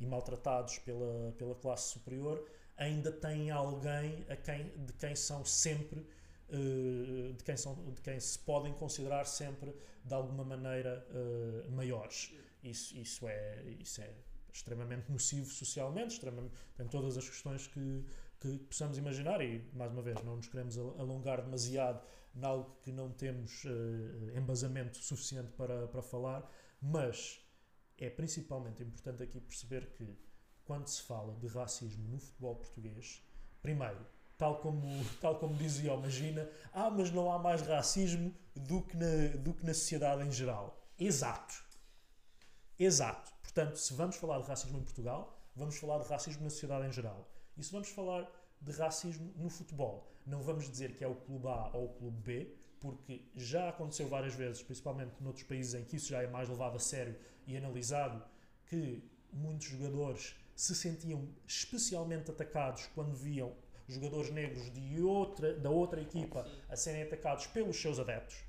e 0.00 0.06
maltratados 0.06 0.78
pela 0.80 1.32
pela 1.38 1.54
classe 1.54 1.92
superior 1.92 2.44
ainda 2.76 3.10
têm 3.12 3.50
alguém 3.50 4.26
a 4.28 4.36
quem 4.36 4.68
de 4.84 4.92
quem 4.94 5.14
são 5.14 5.44
sempre 5.44 6.06
de, 6.48 7.44
quem 7.44 7.56
são, 7.56 7.74
de 7.92 8.00
quem 8.00 8.18
se 8.20 8.38
podem 8.38 8.72
considerar 8.74 9.24
sempre 9.24 9.74
de 10.04 10.14
alguma 10.14 10.44
maneira 10.44 11.06
uh, 11.10 11.70
maiores. 11.70 12.32
Isso, 12.62 12.96
isso, 12.96 13.26
é, 13.28 13.62
isso 13.80 14.00
é 14.00 14.12
extremamente 14.52 15.10
nocivo 15.10 15.50
socialmente, 15.50 16.14
extremamente, 16.14 16.54
tem 16.74 16.86
todas 16.88 17.16
as 17.16 17.28
questões 17.28 17.66
que, 17.66 18.04
que 18.40 18.58
possamos 18.58 18.96
imaginar 18.96 19.40
e, 19.40 19.68
mais 19.72 19.92
uma 19.92 20.02
vez, 20.02 20.22
não 20.22 20.36
nos 20.36 20.48
queremos 20.48 20.78
alongar 20.78 21.42
demasiado 21.42 22.02
em 22.34 22.44
algo 22.44 22.76
que 22.82 22.92
não 22.92 23.10
temos 23.12 23.64
uh, 23.64 24.36
embasamento 24.36 24.98
suficiente 24.98 25.52
para, 25.52 25.88
para 25.88 26.02
falar, 26.02 26.50
mas 26.80 27.40
é 27.98 28.10
principalmente 28.10 28.82
importante 28.82 29.22
aqui 29.22 29.40
perceber 29.40 29.90
que 29.92 30.16
quando 30.64 30.88
se 30.88 31.02
fala 31.02 31.34
de 31.34 31.46
racismo 31.46 32.08
no 32.08 32.18
futebol 32.18 32.56
português, 32.56 33.22
primeiro, 33.62 34.04
tal 34.38 34.60
como, 34.60 35.04
tal 35.20 35.38
como 35.38 35.54
dizia 35.54 35.94
o 35.94 36.00
Magina, 36.00 36.48
ah, 36.72 36.90
mas 36.90 37.10
não 37.10 37.30
há 37.32 37.38
mais 37.38 37.62
racismo 37.62 38.34
do 38.54 38.82
que, 38.82 38.96
na, 38.96 39.36
do 39.38 39.54
que 39.54 39.64
na 39.64 39.72
sociedade 39.72 40.22
em 40.22 40.30
geral. 40.30 40.78
Exato. 40.98 41.64
Exato. 42.78 43.32
Portanto, 43.42 43.76
se 43.76 43.94
vamos 43.94 44.16
falar 44.16 44.40
de 44.40 44.48
racismo 44.48 44.78
em 44.78 44.82
Portugal, 44.82 45.38
vamos 45.54 45.78
falar 45.78 45.98
de 45.98 46.08
racismo 46.08 46.44
na 46.44 46.50
sociedade 46.50 46.86
em 46.86 46.92
geral. 46.92 47.28
E 47.56 47.62
se 47.62 47.72
vamos 47.72 47.88
falar 47.88 48.30
de 48.60 48.72
racismo 48.72 49.32
no 49.36 49.48
futebol, 49.48 50.12
não 50.26 50.42
vamos 50.42 50.68
dizer 50.68 50.94
que 50.94 51.04
é 51.04 51.08
o 51.08 51.14
clube 51.14 51.48
A 51.48 51.70
ou 51.72 51.86
o 51.86 51.88
clube 51.94 52.20
B, 52.20 52.56
porque 52.80 53.24
já 53.34 53.70
aconteceu 53.70 54.08
várias 54.08 54.34
vezes, 54.34 54.62
principalmente 54.62 55.14
noutros 55.20 55.44
países 55.44 55.74
em 55.74 55.84
que 55.84 55.96
isso 55.96 56.08
já 56.08 56.22
é 56.22 56.26
mais 56.26 56.48
levado 56.48 56.76
a 56.76 56.80
sério 56.80 57.16
e 57.46 57.56
analisado, 57.56 58.22
que 58.66 59.02
muitos 59.32 59.68
jogadores 59.68 60.34
se 60.54 60.74
sentiam 60.74 61.28
especialmente 61.46 62.30
atacados 62.30 62.86
quando 62.94 63.14
viam 63.14 63.52
jogadores 63.88 64.30
negros 64.30 64.70
de 64.72 65.00
outra, 65.00 65.54
da 65.54 65.70
outra 65.70 66.00
equipa 66.00 66.44
Sim. 66.44 66.50
a 66.68 66.76
serem 66.76 67.02
atacados 67.02 67.46
pelos 67.46 67.76
seus 67.76 67.98
adeptos. 67.98 68.44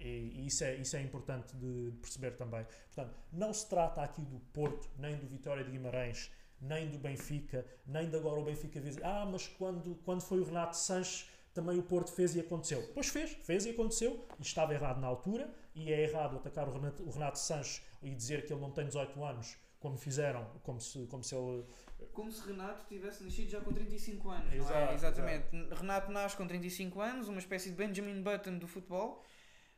E, 0.00 0.46
isso, 0.46 0.64
é, 0.64 0.76
isso 0.76 0.96
é 0.96 1.02
importante 1.02 1.54
de, 1.56 1.90
de, 1.90 1.96
perceber 1.98 2.32
também. 2.32 2.66
Portanto, 2.94 3.14
não 3.32 3.52
se 3.52 3.68
trata 3.68 4.02
aqui 4.02 4.22
do 4.22 4.40
Porto, 4.52 4.88
nem 4.98 5.16
do 5.16 5.26
Vitória 5.26 5.62
de 5.62 5.70
Guimarães, 5.70 6.30
nem 6.60 6.88
do 6.88 6.98
Benfica, 6.98 7.66
nem 7.86 8.08
de 8.08 8.16
agora 8.16 8.40
o 8.40 8.44
Benfica 8.44 8.80
dizer 8.80 9.04
ah, 9.04 9.26
mas 9.30 9.46
quando, 9.46 9.94
quando 10.04 10.22
foi 10.22 10.40
o 10.40 10.44
Renato 10.44 10.76
Sanches 10.76 11.28
também 11.52 11.78
o 11.78 11.82
Porto 11.82 12.12
fez 12.12 12.34
e 12.34 12.40
aconteceu. 12.40 12.88
Pois 12.94 13.08
fez, 13.08 13.32
fez 13.32 13.66
e 13.66 13.70
aconteceu, 13.70 14.24
e 14.38 14.42
estava 14.42 14.72
errado 14.72 15.00
na 15.00 15.06
altura, 15.06 15.52
e 15.74 15.92
é 15.92 16.02
errado 16.02 16.36
atacar 16.36 16.68
o 16.68 16.72
Renato, 16.72 17.02
o 17.02 17.10
Renato 17.10 17.38
Sanches 17.38 17.82
e 18.02 18.14
dizer 18.14 18.46
que 18.46 18.52
ele 18.52 18.60
não 18.60 18.70
tem 18.70 18.86
18 18.86 19.22
anos, 19.24 19.56
como 19.78 19.96
fizeram, 19.96 20.46
como 20.62 20.80
se, 20.80 21.06
como 21.06 21.24
se 21.24 21.34
ele 21.34 21.64
como 22.12 22.30
se 22.30 22.46
Renato 22.46 22.86
tivesse 22.88 23.24
nascido 23.24 23.50
já 23.50 23.60
com 23.60 23.72
35 23.72 24.30
anos. 24.30 24.52
Exato, 24.52 24.74
é? 24.74 24.94
Exatamente. 24.94 25.56
Exato. 25.56 25.74
Renato 25.74 26.12
nasce 26.12 26.36
com 26.36 26.46
35 26.46 27.00
anos, 27.00 27.28
uma 27.28 27.38
espécie 27.38 27.70
de 27.70 27.76
Benjamin 27.76 28.22
Button 28.22 28.58
do 28.58 28.66
futebol. 28.66 29.24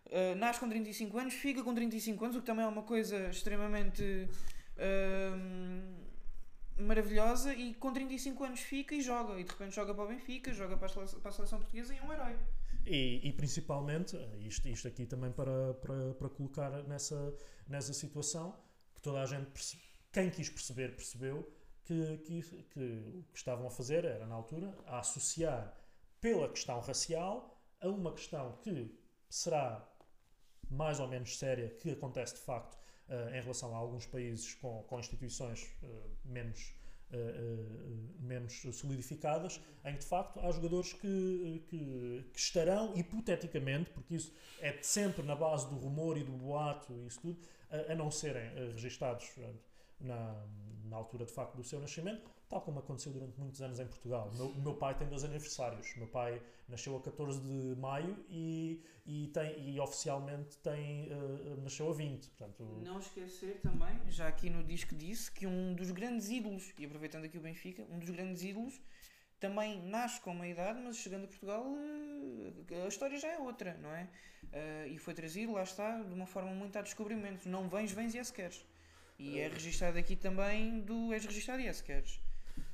Uh, 0.07 0.35
nasce 0.37 0.61
com 0.61 0.69
35 0.69 1.19
anos, 1.19 1.35
fica 1.35 1.63
com 1.63 1.75
35 1.75 2.25
anos, 2.25 2.37
o 2.37 2.41
que 2.41 2.47
também 2.47 2.65
é 2.65 2.69
uma 2.69 2.83
coisa 2.83 3.29
extremamente 3.29 4.29
uh, 4.77 6.83
maravilhosa. 6.83 7.55
E 7.55 7.75
com 7.75 7.93
35 7.93 8.45
anos 8.45 8.61
fica 8.61 8.95
e 8.95 9.01
joga. 9.01 9.39
E 9.39 9.45
de 9.45 9.51
repente 9.51 9.75
joga 9.75 9.95
para 9.95 10.05
o 10.05 10.09
Benfica, 10.09 10.53
joga 10.53 10.77
para 10.77 10.87
a 10.87 10.91
seleção, 10.91 11.21
para 11.21 11.31
a 11.31 11.33
seleção 11.33 11.59
portuguesa 11.59 11.95
e 11.95 11.99
é 11.99 12.03
um 12.03 12.13
herói. 12.13 12.37
E, 12.85 13.29
e, 13.29 13.33
principalmente, 13.33 14.17
isto, 14.41 14.69
isto 14.69 14.89
aqui 14.89 15.07
também 15.07 15.31
para, 15.31 15.75
para, 15.75 16.15
para 16.15 16.29
colocar 16.29 16.71
nessa, 16.83 17.33
nessa 17.69 17.93
situação, 17.93 18.59
que 18.95 19.01
toda 19.01 19.23
a 19.23 19.27
gente, 19.27 19.47
percebe, 19.53 19.83
quem 20.13 20.31
quis 20.31 20.49
perceber, 20.49 20.97
percebeu 20.97 21.49
que, 21.85 22.19
que, 22.19 22.43
que 22.43 22.81
o 22.81 23.25
que 23.33 23.39
estavam 23.39 23.67
a 23.67 23.71
fazer 23.71 24.05
era, 24.05 24.27
na 24.27 24.35
altura, 24.35 24.77
a 24.87 25.01
associar 25.01 25.77
pela 26.21 26.49
questão 26.49 26.81
racial 26.81 27.61
a 27.81 27.89
uma 27.89 28.13
questão 28.13 28.53
que 28.63 28.95
será 29.29 29.87
mais 30.71 31.01
ou 31.01 31.09
menos 31.09 31.39
séria, 31.39 31.69
que 31.69 31.91
acontece 31.91 32.35
de 32.35 32.41
facto 32.41 32.79
uh, 33.09 33.35
em 33.35 33.41
relação 33.41 33.75
a 33.75 33.79
alguns 33.79 34.07
países 34.07 34.55
com, 34.55 34.83
com 34.85 34.99
instituições 34.99 35.65
uh, 35.83 36.11
menos, 36.25 36.75
uh, 37.11 38.21
menos 38.21 38.63
solidificadas, 38.73 39.61
em 39.85 39.95
que 39.95 40.01
de 40.01 40.07
facto 40.07 40.41
há 40.41 40.51
jogadores 40.51 40.93
que, 40.93 41.65
que, 41.69 42.25
que, 42.33 42.39
estarão, 42.39 42.97
hipoteticamente, 42.97 43.91
porque 43.91 44.15
isso 44.15 44.33
é 44.61 44.79
sempre 44.81 45.23
na 45.25 45.35
base 45.35 45.69
do 45.69 45.77
rumor 45.77 46.17
e 46.17 46.25
do 46.25 46.33
boato 46.33 46.93
e 46.93 47.07
isso 47.07 47.21
tudo, 47.21 47.39
a, 47.71 47.95
não 47.95 48.11
serem 48.11 48.49
registados 48.73 49.31
na, 50.03 50.45
na 50.93 50.97
altura 50.99 51.25
de 51.25 51.33
facto 51.33 51.57
do 51.57 51.65
seu 51.65 51.81
nascimento, 51.81 52.31
tal 52.49 52.61
como 52.61 52.79
aconteceu 52.79 53.13
durante 53.13 53.41
muitos 53.41 53.63
anos 53.63 53.81
em 53.81 53.87
Portugal. 53.87 54.29
O 54.33 54.37
meu, 54.37 54.55
meu, 54.57 54.75
pai 54.75 54.95
tem 54.95 55.09
dois 55.09 55.25
aniversários. 55.25 55.97
Meu 55.97 56.07
pai 56.07 56.41
nasceu 56.69 56.95
a 56.97 57.01
14 57.01 57.41
de 57.41 57.81
maio 57.81 58.15
e, 58.29 58.83
e, 59.07 59.29
tem, 59.29 59.71
e 59.71 59.81
oficialmente 59.81 60.59
tem, 60.59 61.09
uh, 61.11 61.61
nasceu 61.63 61.89
a 61.91 61.95
20. 61.95 62.29
Portanto, 62.29 62.63
Não 62.85 62.99
esquecer 62.99 63.61
também, 63.63 63.99
já 64.09 64.29
aqui 64.29 64.51
no 64.51 64.63
disco 64.63 64.95
disse, 64.95 65.33
que 65.33 65.47
um 65.47 65.75
dos 65.75 65.91
grandes 65.91 66.29
ídolos, 66.29 66.73
e 66.79 66.85
aproveitando 66.85 67.25
aqui 67.25 67.39
o 67.39 67.41
Benfica, 67.41 67.87
um 67.91 67.99
dos 67.99 68.11
grandes 68.11 68.43
ídolos 68.43 68.79
também 69.41 69.83
nasce 69.83 70.21
com 70.21 70.31
uma 70.31 70.47
idade, 70.47 70.81
mas 70.81 70.97
chegando 70.99 71.25
a 71.25 71.27
Portugal 71.27 71.65
uh, 71.65 72.85
a 72.85 72.89
história 72.89 73.19
já 73.19 73.29
é 73.29 73.39
outra, 73.39 73.77
não 73.79 73.91
é? 73.91 74.09
Uh, 74.45 74.89
e 74.89 74.99
foi 74.99 75.15
trazido, 75.15 75.53
lá 75.53 75.63
está, 75.63 76.03
de 76.03 76.13
uma 76.13 76.27
forma 76.27 76.53
muito 76.53 76.79
a 76.79 76.83
descobrimento. 76.83 77.49
Não 77.49 77.69
vens, 77.69 77.93
vens 77.93 78.15
e 78.15 78.19
é 78.19 78.25
se 78.25 78.33
queres. 78.33 78.65
E 79.23 79.39
é 79.39 79.47
registado 79.47 79.97
aqui 79.97 80.17
também 80.17 80.81
do 80.81 81.13
és 81.13 81.25
registado 81.25 81.61
e 81.61 81.69
é 81.69 81.73
se 81.73 81.85
queres. 81.85 82.21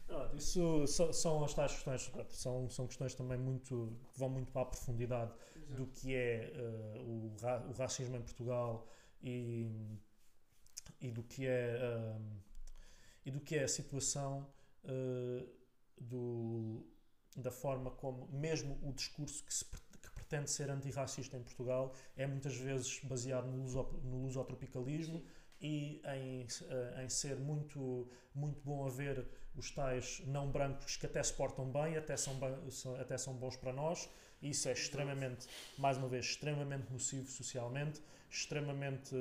Ah, 0.08 0.30
isso 0.34 0.86
são 1.12 1.44
as 1.44 1.52
tais 1.52 1.72
questões, 1.72 2.10
são, 2.30 2.70
são 2.70 2.86
questões 2.86 3.14
também 3.14 3.36
muito 3.36 3.94
que 4.10 4.18
vão 4.18 4.30
muito 4.30 4.50
para 4.50 4.62
a 4.62 4.64
profundidade 4.64 5.30
Exato. 5.54 5.74
do 5.74 5.86
que 5.88 6.14
é 6.14 6.50
uh, 6.54 7.00
o, 7.00 7.36
ra 7.38 7.58
o 7.68 7.72
racismo 7.72 8.16
em 8.16 8.22
Portugal 8.22 8.88
e, 9.22 9.70
e 11.02 11.10
do 11.10 11.22
que 11.22 11.46
é 11.46 11.78
uh, 11.82 12.22
e 13.26 13.30
do 13.30 13.40
que 13.40 13.56
é 13.56 13.64
a 13.64 13.68
situação 13.68 14.48
uh, 14.84 15.46
do, 16.00 16.86
da 17.36 17.50
forma 17.50 17.90
como 17.90 18.26
mesmo 18.28 18.78
o 18.82 18.94
discurso 18.94 19.44
que, 19.44 19.52
se, 19.52 19.66
que 19.66 20.10
pretende 20.14 20.50
ser 20.50 20.70
antirracista 20.70 21.36
em 21.36 21.42
Portugal 21.42 21.92
é 22.16 22.26
muitas 22.26 22.56
vezes 22.56 23.00
baseado 23.04 23.46
no, 23.46 23.58
luso, 23.58 23.82
no 24.02 24.22
lusotropicalismo 24.22 25.22
e 25.60 26.00
em, 26.04 26.46
em 27.02 27.08
ser 27.08 27.36
muito, 27.36 28.08
muito 28.34 28.60
bom 28.62 28.86
a 28.86 28.90
ver 28.90 29.26
os 29.56 29.70
tais 29.70 30.22
não 30.26 30.50
brancos 30.50 30.96
que 30.96 31.06
até 31.06 31.22
se 31.22 31.32
portam 31.32 31.70
bem, 31.70 31.96
até 31.96 32.16
são, 32.16 32.38
até 33.00 33.18
são 33.18 33.34
bons 33.34 33.56
para 33.56 33.72
nós, 33.72 34.08
isso 34.40 34.68
é 34.68 34.72
extremamente, 34.72 35.48
mais 35.76 35.96
uma 35.96 36.08
vez, 36.08 36.26
extremamente 36.26 36.92
nocivo 36.92 37.28
socialmente, 37.28 38.00
extremamente, 38.30 39.14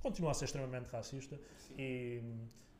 continua 0.00 0.30
a 0.30 0.34
ser 0.34 0.46
extremamente 0.46 0.88
racista. 0.88 1.38
E, 1.76 2.22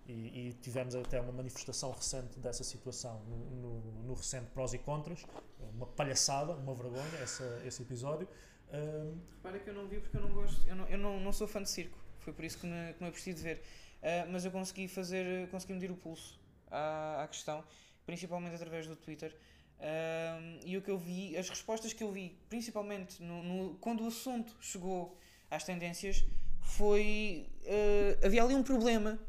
e, 0.07 0.49
e, 0.49 0.53
tivemos 0.63 0.95
até 0.95 1.21
uma 1.21 1.33
manifestação 1.33 1.91
recente 1.91 2.39
dessa 2.39 2.63
situação 2.63 3.21
no, 3.25 3.37
no, 3.51 4.03
no, 4.05 4.15
recente 4.15 4.47
Prós 4.53 4.73
e 4.73 4.79
Contras, 4.79 5.27
uma 5.75 5.87
palhaçada, 5.87 6.53
uma 6.53 6.75
vergonha 6.75 7.19
essa, 7.21 7.61
esse 7.67 7.83
episódio. 7.83 8.29
Um, 8.73 9.21
Repara 9.37 9.59
que 9.59 9.69
eu 9.69 9.75
não 9.75 9.89
vi 9.89 10.01
porque 10.01 10.17
eu 10.17 10.23
não 10.23 10.33
gosto, 10.33 10.67
eu 10.69 10.77
não, 10.77 10.89
eu 10.89 10.99
não, 10.99 11.21
não 11.21 11.33
sou 11.33 11.49
fã 11.49 11.61
de 11.61 11.69
circo, 11.69 11.99
foi 12.27 12.33
por 12.33 12.45
isso 12.45 12.59
que, 12.59 12.67
me, 12.67 12.93
que 12.95 13.05
é 13.05 13.11
preciso 13.13 13.41
ver, 13.41 13.63
uh, 14.03 14.29
mas 14.33 14.45
eu 14.45 14.51
consegui 14.51 14.89
fazer, 14.89 15.49
consegui 15.49 15.75
medir 15.75 15.93
o 15.93 15.97
pulso 15.97 16.41
à, 16.69 17.23
à 17.23 17.29
questão, 17.29 17.63
principalmente 18.05 18.57
através 18.57 18.85
do 18.89 18.97
Twitter. 18.97 19.33
Um, 19.79 20.59
e 20.65 20.77
o 20.77 20.83
que 20.83 20.91
eu 20.91 20.99
vi, 20.99 21.37
as 21.37 21.49
respostas 21.49 21.93
que 21.93 22.03
eu 22.03 22.11
vi, 22.11 22.37
principalmente 22.49 23.23
no, 23.23 23.45
no 23.45 23.75
quando 23.77 24.03
o 24.03 24.09
assunto 24.09 24.57
chegou 24.61 25.17
às 25.49 25.63
tendências, 25.63 26.25
foi. 26.61 27.49
Uh, 27.63 28.27
havia 28.27 28.43
ali 28.43 28.57
um 28.57 28.63
problema, 28.65 29.21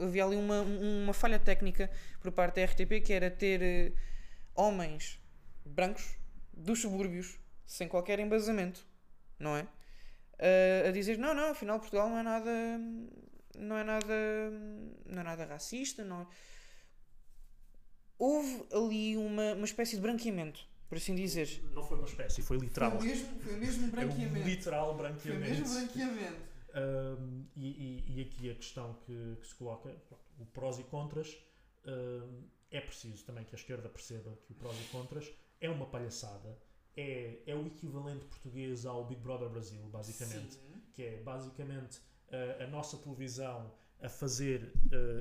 havia 0.00 0.24
ali 0.24 0.36
uma, 0.36 0.60
uma 0.62 1.12
falha 1.12 1.40
técnica 1.40 1.90
por 2.20 2.30
parte 2.30 2.60
da 2.60 2.64
RTP 2.64 3.04
que 3.04 3.12
era 3.12 3.28
ter 3.28 3.90
uh, 3.90 3.96
homens 4.54 5.18
brancos 5.64 6.16
dos 6.52 6.80
subúrbios 6.80 7.40
sem 7.66 7.88
qualquer 7.88 8.20
embasamento, 8.20 8.86
não 9.36 9.56
é? 9.56 9.66
Uh, 10.38 10.88
a 10.88 10.90
dizer 10.90 11.18
não, 11.18 11.34
não, 11.34 11.50
afinal 11.50 11.78
Portugal 11.78 12.08
não 12.08 12.18
é 12.18 12.22
nada. 12.22 12.50
Não 13.58 13.76
é 13.76 13.84
nada. 13.84 14.14
Não 15.06 15.20
é 15.20 15.24
nada 15.24 15.44
racista, 15.46 16.04
não 16.04 16.22
é 16.22 16.26
houve 18.18 18.66
ali 18.72 19.16
uma, 19.16 19.54
uma 19.54 19.64
espécie 19.64 19.96
de 19.96 20.02
branqueamento, 20.02 20.66
por 20.88 20.98
assim 20.98 21.14
dizer. 21.14 21.62
Não 21.72 21.84
foi 21.84 21.98
uma 21.98 22.06
espécie, 22.06 22.42
foi 22.42 22.58
literal. 22.58 22.92
Foi 22.92 23.06
mesmo, 23.06 23.40
foi 23.40 23.56
mesmo 23.56 23.88
branqueamento. 23.88 24.36
É 24.36 24.40
um 24.40 24.44
literal 24.44 24.96
branqueamento. 24.96 25.46
Foi 25.46 25.50
mesmo 25.50 25.74
branqueamento. 25.74 26.56
Um, 26.74 27.46
e, 27.56 27.68
e, 27.68 28.18
e, 28.18 28.22
aqui 28.22 28.50
a 28.50 28.54
questão 28.54 28.94
que, 29.06 29.36
que 29.40 29.46
se 29.46 29.54
coloca, 29.54 29.90
o 30.38 30.44
prós 30.46 30.78
e 30.78 30.84
contras, 30.84 31.34
um, 31.86 32.44
é 32.70 32.80
preciso 32.80 33.24
também 33.24 33.44
que 33.44 33.54
a 33.54 33.58
esquerda 33.58 33.88
perceba 33.88 34.36
que 34.44 34.52
o 34.52 34.54
prós 34.54 34.78
e 34.78 34.84
contras 34.90 35.32
é 35.58 35.70
uma 35.70 35.86
palhaçada, 35.86 36.58
é, 36.96 37.38
é 37.46 37.54
o 37.54 37.66
equivalente 37.66 38.24
português 38.24 38.86
ao 38.86 39.04
Big 39.04 39.20
Brother 39.20 39.48
Brasil, 39.48 39.82
basicamente, 39.92 40.54
Sim. 40.54 40.82
que 40.92 41.02
é 41.02 41.16
basicamente 41.22 42.00
a, 42.30 42.64
a 42.64 42.66
nossa 42.66 42.96
televisão 42.96 43.70
a 44.00 44.08
fazer, 44.08 44.72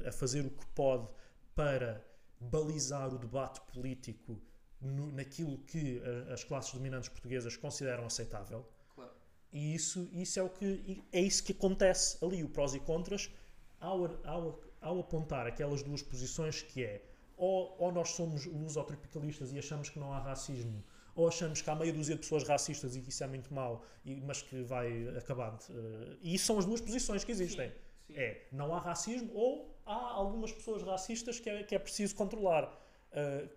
a 0.05 0.11
fazer 0.11 0.45
o 0.45 0.49
que 0.49 0.65
pode 0.67 1.07
para 1.53 2.05
balizar 2.39 3.13
o 3.13 3.17
debate 3.17 3.61
político 3.73 4.41
no, 4.81 5.11
naquilo 5.11 5.57
que 5.59 6.01
as 6.31 6.43
classes 6.43 6.73
dominantes 6.73 7.09
portuguesas 7.09 7.55
consideram 7.55 8.05
aceitável. 8.05 8.67
Claro. 8.93 9.11
E 9.51 9.73
isso, 9.73 10.09
isso 10.11 10.39
é 10.39 10.43
o 10.43 10.49
que 10.49 11.03
é 11.11 11.21
isso 11.21 11.43
que 11.43 11.53
acontece 11.53 12.23
ali, 12.23 12.43
o 12.43 12.49
prós 12.49 12.73
e 12.73 12.79
contras, 12.79 13.31
ao, 13.79 14.05
ao, 14.25 14.61
ao 14.81 14.99
apontar 14.99 15.47
aquelas 15.47 15.81
duas 15.81 16.01
posições 16.01 16.61
que 16.61 16.83
é 16.83 17.01
ou, 17.37 17.75
ou 17.79 17.91
nós 17.91 18.09
somos 18.09 18.45
lusotropicalistas 18.45 19.51
e 19.51 19.59
achamos 19.59 19.89
que 19.89 19.99
não 19.99 20.13
há 20.13 20.19
racismo, 20.19 20.83
ou 21.15 21.27
achamos 21.27 21.61
que 21.61 21.69
há 21.69 21.75
meia 21.75 21.93
dúzia 21.93 22.15
de 22.15 22.21
pessoas 22.21 22.43
racistas 22.43 22.95
e 22.95 23.01
que 23.01 23.09
isso 23.09 23.23
é 23.23 23.27
muito 23.27 23.53
mau, 23.53 23.83
e, 24.03 24.15
mas 24.21 24.41
que 24.41 24.61
vai 24.63 25.07
acabar. 25.17 25.57
De, 25.57 25.71
uh, 25.71 26.17
e 26.21 26.35
isso 26.35 26.45
são 26.45 26.59
as 26.59 26.65
duas 26.65 26.81
posições 26.81 27.23
que 27.23 27.31
existem. 27.31 27.69
Sim. 27.69 27.75
Sim. 28.07 28.13
É, 28.15 28.47
não 28.51 28.75
há 28.75 28.79
racismo 28.79 29.31
ou 29.33 29.75
há 29.85 29.93
algumas 29.93 30.51
pessoas 30.51 30.83
racistas 30.83 31.39
que 31.39 31.49
é, 31.49 31.63
que 31.63 31.73
é 31.73 31.79
preciso 31.79 32.15
controlar. 32.15 32.65
Uh, 33.11 33.49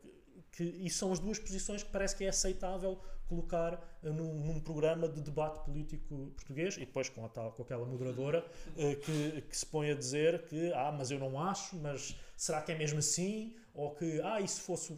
que, 0.52 0.62
e 0.62 0.88
são 0.88 1.12
as 1.12 1.18
duas 1.18 1.38
posições 1.38 1.82
que 1.82 1.90
parece 1.90 2.16
que 2.16 2.24
é 2.24 2.28
aceitável 2.28 2.98
colocar 3.26 3.74
uh, 4.02 4.12
num, 4.12 4.34
num, 4.34 4.60
programa 4.60 5.08
de 5.08 5.20
debate 5.20 5.64
político 5.64 6.32
português 6.34 6.76
e 6.76 6.80
depois 6.80 7.08
com, 7.08 7.24
a 7.24 7.28
tal, 7.28 7.52
com 7.52 7.62
aquela 7.62 7.84
moderadora 7.84 8.44
uh, 8.76 8.96
que, 8.96 9.42
que, 9.42 9.56
se 9.56 9.66
põe 9.66 9.90
a 9.90 9.94
dizer 9.94 10.46
que 10.46 10.72
ah, 10.72 10.92
mas 10.96 11.10
eu 11.10 11.18
não 11.18 11.40
acho, 11.40 11.76
mas 11.76 12.16
será 12.36 12.62
que 12.62 12.72
é 12.72 12.78
mesmo 12.78 12.98
assim? 12.98 13.54
Ou 13.74 13.94
que, 13.94 14.20
ah, 14.22 14.40
e 14.40 14.48
se 14.48 14.60
fosse. 14.60 14.96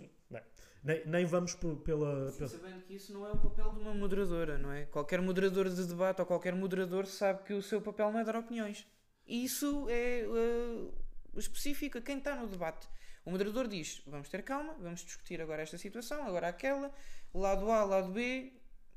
Nem, 0.83 1.07
nem 1.07 1.27
vamos 1.27 1.55
por, 1.55 1.77
pela, 1.77 2.33
pela. 2.33 2.49
Sabendo 2.49 2.83
que 2.85 2.95
isso 2.95 3.13
não 3.13 3.27
é 3.27 3.33
o 3.33 3.37
papel 3.37 3.73
de 3.73 3.81
uma 3.81 3.95
moderadora, 3.95 4.57
não 4.57 4.73
é? 4.73 4.87
Qualquer 4.87 5.21
moderador 5.21 5.69
de 5.69 5.87
debate 5.87 6.21
ou 6.21 6.27
qualquer 6.27 6.55
moderador 6.55 7.07
sabe 7.07 7.43
que 7.45 7.53
o 7.53 7.63
seu 7.63 7.83
papel 7.83 8.11
não 8.11 8.19
é 8.19 8.25
dar 8.25 8.37
opiniões. 8.37 8.87
E 9.27 9.45
isso 9.45 9.87
é 9.91 10.25
uh, 10.27 11.39
específico 11.39 11.99
a 11.99 12.01
quem 12.01 12.19
está 12.19 12.35
no 12.35 12.49
debate. 12.49 12.89
O 13.25 13.31
moderador 13.31 13.69
diz: 13.69 14.03
vamos 14.07 14.29
ter 14.31 14.43
calma, 14.43 14.75
vamos 14.81 15.05
discutir 15.05 15.41
agora 15.41 15.63
esta 15.63 15.77
situação, 15.77 16.27
agora 16.27 16.49
aquela, 16.49 16.91
lado 17.35 17.71
A, 17.71 17.85
lado 17.85 18.11
B, 18.13 18.51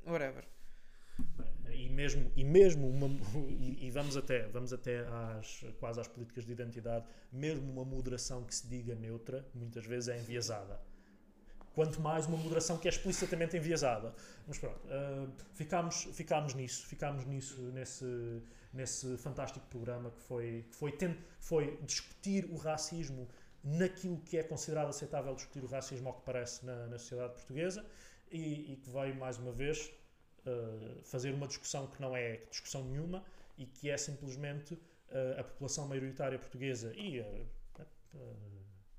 whatever. 0.06 0.48
E 1.70 1.88
mesmo, 1.90 2.32
e 2.34 2.44
mesmo 2.44 2.88
uma, 2.88 3.08
e, 3.46 3.86
e, 3.86 3.90
vamos 3.90 4.16
até, 4.16 4.48
vamos 4.48 4.72
até 4.72 5.00
às, 5.06 5.64
quase 5.78 6.00
às 6.00 6.08
políticas 6.08 6.46
de 6.46 6.52
identidade, 6.52 7.04
mesmo 7.30 7.70
uma 7.70 7.84
moderação 7.84 8.42
que 8.42 8.54
se 8.54 8.66
diga 8.66 8.94
neutra, 8.94 9.46
muitas 9.54 9.84
vezes 9.84 10.08
é 10.08 10.18
enviesada. 10.18 10.80
Quanto 11.74 12.00
mais 12.00 12.26
uma 12.26 12.36
moderação 12.36 12.78
que 12.78 12.86
é 12.86 12.90
explicitamente 12.90 13.56
enviesada. 13.56 14.14
Mas 14.46 14.58
pronto, 14.58 14.78
uh, 14.86 15.30
ficámos, 15.54 16.04
ficámos 16.12 16.54
nisso, 16.54 16.86
ficámos 16.86 17.24
nisso, 17.26 17.60
nesse, 17.72 18.42
nesse 18.72 19.16
fantástico 19.18 19.66
programa 19.66 20.10
que 20.12 20.20
foi, 20.20 20.64
que 20.70 20.76
foi, 20.76 20.96
foi 21.40 21.78
discutir 21.82 22.44
o 22.50 22.56
racismo 22.56 23.28
naquilo 23.64 24.18
que 24.18 24.36
é 24.36 24.42
considerado 24.42 24.88
aceitável 24.88 25.34
discutir 25.34 25.64
o 25.64 25.66
racismo 25.66 26.08
ao 26.08 26.14
que 26.14 26.22
parece 26.22 26.64
na, 26.64 26.86
na 26.86 26.98
sociedade 26.98 27.32
portuguesa 27.32 27.84
e, 28.30 28.72
e, 28.72 28.76
que 28.76 28.90
veio 28.90 29.16
mais 29.16 29.38
uma 29.38 29.50
vez 29.50 29.90
uh, 30.46 31.02
fazer 31.02 31.32
uma 31.32 31.46
discussão 31.46 31.86
que 31.86 32.00
não 32.00 32.14
é 32.14 32.36
discussão 32.50 32.84
nenhuma 32.84 33.24
e 33.56 33.64
que 33.66 33.88
é 33.90 33.96
simplesmente 33.96 34.74
uh, 34.74 35.40
a 35.40 35.44
população 35.44 35.88
maioritária 35.88 36.38
portuguesa 36.38 36.92
e 36.94 37.20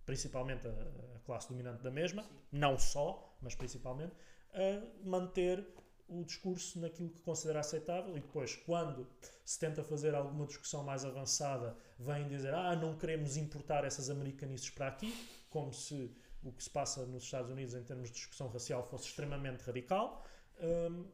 principalmente 0.05 0.67
a, 0.67 0.71
a, 0.71 1.19
classe 1.25 1.49
dominante 1.49 1.81
da 1.81 1.91
mesma, 1.91 2.23
Sim. 2.23 2.29
não 2.51 2.77
só, 2.77 3.35
mas 3.41 3.55
principalmente, 3.55 4.13
a 4.53 5.07
manter 5.07 5.65
o 6.07 6.23
discurso 6.23 6.79
naquilo 6.79 7.09
que 7.09 7.19
considera 7.21 7.59
aceitável 7.59 8.15
e 8.15 8.19
depois, 8.19 8.55
quando 8.55 9.07
se 9.43 9.59
tenta 9.59 9.83
fazer 9.83 10.13
alguma 10.13 10.45
discussão 10.45 10.83
mais 10.83 11.03
avançada, 11.03 11.75
vêm 11.97 12.27
dizer 12.27 12.53
ah, 12.53 12.75
não 12.75 12.95
queremos 12.95 13.37
importar 13.37 13.83
essas 13.83 14.09
americanices 14.09 14.69
para 14.69 14.87
aqui, 14.87 15.11
como 15.49 15.73
se 15.73 16.15
o 16.43 16.51
que 16.51 16.63
se 16.63 16.69
passa 16.69 17.05
nos 17.07 17.23
Estados 17.23 17.49
Unidos 17.49 17.73
em 17.73 17.83
termos 17.83 18.09
de 18.09 18.15
discussão 18.15 18.47
racial 18.49 18.83
fosse 18.83 19.07
extremamente 19.07 19.61
radical. 19.61 20.23
Um, 20.61 21.05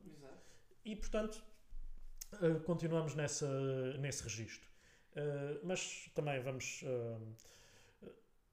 e, 0.83 0.95
portanto, 0.95 1.41
uh, 2.33 2.59
continuamos 2.61 3.15
nessa, 3.15 3.47
nesse 3.97 4.23
registro. 4.23 4.67
Uh, 5.15 5.59
mas 5.63 6.09
também 6.13 6.41
vamos... 6.41 6.83
Uh, 6.83 7.33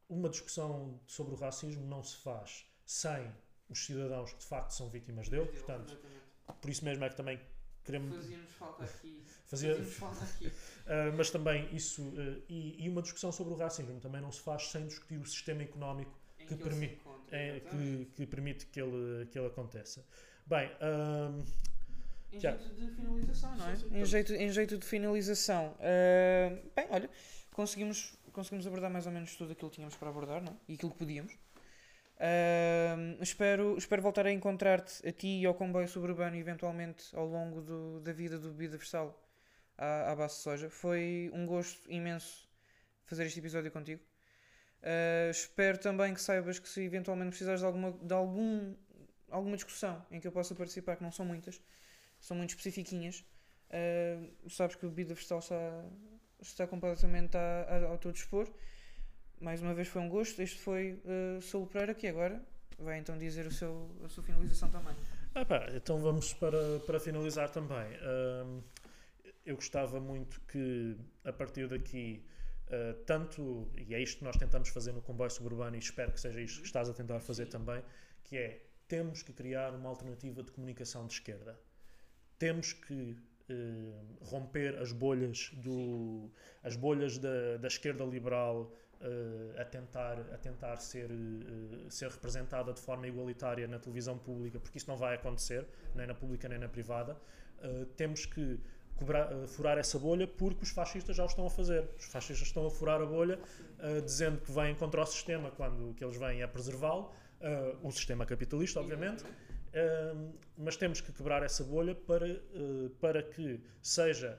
uma 0.08 0.28
discussão 0.28 0.98
sobre 1.06 1.34
o 1.34 1.36
racismo 1.36 1.86
não 1.86 2.02
se 2.02 2.16
faz 2.16 2.66
sem 2.86 3.30
os 3.68 3.84
cidadãos 3.84 4.32
que 4.32 4.38
de 4.38 4.46
facto 4.46 4.70
são 4.70 4.88
vítimas 4.88 5.28
dele, 5.28 5.46
portanto, 5.46 5.98
por 6.60 6.70
isso 6.70 6.84
mesmo 6.84 7.04
é 7.04 7.10
que 7.10 7.16
também 7.16 7.40
queremos. 7.84 8.16
Fazia-nos 8.16 8.52
falta 8.52 8.84
aqui. 8.84 9.24
Fazia... 9.44 9.76
Fazia 9.76 9.92
falta 9.92 10.24
aqui. 10.24 10.46
uh, 10.46 10.52
mas 11.16 11.30
também 11.30 11.74
isso. 11.74 12.02
Uh, 12.02 12.42
e, 12.48 12.84
e, 12.84 12.88
uma 12.88 13.02
discussão 13.02 13.32
sobre 13.32 13.54
o 13.54 13.56
racismo 13.56 13.98
também 14.00 14.20
não 14.20 14.32
se 14.32 14.40
faz 14.40 14.70
sem 14.70 14.86
discutir 14.86 15.18
o 15.18 15.26
sistema 15.26 15.62
económico 15.62 16.18
que, 16.38 16.46
que, 16.46 16.56
permi 16.56 16.98
é, 17.30 17.60
que, 17.60 18.08
que, 18.14 18.26
permite 18.26 18.66
que 18.66 18.80
ele, 18.80 19.26
que 19.26 19.38
ele 19.38 19.46
aconteça. 19.46 20.04
Bem. 20.46 20.70
Uh, 20.76 21.44
em 22.30 22.40
jeito 22.40 22.74
de 22.74 22.90
finalização, 22.90 23.56
não 23.56 23.68
é? 23.68 23.76
Sim, 23.76 23.88
sim, 23.88 23.96
em, 23.96 24.04
jeito, 24.04 24.32
em 24.34 24.50
jeito 24.50 24.78
de 24.78 24.86
finalização. 24.86 25.74
Uh, 25.78 26.70
bem, 26.76 26.86
olha, 26.90 27.10
conseguimos, 27.52 28.17
conseguimos 28.32 28.66
abordar 28.66 28.90
mais 28.90 29.06
ou 29.06 29.12
menos 29.12 29.34
tudo 29.36 29.52
aquilo 29.52 29.70
que 29.70 29.76
tínhamos 29.76 29.96
para 29.96 30.08
abordar, 30.08 30.42
não 30.42 30.52
é? 30.52 30.56
E 30.68 30.74
aquilo 30.74 30.92
que 30.92 30.98
podíamos. 30.98 31.32
Uh, 32.18 33.22
espero, 33.22 33.78
espero 33.78 34.02
voltar 34.02 34.26
a 34.26 34.32
encontrar-te, 34.32 35.06
a 35.06 35.12
ti 35.12 35.40
e 35.40 35.46
ao 35.46 35.54
comboio 35.54 35.86
suburbano, 35.86 36.34
eventualmente 36.36 37.14
ao 37.14 37.26
longo 37.26 37.60
do, 37.62 38.00
da 38.00 38.12
vida 38.12 38.38
do 38.38 38.50
Bebida 38.50 38.76
Versal 38.76 39.16
à, 39.76 40.10
à 40.12 40.16
base 40.16 40.34
de 40.36 40.40
soja. 40.40 40.68
Foi 40.68 41.30
um 41.32 41.46
gosto 41.46 41.90
imenso 41.90 42.48
fazer 43.04 43.24
este 43.24 43.38
episódio 43.38 43.70
contigo. 43.70 44.02
Uh, 44.82 45.30
espero 45.30 45.78
também 45.78 46.14
que 46.14 46.20
saibas 46.20 46.58
que 46.58 46.68
se 46.68 46.82
eventualmente 46.82 47.30
precisares 47.30 47.60
de 47.60 47.66
alguma, 47.66 47.92
de 47.92 48.14
algum, 48.14 48.74
alguma 49.30 49.56
discussão 49.56 50.04
em 50.10 50.20
que 50.20 50.26
eu 50.26 50.32
possa 50.32 50.54
participar, 50.54 50.96
que 50.96 51.02
não 51.02 51.10
são 51.10 51.24
muitas, 51.24 51.60
são 52.20 52.36
muito 52.36 52.50
especifiquinhas, 52.50 53.24
uh, 53.70 54.50
sabes 54.50 54.76
que 54.76 54.86
o 54.86 54.88
Bebida 54.88 55.14
Versal 55.14 55.38
está, 55.38 55.84
está 56.40 56.66
completamente 56.66 57.36
a, 57.36 57.66
a, 57.68 57.88
ao 57.88 57.98
teu 57.98 58.12
dispor 58.12 58.48
mais 59.40 59.62
uma 59.62 59.74
vez 59.74 59.88
foi 59.88 60.02
um 60.02 60.08
gosto. 60.08 60.40
Este 60.42 60.58
foi 60.58 61.00
uh, 61.04 61.40
Saul 61.42 61.66
Pereira, 61.66 61.94
que 61.94 62.06
agora 62.06 62.42
vai 62.78 62.98
então 62.98 63.16
dizer 63.18 63.46
o 63.46 63.52
seu, 63.52 63.90
a 64.04 64.08
sua 64.08 64.22
finalização 64.22 64.70
também. 64.70 64.94
Ah 65.34 65.44
pá, 65.44 65.68
então 65.74 65.98
vamos 65.98 66.32
para, 66.34 66.80
para 66.80 66.98
finalizar 66.98 67.50
também. 67.50 67.86
eu 69.44 69.54
gostava 69.56 70.00
muito 70.00 70.40
que 70.42 70.96
a 71.24 71.32
partir 71.32 71.68
daqui, 71.68 72.24
uh, 72.66 72.94
tanto, 73.04 73.68
e 73.76 73.94
é 73.94 74.00
isto 74.00 74.18
que 74.18 74.24
nós 74.24 74.36
tentamos 74.36 74.68
fazer 74.68 74.92
no 74.92 75.02
comboio 75.02 75.30
suburbano, 75.30 75.76
e 75.76 75.78
espero 75.78 76.12
que 76.12 76.20
seja 76.20 76.40
isto 76.40 76.60
que 76.60 76.66
estás 76.66 76.88
a 76.88 76.94
tentar 76.94 77.20
fazer 77.20 77.46
também, 77.46 77.82
que 78.24 78.36
é 78.36 78.64
temos 78.86 79.22
que 79.22 79.32
criar 79.32 79.74
uma 79.74 79.88
alternativa 79.88 80.42
de 80.42 80.50
comunicação 80.50 81.06
de 81.06 81.12
esquerda. 81.14 81.58
Temos 82.38 82.72
que 82.72 83.16
uh, 83.50 84.24
romper 84.24 84.78
as 84.78 84.92
bolhas 84.92 85.50
do, 85.54 86.30
as 86.62 86.76
bolhas 86.76 87.18
da, 87.18 87.56
da 87.58 87.68
esquerda 87.68 88.04
liberal 88.04 88.72
uh, 89.00 89.60
a 89.60 89.64
tentar, 89.64 90.18
a 90.32 90.38
tentar 90.38 90.76
ser, 90.78 91.10
uh, 91.10 91.90
ser 91.90 92.10
representada 92.10 92.72
de 92.72 92.80
forma 92.80 93.06
igualitária 93.06 93.66
na 93.66 93.78
televisão 93.78 94.18
pública, 94.18 94.58
porque 94.58 94.78
isso 94.78 94.88
não 94.88 94.96
vai 94.96 95.14
acontecer, 95.14 95.66
nem 95.94 96.06
na 96.06 96.14
pública 96.14 96.48
nem 96.48 96.58
na 96.58 96.68
privada. 96.68 97.16
Uh, 97.62 97.86
temos 97.96 98.26
que 98.26 98.60
cobrar, 98.96 99.30
furar 99.48 99.78
essa 99.78 99.98
bolha 99.98 100.26
porque 100.26 100.64
os 100.64 100.70
fascistas 100.70 101.16
já 101.16 101.22
o 101.22 101.26
estão 101.26 101.46
a 101.46 101.50
fazer. 101.50 101.88
Os 101.98 102.06
fascistas 102.06 102.48
estão 102.48 102.66
a 102.66 102.70
furar 102.70 103.00
a 103.00 103.06
bolha 103.06 103.38
dizendo 104.04 104.40
que 104.40 104.50
vêm 104.50 104.74
contra 104.74 105.00
o 105.00 105.06
sistema 105.06 105.52
quando 105.52 105.94
que 105.94 106.02
eles 106.02 106.16
vêm 106.16 106.42
é 106.42 106.46
preservá-lo, 106.48 107.12
o 107.80 107.92
sistema 107.92 108.26
capitalista, 108.26 108.80
obviamente. 108.80 109.24
Mas 110.56 110.76
temos 110.76 111.00
que 111.00 111.12
quebrar 111.12 111.42
essa 111.42 111.64
bolha 111.64 111.94
para, 111.94 112.26
para 113.00 113.22
que 113.22 113.60
seja 113.82 114.38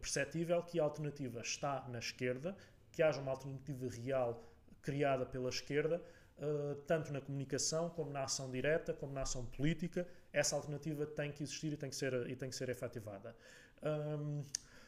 perceptível 0.00 0.62
que 0.62 0.80
a 0.80 0.82
alternativa 0.82 1.40
está 1.40 1.86
na 1.88 1.98
esquerda 1.98 2.56
que 2.96 3.02
haja 3.02 3.20
uma 3.20 3.32
alternativa 3.32 3.86
real 3.90 4.42
criada 4.80 5.26
pela 5.26 5.50
esquerda, 5.50 6.02
uh, 6.38 6.74
tanto 6.86 7.12
na 7.12 7.20
comunicação 7.20 7.90
como 7.90 8.10
na 8.10 8.24
ação 8.24 8.50
direta, 8.50 8.94
como 8.94 9.12
na 9.12 9.20
ação 9.20 9.44
política. 9.44 10.08
Essa 10.32 10.56
alternativa 10.56 11.04
tem 11.04 11.30
que 11.30 11.42
existir 11.42 11.74
e 11.74 11.76
tem 11.76 11.90
que 11.90 11.96
ser, 11.96 12.14
e 12.30 12.34
tem 12.34 12.48
que 12.48 12.56
ser 12.56 12.70
efetivada. 12.70 13.36
Um, 13.82 14.42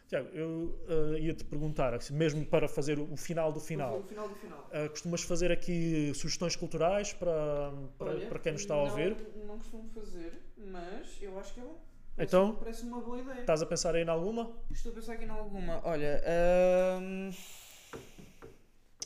Tiago, 0.09 0.29
eu 0.29 0.75
uh, 0.89 1.19
ia-te 1.19 1.45
perguntar, 1.45 1.93
assim, 1.93 2.15
mesmo 2.15 2.45
para 2.47 2.67
fazer 2.67 2.99
o 2.99 3.15
final 3.15 3.53
do 3.53 3.61
final, 3.61 3.99
o 3.99 4.03
final, 4.05 4.27
do 4.27 4.35
final. 4.37 4.71
Uh, 4.73 4.89
costumas 4.89 5.23
fazer 5.23 5.53
aqui 5.53 6.13
sugestões 6.15 6.57
culturais 6.57 7.13
para, 7.13 7.71
para, 7.99 8.11
Olha, 8.13 8.27
para 8.27 8.39
quem 8.39 8.53
nos 8.53 8.63
está 8.63 8.73
a 8.73 8.85
ouvir? 8.85 9.15
Não, 9.37 9.45
não 9.47 9.59
costumo 9.59 9.87
fazer, 9.91 10.41
mas 10.57 11.19
eu 11.21 11.39
acho 11.39 11.53
que 11.53 11.61
é 11.61 11.63
bom. 11.63 11.79
Parece, 12.17 12.35
então, 12.35 12.57
parece 12.57 12.83
uma 12.85 13.01
boa 13.03 13.21
ideia. 13.21 13.41
Estás 13.41 13.61
a 13.61 13.67
pensar 13.67 13.95
aí 13.95 14.03
em 14.03 14.09
alguma? 14.09 14.51
Estou 14.71 14.93
a 14.93 14.95
pensar 14.95 15.13
aqui 15.13 15.25
em 15.27 15.29
alguma. 15.29 15.87
Olha, 15.87 16.23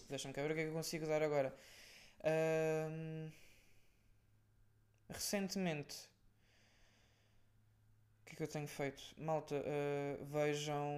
Deixa-me 0.09 0.32
cá 0.32 0.42
ver 0.42 0.53
o 0.53 0.55
que 0.55 0.61
é 0.61 0.64
que 0.64 0.70
eu 0.70 0.74
consigo 0.74 1.07
dar 1.07 1.22
agora. 1.22 1.53
recentemente, 5.09 6.11
que 8.33 8.35
é 8.35 8.37
que 8.37 8.43
eu 8.45 8.49
tenho 8.49 8.68
feito? 8.68 9.03
Malta, 9.18 9.55
uh, 9.57 10.24
vejam. 10.24 10.89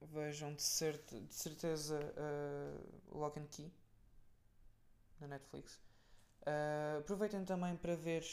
Vejam 0.00 0.54
de, 0.54 1.20
de 1.20 1.34
certeza 1.34 2.00
uh, 2.16 3.18
Lock 3.18 3.38
and 3.38 3.46
Key 3.50 3.70
na 5.20 5.28
Netflix. 5.28 5.74
Uh, 6.42 6.98
aproveitem 7.00 7.44
também 7.44 7.76
para 7.76 7.94
ver 7.94 8.24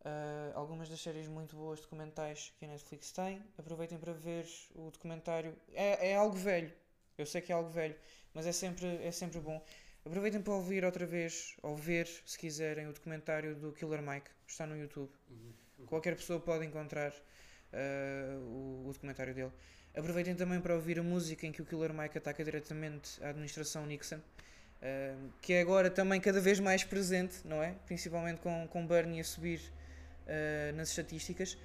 Uh, 0.00 0.54
algumas 0.56 0.88
das 0.88 1.00
séries 1.00 1.26
muito 1.26 1.56
boas 1.56 1.80
documentais 1.80 2.54
que 2.56 2.64
a 2.64 2.68
Netflix 2.68 3.10
tem. 3.10 3.42
Aproveitem 3.58 3.98
para 3.98 4.12
ver 4.12 4.46
o 4.76 4.88
documentário. 4.88 5.58
É, 5.72 6.10
é 6.10 6.16
algo 6.16 6.36
velho, 6.36 6.72
eu 7.18 7.26
sei 7.26 7.40
que 7.40 7.50
é 7.50 7.56
algo 7.56 7.70
velho, 7.70 7.96
mas 8.32 8.46
é 8.46 8.52
sempre, 8.52 8.86
é 9.02 9.10
sempre 9.10 9.40
bom. 9.40 9.60
Aproveitem 10.04 10.40
para 10.40 10.52
ouvir 10.52 10.84
outra 10.84 11.04
vez, 11.04 11.56
ou 11.60 11.74
ver, 11.74 12.06
se 12.24 12.38
quiserem, 12.38 12.86
o 12.86 12.92
documentário 12.92 13.56
do 13.56 13.72
Killer 13.72 14.00
Mike. 14.00 14.30
Está 14.46 14.64
no 14.64 14.76
YouTube. 14.76 15.10
Uhum. 15.28 15.65
Qualquer 15.84 16.16
pessoa 16.16 16.40
pode 16.40 16.64
encontrar 16.64 17.12
uh, 17.12 18.38
o, 18.38 18.86
o, 18.88 18.92
documentário 18.92 19.34
dele. 19.34 19.52
Aproveitem 19.94 20.34
também 20.34 20.60
para 20.60 20.74
ouvir 20.74 20.98
a 20.98 21.02
música 21.02 21.46
em 21.46 21.52
que 21.52 21.62
o 21.62 21.64
Killer 21.64 21.92
Mike 21.92 22.18
ataca 22.18 22.42
diretamente 22.44 23.22
a 23.22 23.28
administração 23.28 23.86
Nixon, 23.86 24.16
uh, 24.16 25.32
que 25.40 25.52
é 25.52 25.60
agora 25.60 25.90
também 25.90 26.20
cada 26.20 26.40
vez 26.40 26.60
mais 26.60 26.84
presente, 26.84 27.36
não 27.44 27.62
é? 27.62 27.74
Principalmente 27.86 28.40
com, 28.40 28.66
com 28.68 28.86
Bernie 28.86 29.20
a 29.20 29.24
subir 29.24 29.60
uh, 29.60 30.76
nas 30.76 30.90
estatísticas. 30.90 31.58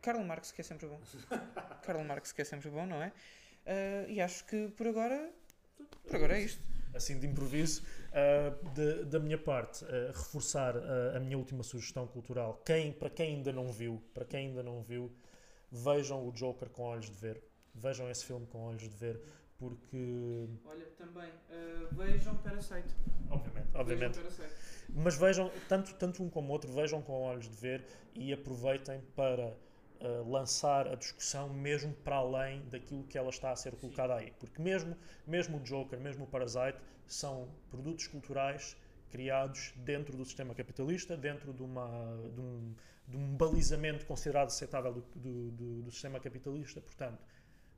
Karl 0.00 0.22
Marx, 0.22 0.52
que 0.52 0.60
é 0.60 0.64
sempre 0.64 0.86
bom. 0.86 1.00
Karl 1.84 2.02
Marx, 2.02 2.32
que 2.32 2.42
é 2.42 2.44
sempre 2.44 2.70
bom, 2.70 2.86
não 2.86 3.02
é? 3.02 3.12
E 4.08 4.20
acho 4.20 4.44
que 4.46 4.68
por 4.68 4.86
agora, 4.86 5.30
por 6.06 6.16
agora 6.16 6.38
é 6.38 6.42
isto. 6.42 6.62
Assim 6.94 7.18
de 7.18 7.26
improviso, 7.26 7.82
uh, 7.82 8.70
de, 8.70 9.04
da 9.04 9.18
minha 9.18 9.38
parte, 9.38 9.84
uh, 9.84 10.08
reforçar 10.08 10.74
a 11.14 11.20
minha 11.20 11.36
última 11.36 11.62
sugestão 11.62 12.06
cultural. 12.06 12.62
Quem, 12.64 12.92
para 12.92 13.10
quem 13.10 13.36
ainda 13.36 13.52
não 13.52 13.72
viu, 13.72 14.02
para 14.14 14.24
quem 14.24 14.48
ainda 14.48 14.62
não 14.62 14.82
viu, 14.82 15.12
vejam 15.70 16.26
o 16.26 16.32
Joker 16.32 16.68
com 16.70 16.82
olhos 16.82 17.06
de 17.06 17.16
ver. 17.16 17.42
Vejam 17.74 18.10
esse 18.10 18.24
filme 18.24 18.46
com 18.46 18.66
olhos 18.66 18.82
de 18.82 18.96
ver, 18.96 19.20
porque. 19.56 20.48
Olha, 20.64 20.86
também, 20.96 21.30
vejam 21.92 22.36
Parasite. 22.38 22.94
Obviamente, 23.30 23.68
obviamente. 23.74 24.16
Vejam 24.18 24.32
Parasite. 24.32 24.78
Mas 24.94 25.16
vejam, 25.16 25.50
tanto, 25.68 25.94
tanto 25.94 26.22
um 26.22 26.30
como 26.30 26.48
o 26.48 26.52
outro, 26.52 26.72
vejam 26.72 27.02
com 27.02 27.12
olhos 27.22 27.48
de 27.48 27.56
ver 27.56 27.84
e 28.14 28.32
aproveitem 28.32 29.00
para 29.14 29.54
uh, 30.00 30.28
lançar 30.30 30.86
a 30.88 30.94
discussão 30.94 31.48
mesmo 31.48 31.92
para 31.94 32.16
além 32.16 32.62
daquilo 32.68 33.04
que 33.04 33.16
ela 33.16 33.30
está 33.30 33.50
a 33.50 33.56
ser 33.56 33.74
colocada 33.76 34.14
aí. 34.14 34.32
Porque 34.38 34.60
mesmo, 34.60 34.96
mesmo 35.26 35.58
o 35.58 35.60
Joker, 35.60 35.98
mesmo 36.00 36.24
o 36.24 36.26
Parasite, 36.26 36.78
são 37.06 37.48
produtos 37.70 38.06
culturais 38.06 38.76
criados 39.10 39.72
dentro 39.76 40.16
do 40.16 40.24
sistema 40.24 40.54
capitalista, 40.54 41.16
dentro 41.16 41.52
de, 41.52 41.62
uma, 41.62 41.88
de, 42.34 42.40
um, 42.40 42.74
de 43.06 43.16
um 43.16 43.36
balizamento 43.36 44.04
considerado 44.04 44.48
aceitável 44.48 44.92
do, 44.92 45.00
do, 45.14 45.50
do, 45.50 45.82
do 45.82 45.90
sistema 45.90 46.20
capitalista. 46.20 46.80
Portanto, 46.80 47.18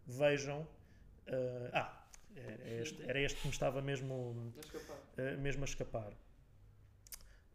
vejam. 0.06 0.62
Uh, 1.28 1.70
ah, 1.72 1.96
era 2.36 2.80
este, 2.82 3.02
era 3.02 3.20
este 3.20 3.40
que 3.40 3.46
me 3.46 3.52
estava 3.52 3.82
mesmo 3.82 4.52
a 4.56 4.60
escapar. 4.60 4.96
Uh, 5.18 5.40
mesmo 5.40 5.62
a 5.62 5.66
escapar. 5.66 6.12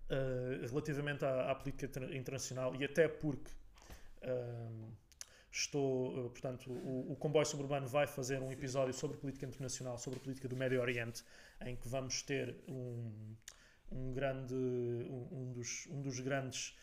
uh, 0.10 0.68
relativamente 0.68 1.26
à, 1.26 1.52
à, 1.52 1.56
política 1.56 1.90
internacional 2.14 2.76
e 2.76 2.84
até 2.84 3.08
porque 3.08 3.52
estou, 5.52 6.26
uh, 6.26 6.30
portanto, 6.30 6.70
o, 6.72 7.14
o, 7.14 7.16
Comboio 7.16 7.46
Suburbano 7.46 7.88
vai 7.88 8.08
fazer 8.08 8.42
um 8.42 8.52
episódio 8.52 8.94
sobre 8.94 9.18
política 9.18 9.46
internacional, 9.46 9.98
sobre 9.98 10.20
política 10.20 10.48
do 10.48 10.56
Médio 10.56 10.82
Oriente, 10.82 11.24
em 11.66 11.76
que 11.76 11.88
vamos 11.88 12.22
ter 12.22 12.56
um, 12.68 13.36
um 13.92 14.14
grande, 14.14 14.54
um, 14.54 15.28
um, 15.32 15.54
dos, 15.54 15.88
um 15.88 16.02
dos 16.02 16.20
grandes 16.20 16.76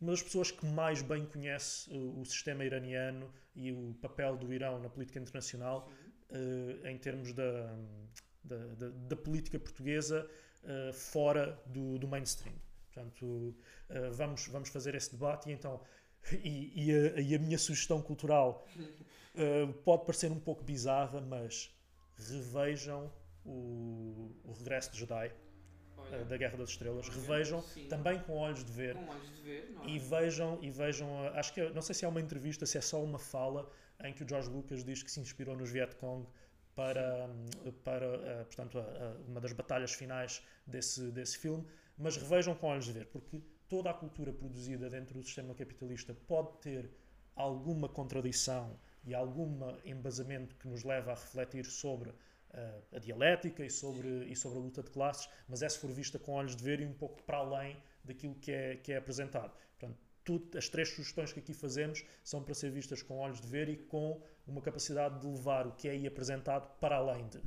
uma 0.00 0.12
das 0.12 0.22
pessoas 0.22 0.50
que 0.50 0.64
mais 0.64 1.02
bem 1.02 1.26
conhece 1.26 1.90
o, 1.90 2.20
o, 2.20 2.24
sistema 2.24 2.64
iraniano 2.64 3.32
e 3.54 3.72
o 3.72 3.94
papel 4.00 4.36
do 4.36 4.52
Irão 4.52 4.78
na 4.80 4.88
política 4.88 5.18
internacional 5.18 5.90
uh, 6.30 6.86
em 6.86 6.96
termos 6.98 7.32
da, 7.32 7.76
da, 8.44 8.56
da, 8.74 8.88
da 8.90 9.16
política 9.16 9.58
portuguesa 9.58 10.28
uh, 10.62 10.92
fora 10.92 11.60
do, 11.66 11.98
do, 11.98 12.06
mainstream. 12.06 12.54
Portanto, 12.98 13.24
uh, 13.24 14.12
vamos, 14.12 14.48
vamos 14.48 14.68
fazer 14.68 14.94
esse 14.94 15.12
debate 15.12 15.48
e 15.48 15.52
então 15.52 15.80
e, 16.32 16.72
e, 16.74 16.92
a, 16.92 17.20
e 17.20 17.34
a, 17.34 17.38
minha 17.38 17.56
sugestão 17.56 18.02
cultural 18.02 18.66
pode 19.84 20.04
parecer 20.04 20.32
um 20.32 20.40
pouco 20.40 20.64
bizarra, 20.64 21.20
mas 21.20 21.72
revejam 22.16 23.10
o, 23.44 24.32
o 24.44 24.52
Regresso 24.52 24.90
de 24.92 24.98
Jedi 24.98 25.32
Olha, 25.96 26.24
da 26.24 26.36
Guerra 26.36 26.56
das 26.56 26.70
Estrelas. 26.70 27.08
Revejam 27.08 27.62
sim, 27.62 27.86
também 27.88 28.18
com 28.20 28.36
olhos 28.36 28.64
de 28.64 28.72
ver. 28.72 28.94
Com 28.94 29.08
olhos 29.08 29.34
de 29.36 29.42
ver, 29.42 29.70
não 29.70 29.84
é? 29.84 29.88
E 29.88 29.98
vejam, 29.98 30.58
e 30.62 30.70
vejam, 30.70 31.28
acho 31.34 31.52
que 31.52 31.68
não 31.70 31.82
sei 31.82 31.94
se 31.94 32.04
é 32.04 32.08
uma 32.08 32.20
entrevista, 32.20 32.66
se 32.66 32.78
é 32.78 32.80
só 32.80 33.02
uma 33.02 33.18
fala 33.18 33.70
em 34.04 34.12
que 34.12 34.22
o 34.22 34.28
George 34.28 34.48
Lucas 34.48 34.84
diz 34.84 35.02
que 35.02 35.10
se 35.10 35.20
inspirou 35.20 35.56
nos 35.56 35.70
Vietcong 35.70 36.26
para, 36.74 37.28
para 37.82 38.44
portanto, 38.44 38.78
uma 39.26 39.40
das 39.40 39.52
batalhas 39.52 39.92
finais 39.92 40.42
desse, 40.66 41.10
desse 41.10 41.36
filme, 41.36 41.66
mas 41.98 42.16
revejam 42.16 42.54
com 42.54 42.68
olhos 42.68 42.84
de 42.84 42.92
ver, 42.92 43.06
porque 43.06 43.42
toda 43.68 43.90
a 43.90 43.94
cultura 43.94 44.32
produzida 44.32 44.88
dentro 44.88 45.18
do 45.18 45.24
sistema 45.24 45.54
capitalista 45.54 46.14
pode 46.14 46.58
ter 46.60 46.90
alguma 47.34 47.88
contradição 47.88 48.78
e 49.04 49.14
algum 49.14 49.58
embasamento 49.84 50.54
que 50.56 50.68
nos 50.68 50.84
leva 50.84 51.12
a 51.12 51.14
refletir 51.14 51.64
sobre 51.64 52.10
uh, 52.10 52.16
a 52.92 52.98
dialética 52.98 53.64
e 53.64 53.70
sobre, 53.70 54.24
e 54.26 54.36
sobre 54.36 54.58
a 54.58 54.60
luta 54.60 54.82
de 54.82 54.90
classes, 54.90 55.28
mas 55.48 55.62
é 55.62 55.68
se 55.68 55.78
for 55.78 55.90
vista 55.90 56.18
com 56.18 56.32
olhos 56.32 56.56
de 56.56 56.62
ver 56.62 56.80
e 56.80 56.86
um 56.86 56.92
pouco 56.92 57.22
para 57.22 57.38
além 57.38 57.76
daquilo 58.04 58.34
que 58.34 58.52
é, 58.52 58.76
que 58.76 58.92
é 58.92 58.96
apresentado. 58.96 59.52
Portanto, 59.78 59.98
tudo, 60.24 60.58
as 60.58 60.68
três 60.68 60.90
sugestões 60.90 61.32
que 61.32 61.40
aqui 61.40 61.54
fazemos 61.54 62.04
são 62.22 62.42
para 62.42 62.54
ser 62.54 62.70
vistas 62.70 63.02
com 63.02 63.18
olhos 63.18 63.40
de 63.40 63.46
ver 63.46 63.68
e 63.68 63.76
com 63.76 64.20
uma 64.46 64.60
capacidade 64.60 65.20
de 65.20 65.26
levar 65.26 65.66
o 65.66 65.72
que 65.72 65.88
é 65.88 65.92
aí 65.92 66.06
apresentado 66.06 66.68
para 66.78 66.96
além 66.96 67.26
de. 67.28 67.40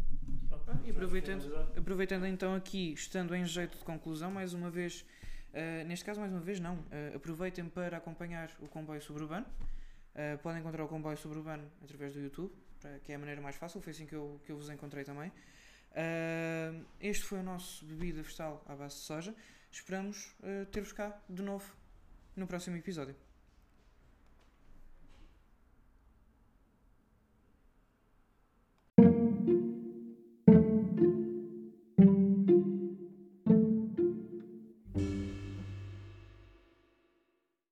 E 0.85 0.91
aproveitando, 0.91 1.55
aproveitando 1.77 2.25
então 2.25 2.55
aqui, 2.55 2.93
estando 2.93 3.35
em 3.35 3.45
jeito 3.45 3.77
de 3.77 3.83
conclusão, 3.83 4.31
mais 4.31 4.53
uma 4.53 4.69
vez, 4.69 5.05
uh, 5.53 5.87
neste 5.87 6.05
caso, 6.05 6.19
mais 6.19 6.31
uma 6.31 6.41
vez, 6.41 6.59
não, 6.59 6.75
uh, 6.75 7.15
aproveitem 7.15 7.65
para 7.67 7.97
acompanhar 7.97 8.49
o 8.59 8.67
comboio 8.67 9.01
suburbano. 9.01 9.45
Uh, 10.13 10.37
podem 10.39 10.59
encontrar 10.59 10.83
o 10.83 10.87
comboio 10.87 11.17
suburbano 11.17 11.63
através 11.83 12.13
do 12.13 12.19
YouTube, 12.19 12.51
que 13.03 13.11
é 13.11 13.15
a 13.15 13.19
maneira 13.19 13.41
mais 13.41 13.55
fácil, 13.55 13.81
foi 13.81 13.91
assim 13.91 14.05
que 14.05 14.15
eu, 14.15 14.39
que 14.45 14.51
eu 14.51 14.57
vos 14.57 14.69
encontrei 14.69 15.03
também. 15.03 15.31
este 16.99 17.25
foi 17.25 17.39
o 17.39 17.43
nosso 17.43 17.85
bebida 17.85 18.23
vegetal 18.23 18.63
à 18.67 18.75
base 18.75 18.95
de 18.95 19.01
soja. 19.01 19.35
Esperamos 19.71 20.35
ter-vos 20.71 20.91
cá 20.91 21.15
de 21.29 21.43
novo 21.43 21.71
no 22.35 22.47
próximo 22.47 22.75
episódio. 22.75 23.15